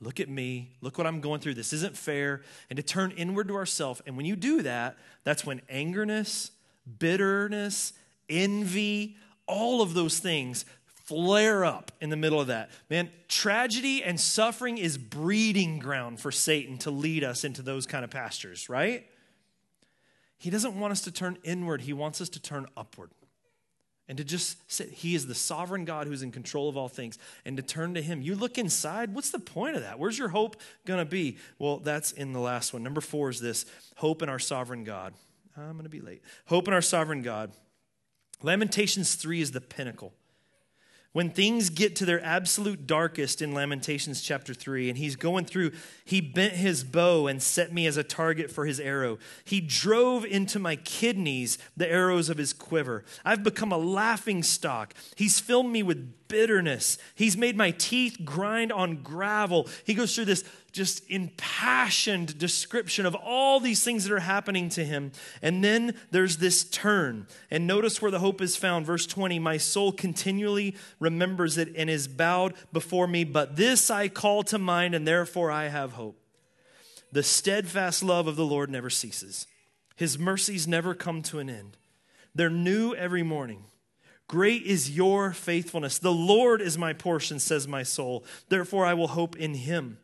Look 0.00 0.20
at 0.20 0.28
me. 0.28 0.72
Look 0.80 0.98
what 0.98 1.06
I'm 1.06 1.20
going 1.20 1.40
through. 1.40 1.54
This 1.54 1.72
isn't 1.72 1.96
fair. 1.96 2.42
And 2.68 2.76
to 2.76 2.82
turn 2.82 3.12
inward 3.12 3.48
to 3.48 3.54
ourselves. 3.54 4.02
And 4.06 4.16
when 4.16 4.26
you 4.26 4.36
do 4.36 4.62
that, 4.62 4.96
that's 5.24 5.44
when 5.44 5.60
angerness, 5.72 6.50
bitterness, 6.98 7.92
envy, 8.28 9.16
all 9.46 9.80
of 9.80 9.94
those 9.94 10.18
things 10.18 10.64
flare 11.06 11.64
up 11.64 11.92
in 12.00 12.10
the 12.10 12.16
middle 12.16 12.40
of 12.40 12.48
that. 12.48 12.70
Man, 12.90 13.10
tragedy 13.28 14.02
and 14.02 14.20
suffering 14.20 14.76
is 14.76 14.98
breeding 14.98 15.78
ground 15.78 16.20
for 16.20 16.32
Satan 16.32 16.78
to 16.78 16.90
lead 16.90 17.22
us 17.22 17.44
into 17.44 17.62
those 17.62 17.86
kind 17.86 18.04
of 18.04 18.10
pastures, 18.10 18.68
right? 18.68 19.06
He 20.36 20.50
doesn't 20.50 20.78
want 20.78 20.92
us 20.92 21.02
to 21.02 21.12
turn 21.12 21.38
inward, 21.44 21.82
He 21.82 21.92
wants 21.92 22.20
us 22.20 22.28
to 22.30 22.40
turn 22.40 22.66
upward. 22.76 23.10
And 24.08 24.18
to 24.18 24.24
just 24.24 24.70
say, 24.70 24.88
He 24.88 25.14
is 25.14 25.26
the 25.26 25.34
sovereign 25.34 25.84
God 25.84 26.06
who's 26.06 26.22
in 26.22 26.30
control 26.30 26.68
of 26.68 26.76
all 26.76 26.88
things, 26.88 27.18
and 27.44 27.56
to 27.56 27.62
turn 27.62 27.94
to 27.94 28.02
Him. 28.02 28.22
You 28.22 28.34
look 28.36 28.56
inside, 28.58 29.14
what's 29.14 29.30
the 29.30 29.38
point 29.38 29.76
of 29.76 29.82
that? 29.82 29.98
Where's 29.98 30.18
your 30.18 30.28
hope 30.28 30.56
going 30.84 30.98
to 31.00 31.10
be? 31.10 31.38
Well, 31.58 31.78
that's 31.78 32.12
in 32.12 32.32
the 32.32 32.40
last 32.40 32.72
one. 32.72 32.82
Number 32.82 33.00
four 33.00 33.30
is 33.30 33.40
this 33.40 33.66
hope 33.96 34.22
in 34.22 34.28
our 34.28 34.38
sovereign 34.38 34.84
God. 34.84 35.14
I'm 35.56 35.72
going 35.72 35.84
to 35.84 35.88
be 35.88 36.00
late. 36.00 36.22
Hope 36.46 36.68
in 36.68 36.74
our 36.74 36.82
sovereign 36.82 37.22
God. 37.22 37.50
Lamentations 38.42 39.14
3 39.14 39.40
is 39.40 39.52
the 39.52 39.60
pinnacle 39.60 40.12
when 41.16 41.30
things 41.30 41.70
get 41.70 41.96
to 41.96 42.04
their 42.04 42.22
absolute 42.22 42.86
darkest 42.86 43.40
in 43.40 43.54
Lamentations 43.54 44.20
chapter 44.20 44.52
3, 44.52 44.90
and 44.90 44.98
he's 44.98 45.16
going 45.16 45.46
through, 45.46 45.72
he 46.04 46.20
bent 46.20 46.52
his 46.52 46.84
bow 46.84 47.26
and 47.26 47.42
set 47.42 47.72
me 47.72 47.86
as 47.86 47.96
a 47.96 48.04
target 48.04 48.50
for 48.50 48.66
his 48.66 48.78
arrow. 48.78 49.16
He 49.42 49.62
drove 49.62 50.26
into 50.26 50.58
my 50.58 50.76
kidneys 50.76 51.56
the 51.74 51.90
arrows 51.90 52.28
of 52.28 52.36
his 52.36 52.52
quiver. 52.52 53.02
I've 53.24 53.42
become 53.42 53.72
a 53.72 53.78
laughing 53.78 54.42
stock. 54.42 54.92
He's 55.14 55.40
filled 55.40 55.68
me 55.68 55.82
with 55.82 56.28
bitterness. 56.28 56.98
He's 57.14 57.34
made 57.34 57.56
my 57.56 57.70
teeth 57.70 58.18
grind 58.22 58.70
on 58.70 59.02
gravel. 59.02 59.68
He 59.86 59.94
goes 59.94 60.14
through 60.14 60.26
this 60.26 60.44
just 60.76 61.10
impassioned 61.10 62.38
description 62.38 63.06
of 63.06 63.14
all 63.14 63.58
these 63.58 63.82
things 63.82 64.04
that 64.04 64.12
are 64.12 64.20
happening 64.20 64.68
to 64.68 64.84
him. 64.84 65.10
And 65.40 65.64
then 65.64 65.94
there's 66.10 66.36
this 66.36 66.64
turn. 66.64 67.26
And 67.50 67.66
notice 67.66 68.02
where 68.02 68.10
the 68.10 68.18
hope 68.18 68.42
is 68.42 68.56
found. 68.56 68.84
Verse 68.84 69.06
20 69.06 69.38
My 69.38 69.56
soul 69.56 69.90
continually 69.90 70.76
remembers 71.00 71.56
it 71.56 71.72
and 71.76 71.88
is 71.88 72.06
bowed 72.06 72.52
before 72.72 73.06
me, 73.06 73.24
but 73.24 73.56
this 73.56 73.90
I 73.90 74.08
call 74.08 74.42
to 74.44 74.58
mind, 74.58 74.94
and 74.94 75.08
therefore 75.08 75.50
I 75.50 75.68
have 75.68 75.92
hope. 75.92 76.20
The 77.10 77.22
steadfast 77.22 78.02
love 78.02 78.26
of 78.26 78.36
the 78.36 78.44
Lord 78.44 78.68
never 78.68 78.90
ceases, 78.90 79.46
his 79.96 80.18
mercies 80.18 80.68
never 80.68 80.94
come 80.94 81.22
to 81.22 81.38
an 81.38 81.48
end. 81.48 81.78
They're 82.34 82.50
new 82.50 82.94
every 82.94 83.22
morning. 83.22 83.64
Great 84.28 84.64
is 84.64 84.90
your 84.90 85.32
faithfulness. 85.32 85.98
The 85.98 86.12
Lord 86.12 86.60
is 86.60 86.76
my 86.76 86.92
portion, 86.92 87.38
says 87.38 87.66
my 87.66 87.82
soul. 87.82 88.24
Therefore, 88.48 88.84
I 88.84 88.92
will 88.92 89.08
hope 89.08 89.36
in 89.36 89.54
him. 89.54 89.98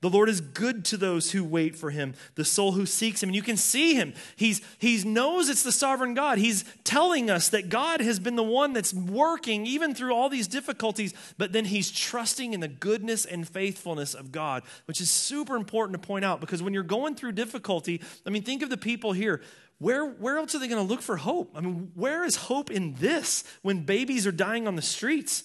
The 0.00 0.10
Lord 0.10 0.28
is 0.28 0.40
good 0.40 0.84
to 0.86 0.96
those 0.96 1.32
who 1.32 1.42
wait 1.42 1.74
for 1.74 1.90
him, 1.90 2.14
the 2.36 2.44
soul 2.44 2.72
who 2.72 2.86
seeks 2.86 3.20
him. 3.20 3.30
And 3.30 3.36
you 3.36 3.42
can 3.42 3.56
see 3.56 3.94
him. 3.94 4.14
He's, 4.36 4.60
he 4.78 5.02
knows 5.02 5.48
it's 5.48 5.64
the 5.64 5.72
sovereign 5.72 6.14
God. 6.14 6.38
He's 6.38 6.64
telling 6.84 7.30
us 7.30 7.48
that 7.48 7.68
God 7.68 8.00
has 8.00 8.20
been 8.20 8.36
the 8.36 8.44
one 8.44 8.72
that's 8.72 8.94
working 8.94 9.66
even 9.66 9.96
through 9.96 10.14
all 10.14 10.28
these 10.28 10.46
difficulties, 10.46 11.14
but 11.36 11.52
then 11.52 11.64
he's 11.64 11.90
trusting 11.90 12.54
in 12.54 12.60
the 12.60 12.68
goodness 12.68 13.24
and 13.24 13.48
faithfulness 13.48 14.14
of 14.14 14.30
God, 14.30 14.62
which 14.84 15.00
is 15.00 15.10
super 15.10 15.56
important 15.56 16.00
to 16.00 16.06
point 16.06 16.24
out 16.24 16.40
because 16.40 16.62
when 16.62 16.72
you're 16.72 16.84
going 16.84 17.16
through 17.16 17.32
difficulty, 17.32 18.00
I 18.24 18.30
mean, 18.30 18.42
think 18.42 18.62
of 18.62 18.70
the 18.70 18.76
people 18.76 19.12
here. 19.12 19.42
Where, 19.78 20.06
where 20.06 20.38
else 20.38 20.54
are 20.54 20.60
they 20.60 20.68
going 20.68 20.84
to 20.84 20.88
look 20.88 21.02
for 21.02 21.16
hope? 21.16 21.52
I 21.56 21.60
mean, 21.60 21.90
where 21.94 22.24
is 22.24 22.36
hope 22.36 22.70
in 22.70 22.94
this 22.94 23.42
when 23.62 23.84
babies 23.84 24.28
are 24.28 24.32
dying 24.32 24.68
on 24.68 24.76
the 24.76 24.82
streets? 24.82 25.42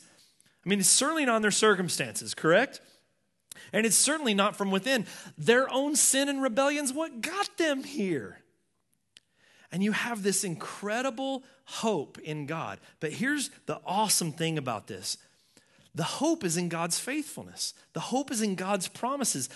I 0.63 0.69
mean, 0.69 0.79
it's 0.79 0.89
certainly 0.89 1.25
not 1.25 1.37
in 1.37 1.41
their 1.41 1.51
circumstances, 1.51 2.35
correct? 2.35 2.81
And 3.73 3.85
it's 3.85 3.95
certainly 3.95 4.35
not 4.35 4.55
from 4.55 4.71
within. 4.71 5.05
Their 5.37 5.69
own 5.69 5.95
sin 5.95 6.29
and 6.29 6.41
rebellion's 6.41 6.93
what 6.93 7.21
got 7.21 7.57
them 7.57 7.83
here. 7.83 8.39
And 9.71 9.83
you 9.83 9.91
have 9.91 10.21
this 10.21 10.43
incredible 10.43 11.43
hope 11.65 12.19
in 12.19 12.45
God. 12.45 12.79
But 12.99 13.13
here's 13.13 13.49
the 13.65 13.81
awesome 13.85 14.31
thing 14.31 14.59
about 14.59 14.87
this 14.87 15.17
the 15.95 16.03
hope 16.03 16.43
is 16.43 16.57
in 16.57 16.69
God's 16.69 16.99
faithfulness. 16.99 17.73
The 17.93 17.99
hope 17.99 18.31
is 18.31 18.41
in 18.41 18.55
God's 18.55 18.87
promises. 18.87 19.47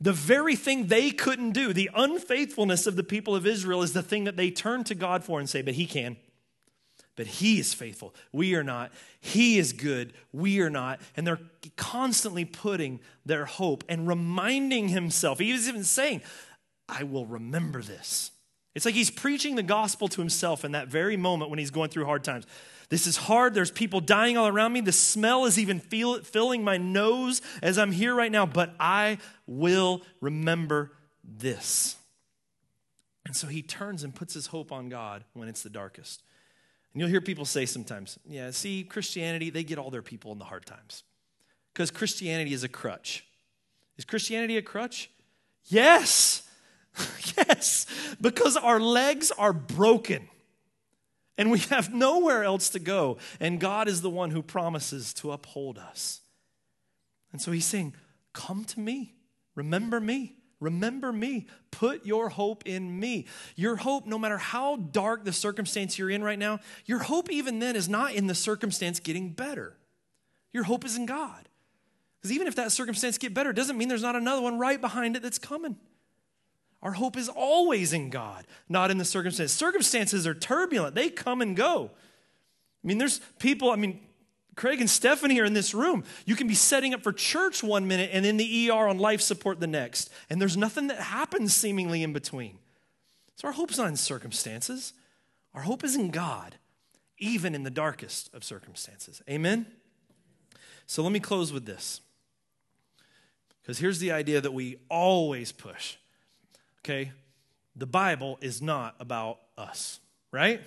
The 0.00 0.12
very 0.12 0.54
thing 0.54 0.86
they 0.86 1.10
couldn't 1.10 1.52
do, 1.52 1.72
the 1.72 1.90
unfaithfulness 1.94 2.86
of 2.86 2.96
the 2.96 3.02
people 3.02 3.34
of 3.34 3.46
Israel, 3.46 3.82
is 3.82 3.94
the 3.94 4.02
thing 4.02 4.24
that 4.24 4.36
they 4.36 4.50
turn 4.50 4.84
to 4.84 4.94
God 4.94 5.24
for 5.24 5.38
and 5.38 5.48
say, 5.48 5.62
But 5.62 5.74
He 5.74 5.86
can 5.86 6.16
but 7.16 7.26
He 7.26 7.58
is 7.58 7.74
faithful. 7.74 8.14
We 8.32 8.54
are 8.54 8.64
not. 8.64 8.92
He 9.20 9.58
is 9.58 9.72
good. 9.72 10.12
We 10.32 10.60
are 10.60 10.70
not. 10.70 11.00
And 11.16 11.26
they're 11.26 11.40
constantly 11.76 12.44
putting 12.44 13.00
their 13.26 13.44
hope 13.44 13.84
and 13.88 14.06
reminding 14.08 14.88
Himself. 14.88 15.38
He 15.38 15.50
is 15.50 15.68
even 15.68 15.84
saying, 15.84 16.22
I 16.88 17.02
will 17.04 17.26
remember 17.26 17.82
this. 17.82 18.30
It's 18.74 18.84
like 18.84 18.94
He's 18.94 19.10
preaching 19.10 19.56
the 19.56 19.62
gospel 19.62 20.08
to 20.08 20.20
Himself 20.20 20.64
in 20.64 20.72
that 20.72 20.88
very 20.88 21.16
moment 21.16 21.50
when 21.50 21.58
He's 21.58 21.70
going 21.70 21.90
through 21.90 22.06
hard 22.06 22.24
times. 22.24 22.46
This 22.90 23.06
is 23.06 23.16
hard. 23.16 23.54
There's 23.54 23.70
people 23.70 24.00
dying 24.00 24.36
all 24.36 24.48
around 24.48 24.72
me. 24.72 24.80
The 24.80 24.90
smell 24.90 25.44
is 25.44 25.58
even 25.58 25.78
feel, 25.78 26.22
filling 26.22 26.64
my 26.64 26.76
nose 26.76 27.40
as 27.62 27.78
I'm 27.78 27.92
here 27.92 28.14
right 28.14 28.32
now, 28.32 28.46
but 28.46 28.74
I 28.80 29.18
will 29.46 30.02
remember 30.20 30.90
this. 31.22 31.96
And 33.24 33.36
so 33.36 33.46
he 33.46 33.62
turns 33.62 34.02
and 34.02 34.12
puts 34.12 34.34
his 34.34 34.48
hope 34.48 34.72
on 34.72 34.88
God 34.88 35.24
when 35.34 35.48
it's 35.48 35.62
the 35.62 35.70
darkest. 35.70 36.24
And 36.92 37.00
you'll 37.00 37.08
hear 37.08 37.20
people 37.20 37.44
say 37.44 37.66
sometimes, 37.66 38.18
yeah, 38.28 38.50
see, 38.50 38.82
Christianity, 38.82 39.50
they 39.50 39.62
get 39.62 39.78
all 39.78 39.90
their 39.90 40.02
people 40.02 40.32
in 40.32 40.38
the 40.38 40.44
hard 40.44 40.66
times 40.66 41.04
because 41.72 41.90
Christianity 41.90 42.52
is 42.52 42.64
a 42.64 42.68
crutch. 42.68 43.24
Is 43.96 44.04
Christianity 44.04 44.56
a 44.56 44.62
crutch? 44.62 45.10
Yes. 45.66 46.48
yes. 47.36 47.86
Because 48.20 48.56
our 48.56 48.80
legs 48.80 49.30
are 49.30 49.52
broken 49.52 50.28
and 51.38 51.50
we 51.50 51.60
have 51.60 51.94
nowhere 51.94 52.44
else 52.44 52.70
to 52.70 52.78
go. 52.78 53.18
And 53.38 53.60
God 53.60 53.88
is 53.88 54.02
the 54.02 54.10
one 54.10 54.30
who 54.30 54.42
promises 54.42 55.14
to 55.14 55.32
uphold 55.32 55.78
us. 55.78 56.20
And 57.32 57.40
so 57.40 57.52
he's 57.52 57.64
saying, 57.64 57.94
Come 58.32 58.64
to 58.66 58.80
me, 58.80 59.14
remember 59.54 60.00
me. 60.00 60.36
Remember 60.60 61.12
me. 61.12 61.46
Put 61.70 62.04
your 62.04 62.28
hope 62.28 62.64
in 62.66 63.00
me. 63.00 63.26
Your 63.56 63.76
hope, 63.76 64.06
no 64.06 64.18
matter 64.18 64.38
how 64.38 64.76
dark 64.76 65.24
the 65.24 65.32
circumstance 65.32 65.98
you're 65.98 66.10
in 66.10 66.22
right 66.22 66.38
now, 66.38 66.60
your 66.84 66.98
hope 67.00 67.30
even 67.30 67.58
then 67.58 67.76
is 67.76 67.88
not 67.88 68.12
in 68.12 68.26
the 68.26 68.34
circumstance 68.34 69.00
getting 69.00 69.30
better. 69.30 69.76
Your 70.52 70.64
hope 70.64 70.84
is 70.84 70.96
in 70.96 71.06
God. 71.06 71.48
Because 72.20 72.32
even 72.32 72.46
if 72.46 72.56
that 72.56 72.70
circumstance 72.72 73.16
get 73.16 73.32
better, 73.32 73.52
doesn't 73.52 73.78
mean 73.78 73.88
there's 73.88 74.02
not 74.02 74.16
another 74.16 74.42
one 74.42 74.58
right 74.58 74.80
behind 74.80 75.16
it 75.16 75.22
that's 75.22 75.38
coming. 75.38 75.76
Our 76.82 76.92
hope 76.92 77.16
is 77.16 77.28
always 77.28 77.92
in 77.92 78.10
God, 78.10 78.46
not 78.68 78.90
in 78.90 78.98
the 78.98 79.04
circumstance. 79.04 79.52
Circumstances 79.52 80.26
are 80.26 80.34
turbulent, 80.34 80.94
they 80.94 81.08
come 81.08 81.40
and 81.40 81.56
go. 81.56 81.90
I 82.82 82.86
mean, 82.86 82.98
there's 82.98 83.20
people, 83.38 83.70
I 83.70 83.76
mean, 83.76 84.00
Craig 84.60 84.80
and 84.80 84.90
Stephanie 84.90 85.40
are 85.40 85.46
in 85.46 85.54
this 85.54 85.72
room. 85.72 86.04
You 86.26 86.36
can 86.36 86.46
be 86.46 86.54
setting 86.54 86.92
up 86.92 87.02
for 87.02 87.14
church 87.14 87.62
one 87.62 87.88
minute 87.88 88.10
and 88.12 88.26
in 88.26 88.36
the 88.36 88.68
ER 88.68 88.88
on 88.88 88.98
life 88.98 89.22
support 89.22 89.58
the 89.58 89.66
next. 89.66 90.10
And 90.28 90.38
there's 90.38 90.54
nothing 90.54 90.88
that 90.88 90.98
happens 90.98 91.54
seemingly 91.54 92.02
in 92.02 92.12
between. 92.12 92.58
So 93.36 93.48
our 93.48 93.54
hope's 93.54 93.78
not 93.78 93.88
in 93.88 93.96
circumstances, 93.96 94.92
our 95.54 95.62
hope 95.62 95.82
is 95.82 95.96
in 95.96 96.10
God, 96.10 96.56
even 97.16 97.54
in 97.54 97.62
the 97.62 97.70
darkest 97.70 98.34
of 98.34 98.44
circumstances. 98.44 99.22
Amen? 99.30 99.64
So 100.84 101.02
let 101.02 101.12
me 101.12 101.20
close 101.20 101.54
with 101.54 101.64
this. 101.64 102.02
Because 103.62 103.78
here's 103.78 103.98
the 103.98 104.12
idea 104.12 104.42
that 104.42 104.52
we 104.52 104.76
always 104.90 105.52
push. 105.52 105.96
Okay? 106.84 107.12
The 107.76 107.86
Bible 107.86 108.36
is 108.42 108.60
not 108.60 108.94
about 109.00 109.38
us, 109.56 110.00
right? 110.30 110.60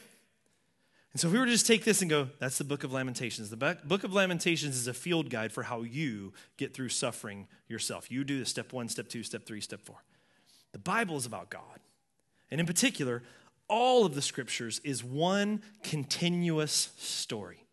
And 1.13 1.21
so 1.21 1.27
if 1.27 1.33
we 1.33 1.39
were 1.39 1.45
to 1.45 1.51
just 1.51 1.67
take 1.67 1.83
this 1.83 2.01
and 2.01 2.09
go, 2.09 2.29
that's 2.39 2.57
the 2.57 2.63
book 2.63 2.83
of 2.83 2.91
Lamentations. 2.91 3.51
The 3.51 3.77
book 3.85 4.03
of 4.03 4.13
Lamentations 4.13 4.75
is 4.75 4.87
a 4.87 4.93
field 4.93 5.29
guide 5.29 5.51
for 5.51 5.61
how 5.61 5.83
you 5.83 6.33
get 6.57 6.73
through 6.73 6.89
suffering 6.89 7.47
yourself. 7.67 8.09
You 8.09 8.23
do 8.23 8.39
the 8.39 8.45
step 8.45 8.73
one, 8.73 8.89
step 8.89 9.09
two, 9.09 9.21
step 9.21 9.45
three, 9.45 9.61
step 9.61 9.81
four. 9.81 10.03
The 10.71 10.79
Bible 10.79 11.15
is 11.15 11.27
about 11.27 11.51
God. 11.51 11.61
And 12.49 12.59
in 12.59 12.65
particular, 12.65 13.21
all 13.67 14.05
of 14.05 14.15
the 14.15 14.23
scriptures 14.23 14.81
is 14.83 15.03
one 15.03 15.61
continuous 15.83 16.89
story. 16.97 17.67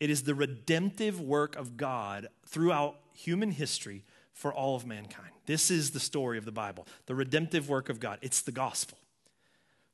It 0.00 0.10
is 0.10 0.24
the 0.24 0.34
redemptive 0.34 1.20
work 1.20 1.54
of 1.54 1.76
God 1.76 2.26
throughout 2.46 2.96
human 3.12 3.52
history 3.52 4.04
for 4.32 4.52
all 4.52 4.74
of 4.74 4.84
mankind. 4.84 5.30
This 5.46 5.70
is 5.70 5.92
the 5.92 6.00
story 6.00 6.36
of 6.36 6.44
the 6.44 6.52
Bible, 6.52 6.88
the 7.06 7.14
redemptive 7.14 7.68
work 7.68 7.88
of 7.88 8.00
God. 8.00 8.18
It's 8.22 8.42
the 8.42 8.50
gospel. 8.50 8.98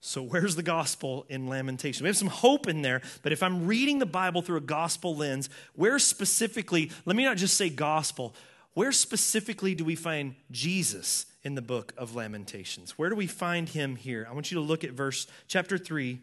So, 0.01 0.23
where's 0.23 0.55
the 0.55 0.63
gospel 0.63 1.27
in 1.29 1.49
Lamentation? 1.49 2.05
We 2.05 2.09
have 2.09 2.17
some 2.17 2.29
hope 2.29 2.69
in 2.69 2.83
there, 2.83 3.03
but 3.23 3.33
if 3.33 3.43
I'm 3.43 3.67
reading 3.67 3.99
the 3.99 4.07
Bible 4.07 4.43
through 4.43 4.59
a 4.59 4.61
gospel 4.61 5.17
lens, 5.17 5.51
where 5.75 5.99
specifically, 5.99 6.93
let 7.05 7.17
me 7.17 7.25
not 7.25 7.37
just 7.37 7.57
say 7.57 7.69
gospel, 7.69 8.35
where 8.75 8.93
specifically 8.93 9.75
do 9.75 9.85
we 9.85 9.97
find 9.97 10.37
Jesus 10.53 11.27
in 11.43 11.57
the 11.57 11.63
book 11.63 11.93
of 11.97 12.15
Lamentations? 12.15 12.97
Where 12.97 13.11
do 13.11 13.17
we 13.17 13.27
find 13.27 13.69
him 13.69 13.97
here? 13.97 14.25
I 14.31 14.35
want 14.35 14.53
you 14.53 14.55
to 14.57 14.65
look 14.65 14.85
at 14.85 14.93
verse 14.93 15.27
chapter 15.49 15.77
3, 15.77 16.21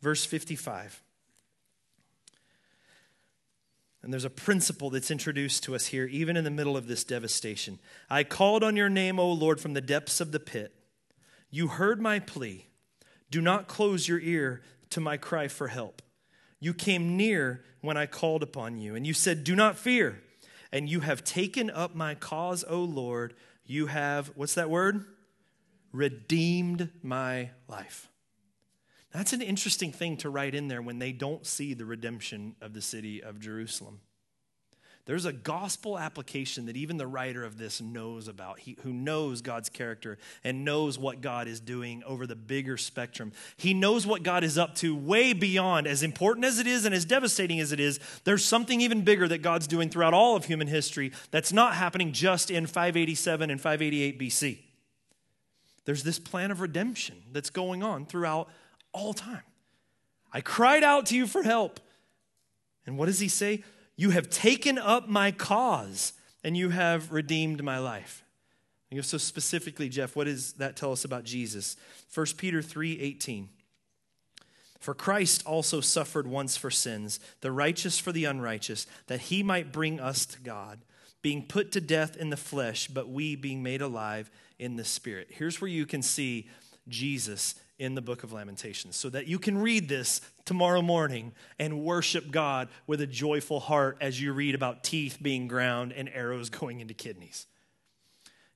verse 0.00 0.24
55. 0.24 1.02
And 4.04 4.12
there's 4.12 4.24
a 4.24 4.30
principle 4.30 4.90
that's 4.90 5.10
introduced 5.10 5.64
to 5.64 5.74
us 5.74 5.86
here, 5.86 6.06
even 6.06 6.36
in 6.36 6.44
the 6.44 6.50
middle 6.50 6.76
of 6.76 6.86
this 6.86 7.02
devastation. 7.02 7.80
I 8.08 8.22
called 8.22 8.62
on 8.62 8.76
your 8.76 8.88
name, 8.88 9.18
O 9.18 9.32
Lord, 9.32 9.60
from 9.60 9.74
the 9.74 9.80
depths 9.80 10.20
of 10.20 10.30
the 10.30 10.38
pit. 10.38 10.72
You 11.50 11.66
heard 11.66 12.00
my 12.00 12.20
plea. 12.20 12.68
Do 13.30 13.40
not 13.40 13.68
close 13.68 14.08
your 14.08 14.20
ear 14.20 14.62
to 14.90 15.00
my 15.00 15.16
cry 15.16 15.48
for 15.48 15.68
help. 15.68 16.02
You 16.60 16.72
came 16.72 17.16
near 17.16 17.64
when 17.80 17.96
I 17.96 18.06
called 18.06 18.42
upon 18.42 18.78
you, 18.78 18.94
and 18.94 19.06
you 19.06 19.12
said, 19.12 19.44
Do 19.44 19.54
not 19.54 19.76
fear. 19.76 20.22
And 20.72 20.88
you 20.88 21.00
have 21.00 21.24
taken 21.24 21.70
up 21.70 21.94
my 21.94 22.14
cause, 22.14 22.64
O 22.68 22.80
Lord. 22.80 23.34
You 23.64 23.86
have, 23.86 24.32
what's 24.34 24.54
that 24.54 24.70
word? 24.70 25.04
Redeemed 25.92 26.90
my 27.02 27.50
life. 27.68 28.08
That's 29.12 29.32
an 29.32 29.42
interesting 29.42 29.92
thing 29.92 30.16
to 30.18 30.30
write 30.30 30.54
in 30.54 30.68
there 30.68 30.82
when 30.82 30.98
they 30.98 31.12
don't 31.12 31.46
see 31.46 31.72
the 31.72 31.86
redemption 31.86 32.56
of 32.60 32.74
the 32.74 32.82
city 32.82 33.22
of 33.22 33.40
Jerusalem. 33.40 34.00
There's 35.06 35.24
a 35.24 35.32
gospel 35.32 35.96
application 35.96 36.66
that 36.66 36.76
even 36.76 36.96
the 36.96 37.06
writer 37.06 37.44
of 37.44 37.58
this 37.58 37.80
knows 37.80 38.26
about, 38.26 38.58
he, 38.58 38.76
who 38.82 38.92
knows 38.92 39.40
God's 39.40 39.68
character 39.68 40.18
and 40.42 40.64
knows 40.64 40.98
what 40.98 41.20
God 41.20 41.46
is 41.46 41.60
doing 41.60 42.02
over 42.04 42.26
the 42.26 42.34
bigger 42.34 42.76
spectrum. 42.76 43.32
He 43.56 43.72
knows 43.72 44.04
what 44.04 44.24
God 44.24 44.42
is 44.42 44.58
up 44.58 44.74
to 44.76 44.96
way 44.96 45.32
beyond, 45.32 45.86
as 45.86 46.02
important 46.02 46.44
as 46.44 46.58
it 46.58 46.66
is 46.66 46.84
and 46.84 46.92
as 46.92 47.04
devastating 47.04 47.60
as 47.60 47.70
it 47.70 47.78
is. 47.78 48.00
There's 48.24 48.44
something 48.44 48.80
even 48.80 49.02
bigger 49.02 49.28
that 49.28 49.42
God's 49.42 49.68
doing 49.68 49.90
throughout 49.90 50.12
all 50.12 50.34
of 50.34 50.46
human 50.46 50.66
history 50.66 51.12
that's 51.30 51.52
not 51.52 51.74
happening 51.74 52.12
just 52.12 52.50
in 52.50 52.66
587 52.66 53.48
and 53.48 53.60
588 53.60 54.18
BC. 54.18 54.58
There's 55.84 56.02
this 56.02 56.18
plan 56.18 56.50
of 56.50 56.60
redemption 56.60 57.22
that's 57.30 57.50
going 57.50 57.84
on 57.84 58.06
throughout 58.06 58.48
all 58.92 59.14
time. 59.14 59.42
I 60.32 60.40
cried 60.40 60.82
out 60.82 61.06
to 61.06 61.16
you 61.16 61.28
for 61.28 61.44
help. 61.44 61.78
And 62.86 62.98
what 62.98 63.06
does 63.06 63.20
he 63.20 63.28
say? 63.28 63.62
You 63.96 64.10
have 64.10 64.28
taken 64.28 64.78
up 64.78 65.08
my 65.08 65.30
cause 65.30 66.12
and 66.44 66.56
you 66.56 66.70
have 66.70 67.12
redeemed 67.12 67.62
my 67.64 67.78
life. 67.78 68.22
And 68.90 69.04
so 69.04 69.18
specifically, 69.18 69.88
Jeff, 69.88 70.14
what 70.14 70.24
does 70.24 70.52
that 70.54 70.76
tell 70.76 70.92
us 70.92 71.04
about 71.04 71.24
Jesus? 71.24 71.76
1 72.14 72.26
Peter 72.36 72.62
3 72.62 73.00
18. 73.00 73.48
For 74.78 74.94
Christ 74.94 75.44
also 75.44 75.80
suffered 75.80 76.28
once 76.28 76.56
for 76.56 76.70
sins, 76.70 77.18
the 77.40 77.50
righteous 77.50 77.98
for 77.98 78.12
the 78.12 78.26
unrighteous, 78.26 78.86
that 79.08 79.22
he 79.22 79.42
might 79.42 79.72
bring 79.72 79.98
us 79.98 80.26
to 80.26 80.40
God, 80.40 80.84
being 81.22 81.44
put 81.44 81.72
to 81.72 81.80
death 81.80 82.16
in 82.16 82.30
the 82.30 82.36
flesh, 82.36 82.86
but 82.86 83.08
we 83.08 83.34
being 83.34 83.62
made 83.62 83.82
alive 83.82 84.30
in 84.58 84.76
the 84.76 84.84
spirit. 84.84 85.28
Here's 85.30 85.60
where 85.60 85.70
you 85.70 85.86
can 85.86 86.02
see 86.02 86.48
Jesus 86.88 87.56
in 87.78 87.94
the 87.94 88.00
book 88.00 88.22
of 88.22 88.32
Lamentations 88.32 88.96
so 88.96 89.10
that 89.10 89.26
you 89.26 89.38
can 89.38 89.58
read 89.58 89.88
this 89.88 90.20
tomorrow 90.44 90.80
morning 90.80 91.32
and 91.58 91.84
worship 91.84 92.30
God 92.30 92.68
with 92.86 93.00
a 93.00 93.06
joyful 93.06 93.60
heart 93.60 93.98
as 94.00 94.20
you 94.20 94.32
read 94.32 94.54
about 94.54 94.82
teeth 94.82 95.18
being 95.20 95.46
ground 95.46 95.92
and 95.92 96.08
arrows 96.08 96.50
going 96.50 96.80
into 96.80 96.94
kidneys. 96.94 97.46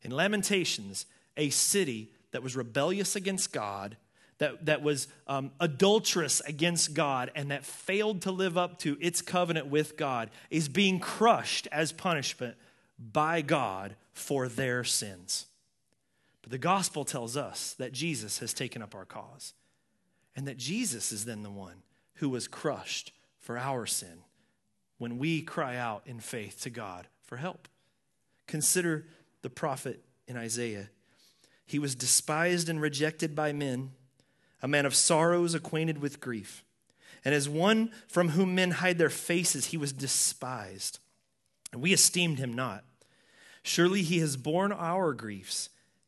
In 0.03 0.11
Lamentations, 0.11 1.07
a 1.37 1.51
city 1.51 2.13
that 2.33 2.43
was 2.43 2.57
rebellious 2.57 3.17
against 3.17 3.53
God, 3.53 3.97
that, 4.39 4.65
that 4.65 4.83
was 4.83 5.09
um, 5.27 5.51
adulterous 5.61 6.41
against 6.41 6.95
God, 6.95 7.31
and 7.35 7.51
that 7.51 7.67
failed 7.67 8.23
to 8.23 8.31
live 8.31 8.57
up 8.57 8.79
to 8.79 8.97
its 9.01 9.21
covenant 9.21 9.67
with 9.67 9.99
God, 9.99 10.31
is 10.49 10.69
being 10.69 10.99
crushed 10.99 11.69
as 11.71 11.93
punishment 11.93 12.57
by 12.99 13.43
God 13.43 13.97
for 14.13 14.49
their 14.49 14.83
sins. 14.83 15.47
But 16.43 16.51
the 16.51 16.59
gospel 16.59 17.05
tells 17.05 17.37
us 17.37 17.75
that 17.75 17.93
Jesus 17.93 18.39
has 18.39 18.55
taken 18.55 18.83
up 18.83 18.95
our 18.95 19.05
cause 19.05 19.55
and 20.35 20.47
that 20.47 20.57
Jesus 20.57 21.13
is 21.13 21.25
then 21.25 21.43
the 21.43 21.51
one 21.51 21.83
who 22.15 22.29
was 22.29 22.49
crushed 22.49 23.13
for 23.39 23.59
our 23.59 23.87
sin 23.87 24.25
when 24.99 25.19
we 25.19 25.43
cry 25.43 25.77
out 25.77 26.03
in 26.07 26.21
faith 26.21 26.61
to 26.63 26.71
God 26.71 27.09
for 27.23 27.37
help. 27.37 27.69
Consider 28.47 29.07
the 29.43 29.51
prophet 29.51 30.05
in 30.27 30.37
Isaiah. 30.37 30.91
He 31.67 31.79
was 31.79 31.95
despised 31.95 32.69
and 32.69 32.81
rejected 32.81 33.35
by 33.35 33.53
men, 33.53 33.93
a 34.63 34.69
man 34.69 34.87
of 34.87 34.95
sorrows, 34.95 35.55
acquainted 35.55 35.99
with 35.99 36.21
grief. 36.21 36.65
And 37.25 37.35
as 37.35 37.49
one 37.49 37.91
from 38.09 38.31
whom 38.31 38.55
men 38.55 38.73
hide 38.73 38.99
their 38.99 39.11
faces, 39.11 39.67
he 39.67 39.77
was 39.77 39.93
despised. 39.93 40.99
And 41.73 41.81
we 41.81 41.93
esteemed 41.93 42.39
him 42.39 42.53
not. 42.53 42.85
Surely 43.63 44.03
he 44.03 44.19
has 44.19 44.37
borne 44.37 44.73
our 44.73 45.13
griefs 45.13 45.69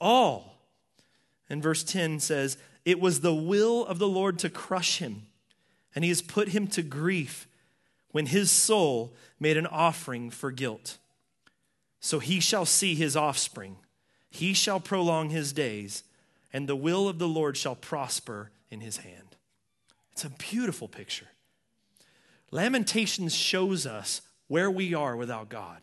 all. 0.00 0.58
And 1.48 1.62
verse 1.62 1.84
10 1.84 2.20
says, 2.20 2.56
It 2.84 3.00
was 3.00 3.20
the 3.20 3.34
will 3.34 3.84
of 3.86 3.98
the 3.98 4.08
Lord 4.08 4.38
to 4.40 4.50
crush 4.50 4.98
him, 4.98 5.26
and 5.94 6.04
he 6.04 6.10
has 6.10 6.22
put 6.22 6.48
him 6.48 6.66
to 6.68 6.82
grief 6.82 7.46
when 8.10 8.26
his 8.26 8.50
soul 8.50 9.14
made 9.40 9.56
an 9.56 9.66
offering 9.66 10.30
for 10.30 10.50
guilt. 10.50 10.98
So 12.00 12.18
he 12.18 12.40
shall 12.40 12.66
see 12.66 12.94
his 12.94 13.16
offspring, 13.16 13.76
he 14.30 14.52
shall 14.52 14.80
prolong 14.80 15.30
his 15.30 15.52
days, 15.52 16.04
and 16.52 16.68
the 16.68 16.76
will 16.76 17.08
of 17.08 17.18
the 17.18 17.28
Lord 17.28 17.56
shall 17.56 17.76
prosper 17.76 18.50
in 18.70 18.80
his 18.80 18.98
hand. 18.98 19.36
It's 20.12 20.24
a 20.24 20.30
beautiful 20.30 20.86
picture. 20.86 21.28
Lamentations 22.50 23.34
shows 23.34 23.86
us 23.86 24.22
where 24.46 24.70
we 24.70 24.94
are 24.94 25.16
without 25.16 25.48
God 25.48 25.80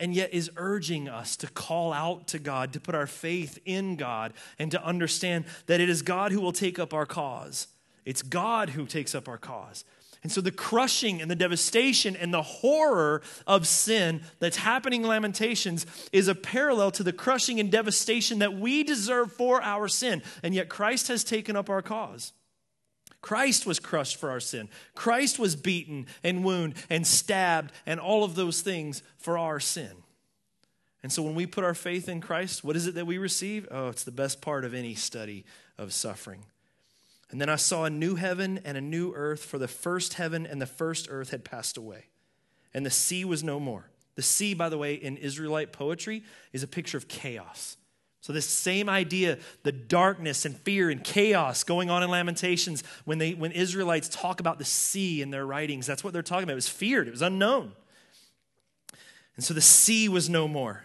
and 0.00 0.14
yet 0.14 0.32
is 0.32 0.50
urging 0.56 1.08
us 1.08 1.36
to 1.36 1.48
call 1.48 1.92
out 1.92 2.26
to 2.28 2.38
God, 2.38 2.72
to 2.72 2.80
put 2.80 2.94
our 2.94 3.06
faith 3.06 3.58
in 3.64 3.96
God, 3.96 4.32
and 4.58 4.70
to 4.70 4.84
understand 4.84 5.44
that 5.66 5.80
it 5.80 5.88
is 5.88 6.02
God 6.02 6.32
who 6.32 6.40
will 6.40 6.52
take 6.52 6.78
up 6.78 6.94
our 6.94 7.06
cause. 7.06 7.68
It's 8.04 8.22
God 8.22 8.70
who 8.70 8.86
takes 8.86 9.14
up 9.14 9.28
our 9.28 9.38
cause. 9.38 9.84
And 10.22 10.32
so 10.32 10.40
the 10.40 10.50
crushing 10.50 11.22
and 11.22 11.30
the 11.30 11.36
devastation 11.36 12.16
and 12.16 12.34
the 12.34 12.42
horror 12.42 13.22
of 13.46 13.66
sin 13.66 14.22
that's 14.40 14.56
happening 14.56 15.02
in 15.02 15.08
Lamentations 15.08 15.86
is 16.12 16.26
a 16.26 16.34
parallel 16.34 16.90
to 16.92 17.02
the 17.02 17.12
crushing 17.12 17.60
and 17.60 17.70
devastation 17.70 18.40
that 18.40 18.54
we 18.54 18.82
deserve 18.82 19.32
for 19.32 19.62
our 19.62 19.86
sin. 19.86 20.22
And 20.42 20.54
yet 20.54 20.68
Christ 20.68 21.08
has 21.08 21.22
taken 21.22 21.54
up 21.54 21.70
our 21.70 21.82
cause. 21.82 22.32
Christ 23.20 23.66
was 23.66 23.80
crushed 23.80 24.16
for 24.16 24.30
our 24.30 24.40
sin. 24.40 24.68
Christ 24.94 25.38
was 25.38 25.56
beaten 25.56 26.06
and 26.22 26.44
wounded 26.44 26.78
and 26.88 27.06
stabbed 27.06 27.72
and 27.84 27.98
all 27.98 28.24
of 28.24 28.34
those 28.34 28.60
things 28.60 29.02
for 29.16 29.36
our 29.36 29.58
sin. 29.58 29.90
And 31.02 31.12
so 31.12 31.22
when 31.22 31.34
we 31.34 31.46
put 31.46 31.64
our 31.64 31.74
faith 31.74 32.08
in 32.08 32.20
Christ, 32.20 32.64
what 32.64 32.76
is 32.76 32.86
it 32.86 32.94
that 32.96 33.06
we 33.06 33.18
receive? 33.18 33.66
Oh, 33.70 33.88
it's 33.88 34.04
the 34.04 34.10
best 34.10 34.40
part 34.40 34.64
of 34.64 34.74
any 34.74 34.94
study 34.94 35.44
of 35.78 35.92
suffering. 35.92 36.44
And 37.30 37.40
then 37.40 37.48
I 37.48 37.56
saw 37.56 37.84
a 37.84 37.90
new 37.90 38.16
heaven 38.16 38.60
and 38.64 38.76
a 38.76 38.80
new 38.80 39.12
earth, 39.14 39.44
for 39.44 39.58
the 39.58 39.68
first 39.68 40.14
heaven 40.14 40.46
and 40.46 40.60
the 40.60 40.66
first 40.66 41.08
earth 41.10 41.30
had 41.30 41.44
passed 41.44 41.76
away, 41.76 42.06
and 42.74 42.84
the 42.84 42.90
sea 42.90 43.24
was 43.24 43.44
no 43.44 43.60
more. 43.60 43.90
The 44.14 44.22
sea, 44.22 44.54
by 44.54 44.68
the 44.68 44.78
way, 44.78 44.94
in 44.94 45.16
Israelite 45.16 45.72
poetry, 45.72 46.24
is 46.52 46.62
a 46.62 46.68
picture 46.68 46.98
of 46.98 47.06
chaos. 47.06 47.77
So, 48.20 48.32
this 48.32 48.48
same 48.48 48.88
idea, 48.88 49.38
the 49.62 49.72
darkness 49.72 50.44
and 50.44 50.56
fear 50.56 50.90
and 50.90 51.02
chaos 51.04 51.62
going 51.62 51.88
on 51.88 52.02
in 52.02 52.10
Lamentations, 52.10 52.82
when, 53.04 53.18
they, 53.18 53.34
when 53.34 53.52
Israelites 53.52 54.08
talk 54.08 54.40
about 54.40 54.58
the 54.58 54.64
sea 54.64 55.22
in 55.22 55.30
their 55.30 55.46
writings, 55.46 55.86
that's 55.86 56.02
what 56.02 56.12
they're 56.12 56.22
talking 56.22 56.44
about. 56.44 56.52
It 56.52 56.56
was 56.56 56.68
feared, 56.68 57.06
it 57.06 57.12
was 57.12 57.22
unknown. 57.22 57.72
And 59.36 59.44
so 59.44 59.54
the 59.54 59.60
sea 59.60 60.08
was 60.08 60.28
no 60.28 60.48
more. 60.48 60.84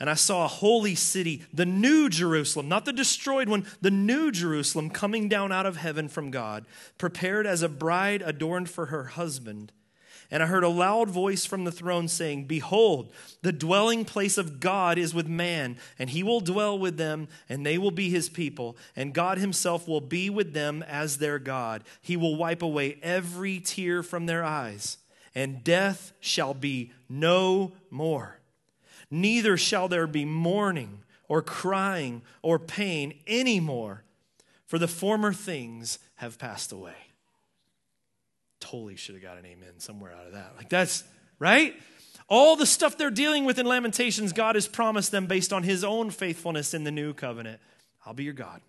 And 0.00 0.10
I 0.10 0.14
saw 0.14 0.44
a 0.44 0.48
holy 0.48 0.94
city, 0.94 1.44
the 1.52 1.66
new 1.66 2.08
Jerusalem, 2.08 2.68
not 2.68 2.84
the 2.84 2.92
destroyed 2.92 3.48
one, 3.48 3.66
the 3.80 3.90
new 3.90 4.32
Jerusalem 4.32 4.90
coming 4.90 5.28
down 5.28 5.52
out 5.52 5.66
of 5.66 5.76
heaven 5.76 6.08
from 6.08 6.30
God, 6.30 6.66
prepared 6.98 7.46
as 7.46 7.62
a 7.62 7.68
bride 7.68 8.22
adorned 8.22 8.68
for 8.68 8.86
her 8.86 9.04
husband. 9.04 9.70
And 10.30 10.42
I 10.42 10.46
heard 10.46 10.64
a 10.64 10.68
loud 10.68 11.10
voice 11.10 11.44
from 11.44 11.64
the 11.64 11.72
throne 11.72 12.08
saying, 12.08 12.44
Behold, 12.44 13.12
the 13.42 13.52
dwelling 13.52 14.04
place 14.04 14.38
of 14.38 14.58
God 14.58 14.98
is 14.98 15.14
with 15.14 15.26
man, 15.26 15.76
and 15.98 16.10
he 16.10 16.22
will 16.22 16.40
dwell 16.40 16.78
with 16.78 16.96
them, 16.96 17.28
and 17.48 17.64
they 17.64 17.78
will 17.78 17.90
be 17.90 18.10
his 18.10 18.28
people, 18.28 18.76
and 18.96 19.14
God 19.14 19.38
himself 19.38 19.86
will 19.86 20.00
be 20.00 20.30
with 20.30 20.52
them 20.52 20.82
as 20.84 21.18
their 21.18 21.38
God. 21.38 21.84
He 22.00 22.16
will 22.16 22.36
wipe 22.36 22.62
away 22.62 22.98
every 23.02 23.60
tear 23.60 24.02
from 24.02 24.26
their 24.26 24.42
eyes, 24.42 24.98
and 25.34 25.62
death 25.62 26.12
shall 26.20 26.54
be 26.54 26.92
no 27.08 27.72
more. 27.90 28.40
Neither 29.10 29.56
shall 29.56 29.88
there 29.88 30.06
be 30.06 30.24
mourning 30.24 31.04
or 31.28 31.42
crying 31.42 32.22
or 32.42 32.58
pain 32.58 33.14
anymore, 33.26 34.04
for 34.66 34.78
the 34.78 34.88
former 34.88 35.32
things 35.32 35.98
have 36.16 36.38
passed 36.38 36.72
away. 36.72 37.03
Totally 38.64 38.96
should 38.96 39.14
have 39.14 39.22
got 39.22 39.36
an 39.36 39.46
amen 39.46 39.78
somewhere 39.78 40.12
out 40.12 40.26
of 40.26 40.32
that. 40.32 40.54
Like 40.56 40.68
that's 40.68 41.04
right? 41.38 41.74
All 42.28 42.56
the 42.56 42.66
stuff 42.66 42.96
they're 42.96 43.10
dealing 43.10 43.44
with 43.44 43.58
in 43.58 43.66
Lamentations, 43.66 44.32
God 44.32 44.54
has 44.54 44.66
promised 44.66 45.10
them 45.10 45.26
based 45.26 45.52
on 45.52 45.62
his 45.62 45.84
own 45.84 46.10
faithfulness 46.10 46.72
in 46.72 46.84
the 46.84 46.90
new 46.90 47.12
covenant. 47.12 47.60
I'll 48.06 48.14
be 48.14 48.24
your 48.24 48.32
God 48.32 48.62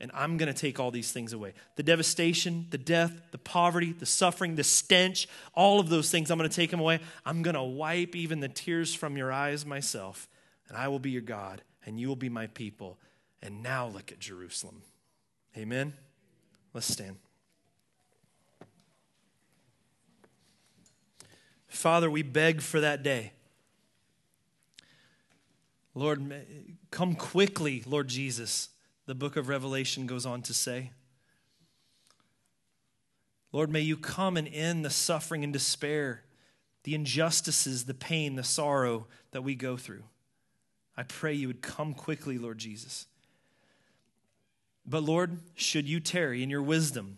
and 0.00 0.10
I'm 0.14 0.38
going 0.38 0.52
to 0.52 0.58
take 0.58 0.80
all 0.80 0.90
these 0.90 1.12
things 1.12 1.32
away. 1.32 1.52
The 1.76 1.82
devastation, 1.82 2.66
the 2.70 2.78
death, 2.78 3.12
the 3.32 3.38
poverty, 3.38 3.92
the 3.92 4.06
suffering, 4.06 4.56
the 4.56 4.64
stench, 4.64 5.28
all 5.54 5.78
of 5.78 5.90
those 5.90 6.10
things, 6.10 6.30
I'm 6.30 6.38
going 6.38 6.48
to 6.48 6.56
take 6.56 6.70
them 6.70 6.80
away. 6.80 7.00
I'm 7.26 7.42
going 7.42 7.54
to 7.54 7.62
wipe 7.62 8.16
even 8.16 8.40
the 8.40 8.48
tears 8.48 8.94
from 8.94 9.16
your 9.16 9.30
eyes 9.30 9.66
myself, 9.66 10.28
and 10.68 10.76
I 10.76 10.88
will 10.88 10.98
be 10.98 11.10
your 11.10 11.22
God, 11.22 11.62
and 11.84 12.00
you 12.00 12.08
will 12.08 12.16
be 12.16 12.30
my 12.30 12.46
people. 12.46 12.98
And 13.42 13.62
now 13.62 13.88
look 13.88 14.10
at 14.10 14.18
Jerusalem. 14.18 14.82
Amen? 15.56 15.92
Let's 16.72 16.90
stand. 16.90 17.16
Father, 21.70 22.10
we 22.10 22.22
beg 22.22 22.60
for 22.60 22.80
that 22.80 23.02
day. 23.02 23.32
Lord, 25.94 26.22
come 26.90 27.14
quickly, 27.14 27.82
Lord 27.86 28.08
Jesus 28.08 28.68
the 29.10 29.14
book 29.16 29.34
of 29.34 29.48
Revelation 29.48 30.06
goes 30.06 30.24
on 30.24 30.40
to 30.42 30.54
say. 30.54 30.92
Lord, 33.50 33.68
may 33.68 33.80
you 33.80 33.96
come 33.96 34.36
and 34.36 34.46
end 34.46 34.84
the 34.84 34.90
suffering 34.90 35.42
and 35.42 35.52
despair, 35.52 36.22
the 36.84 36.94
injustices, 36.94 37.86
the 37.86 37.92
pain, 37.92 38.36
the 38.36 38.44
sorrow 38.44 39.08
that 39.32 39.42
we 39.42 39.56
go 39.56 39.76
through. 39.76 40.04
I 40.96 41.02
pray 41.02 41.34
you 41.34 41.48
would 41.48 41.60
come 41.60 41.92
quickly, 41.92 42.38
Lord 42.38 42.58
Jesus. 42.58 43.08
But 44.86 45.02
Lord, 45.02 45.40
should 45.56 45.88
you 45.88 45.98
tarry 45.98 46.44
in 46.44 46.50
your 46.50 46.62
wisdom, 46.62 47.16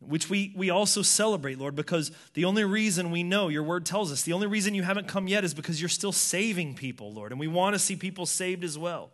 which 0.00 0.28
we, 0.28 0.52
we 0.56 0.70
also 0.70 1.02
celebrate, 1.02 1.58
Lord, 1.58 1.74
because 1.74 2.10
the 2.34 2.44
only 2.44 2.64
reason 2.64 3.10
we 3.10 3.22
know, 3.22 3.48
your 3.48 3.62
word 3.62 3.86
tells 3.86 4.12
us, 4.12 4.22
the 4.22 4.32
only 4.32 4.46
reason 4.46 4.74
you 4.74 4.82
haven't 4.82 5.08
come 5.08 5.28
yet 5.28 5.44
is 5.44 5.54
because 5.54 5.80
you're 5.80 5.88
still 5.88 6.12
saving 6.12 6.74
people, 6.74 7.12
Lord, 7.12 7.32
and 7.32 7.40
we 7.40 7.48
want 7.48 7.74
to 7.74 7.78
see 7.78 7.96
people 7.96 8.26
saved 8.26 8.64
as 8.64 8.78
well. 8.78 9.10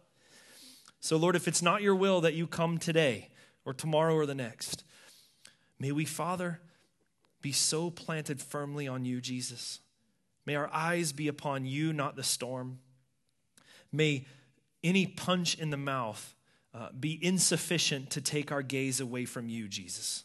So, 1.01 1.17
Lord, 1.17 1.37
if 1.37 1.49
it's 1.49 1.63
not 1.63 1.83
your 1.83 1.95
will 1.95 2.21
that 2.23 2.35
you 2.35 2.47
come 2.47 2.79
today 2.79 3.31
or 3.65 3.73
tomorrow 3.73 4.15
or 4.15 4.27
the 4.27 4.35
next, 4.35 4.85
may 5.79 5.93
we, 5.93 6.05
Father, 6.05 6.61
be 7.41 7.53
so 7.53 7.91
planted 7.91 8.41
firmly 8.41 8.87
on 8.87 9.05
you, 9.05 9.21
Jesus. 9.21 9.81
May 10.45 10.57
our 10.57 10.71
eyes 10.73 11.13
be 11.13 11.29
upon 11.29 11.65
you, 11.65 11.93
not 11.93 12.17
the 12.17 12.23
storm. 12.23 12.81
May 13.93 14.27
any 14.83 15.07
punch 15.07 15.59
in 15.59 15.71
the 15.71 15.77
mouth 15.77 16.35
uh, 16.75 16.89
be 16.99 17.19
insufficient 17.25 18.11
to 18.11 18.21
take 18.21 18.53
our 18.53 18.63
gaze 18.63 19.01
away 19.01 19.25
from 19.25 19.49
you, 19.49 19.69
Jesus. 19.69 20.25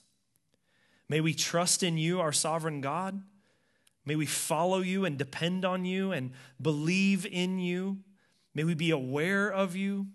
May 1.09 1.21
we 1.21 1.33
trust 1.33 1.83
in 1.83 1.97
you, 1.97 2.19
our 2.19 2.31
sovereign 2.31 2.81
God. 2.81 3.21
May 4.05 4.15
we 4.15 4.25
follow 4.25 4.79
you 4.79 5.05
and 5.05 5.17
depend 5.17 5.65
on 5.65 5.85
you 5.85 6.11
and 6.11 6.31
believe 6.61 7.25
in 7.25 7.59
you. 7.59 7.99
May 8.53 8.63
we 8.63 8.73
be 8.73 8.91
aware 8.91 9.51
of 9.51 9.75
you. 9.75 10.07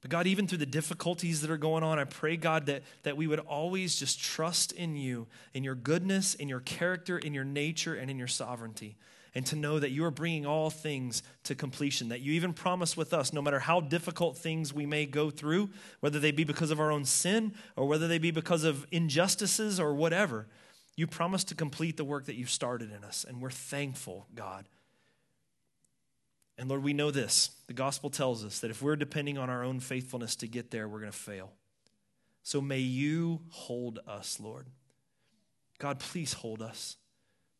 But 0.00 0.10
God, 0.10 0.26
even 0.26 0.46
through 0.46 0.58
the 0.58 0.66
difficulties 0.66 1.40
that 1.40 1.50
are 1.50 1.56
going 1.58 1.82
on, 1.82 1.98
I 1.98 2.04
pray, 2.04 2.36
God, 2.36 2.66
that, 2.66 2.82
that 3.02 3.16
we 3.16 3.26
would 3.26 3.40
always 3.40 3.96
just 3.96 4.20
trust 4.20 4.72
in 4.72 4.96
you, 4.96 5.26
in 5.54 5.64
your 5.64 5.74
goodness, 5.74 6.34
in 6.34 6.48
your 6.48 6.60
character, 6.60 7.18
in 7.18 7.34
your 7.34 7.44
nature, 7.44 7.94
and 7.94 8.10
in 8.10 8.16
your 8.16 8.28
sovereignty. 8.28 8.96
And 9.34 9.44
to 9.46 9.56
know 9.56 9.78
that 9.78 9.90
you 9.90 10.04
are 10.04 10.10
bringing 10.10 10.46
all 10.46 10.70
things 10.70 11.22
to 11.44 11.54
completion, 11.54 12.08
that 12.08 12.20
you 12.20 12.32
even 12.32 12.52
promise 12.52 12.96
with 12.96 13.12
us, 13.12 13.32
no 13.32 13.42
matter 13.42 13.60
how 13.60 13.80
difficult 13.80 14.38
things 14.38 14.72
we 14.72 14.86
may 14.86 15.06
go 15.06 15.30
through, 15.30 15.70
whether 16.00 16.18
they 16.18 16.30
be 16.30 16.44
because 16.44 16.70
of 16.70 16.80
our 16.80 16.90
own 16.90 17.04
sin 17.04 17.52
or 17.76 17.86
whether 17.86 18.08
they 18.08 18.18
be 18.18 18.30
because 18.30 18.64
of 18.64 18.86
injustices 18.90 19.78
or 19.78 19.94
whatever, 19.94 20.46
you 20.96 21.06
promise 21.06 21.44
to 21.44 21.54
complete 21.54 21.96
the 21.96 22.04
work 22.04 22.24
that 22.24 22.34
you've 22.34 22.50
started 22.50 22.90
in 22.90 23.04
us. 23.04 23.24
And 23.28 23.40
we're 23.40 23.50
thankful, 23.50 24.26
God. 24.34 24.66
And 26.58 26.68
Lord, 26.68 26.82
we 26.82 26.92
know 26.92 27.12
this. 27.12 27.50
The 27.68 27.72
gospel 27.72 28.10
tells 28.10 28.44
us 28.44 28.58
that 28.60 28.70
if 28.70 28.82
we're 28.82 28.96
depending 28.96 29.38
on 29.38 29.48
our 29.48 29.62
own 29.62 29.78
faithfulness 29.78 30.34
to 30.36 30.48
get 30.48 30.72
there, 30.72 30.88
we're 30.88 30.98
going 31.00 31.12
to 31.12 31.16
fail. 31.16 31.52
So 32.42 32.60
may 32.60 32.80
you 32.80 33.42
hold 33.50 34.00
us, 34.08 34.40
Lord. 34.40 34.66
God, 35.78 36.00
please 36.00 36.32
hold 36.32 36.62
us. 36.62 36.96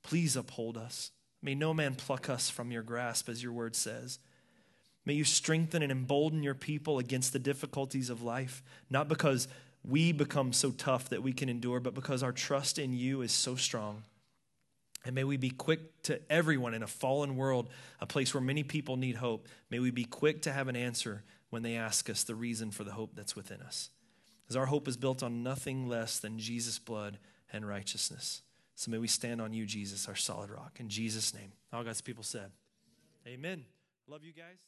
Please 0.03 0.35
uphold 0.35 0.77
us. 0.77 1.13
May 1.43 1.55
no 1.55 1.73
man 1.73 1.95
pluck 1.95 2.29
us 2.29 2.51
from 2.51 2.71
your 2.71 2.83
grasp, 2.83 3.29
as 3.29 3.43
your 3.43 3.53
word 3.53 3.77
says. 3.77 4.19
May 5.05 5.15
you 5.15 5.25
strengthen 5.25 5.83
and 5.83 5.93
embolden 5.93 6.43
your 6.43 6.55
people 6.55 6.99
against 6.99 7.33
the 7.33 7.39
difficulties 7.39 8.11
of 8.11 8.23
life, 8.23 8.63
not 8.91 9.09
because 9.09 9.49
we 9.85 10.13
become 10.13 10.53
so 10.53 10.71
tough 10.71 11.09
that 11.09 11.23
we 11.23 11.33
can 11.33 11.49
endure, 11.49 11.81
but 11.81 11.95
because 11.95 12.23
our 12.23 12.33
trust 12.33 12.79
in 12.79 12.93
you 12.93 13.23
is 13.23 13.33
so 13.33 13.55
strong. 13.57 14.03
And 15.05 15.15
may 15.15 15.25
we 15.25 15.37
be 15.37 15.51
quick 15.51 16.03
to 16.03 16.21
everyone 16.31 16.75
in 16.75 16.83
a 16.83 16.89
fallen 16.89 17.37
world, 17.37 17.71
a 18.01 18.07
place 18.07 18.35
where 18.35 18.43
many 18.43 18.65
people 18.65 18.97
need 18.97 19.17
hope. 19.17 19.47
May 19.71 19.79
we 19.79 19.91
be 19.91 20.05
quick 20.05 20.43
to 20.43 20.53
have 20.53 20.69
an 20.69 20.77
answer 20.77 21.23
when 21.51 21.63
they 21.63 21.77
ask 21.77 22.11
us 22.11 22.25
the 22.25 22.35
reason 22.35 22.71
for 22.71 22.85
the 22.85 22.93
hope 22.93 23.13
that's 23.15 23.37
within 23.37 23.63
us. 23.63 23.91
As 24.51 24.57
our 24.57 24.67
hope 24.67 24.89
is 24.89 24.97
built 24.97 25.23
on 25.23 25.43
nothing 25.43 25.89
less 25.89 26.19
than 26.19 26.39
Jesus' 26.39 26.79
blood 26.79 27.19
and 27.53 27.67
righteousness. 27.67 28.43
So 28.79 28.93
may 28.93 28.99
we 28.99 29.09
stand 29.09 29.41
on 29.41 29.53
you, 29.53 29.67
Jesus, 29.67 30.07
our 30.07 30.15
solid 30.15 30.51
rock. 30.51 30.77
In 30.79 30.89
Jesus' 30.89 31.35
name. 31.35 31.51
All 31.73 31.83
God's 31.83 32.01
people 32.01 32.23
said, 32.23 32.53
Amen. 33.27 33.65
Love 34.07 34.23
you 34.23 34.33
guys. 34.33 34.59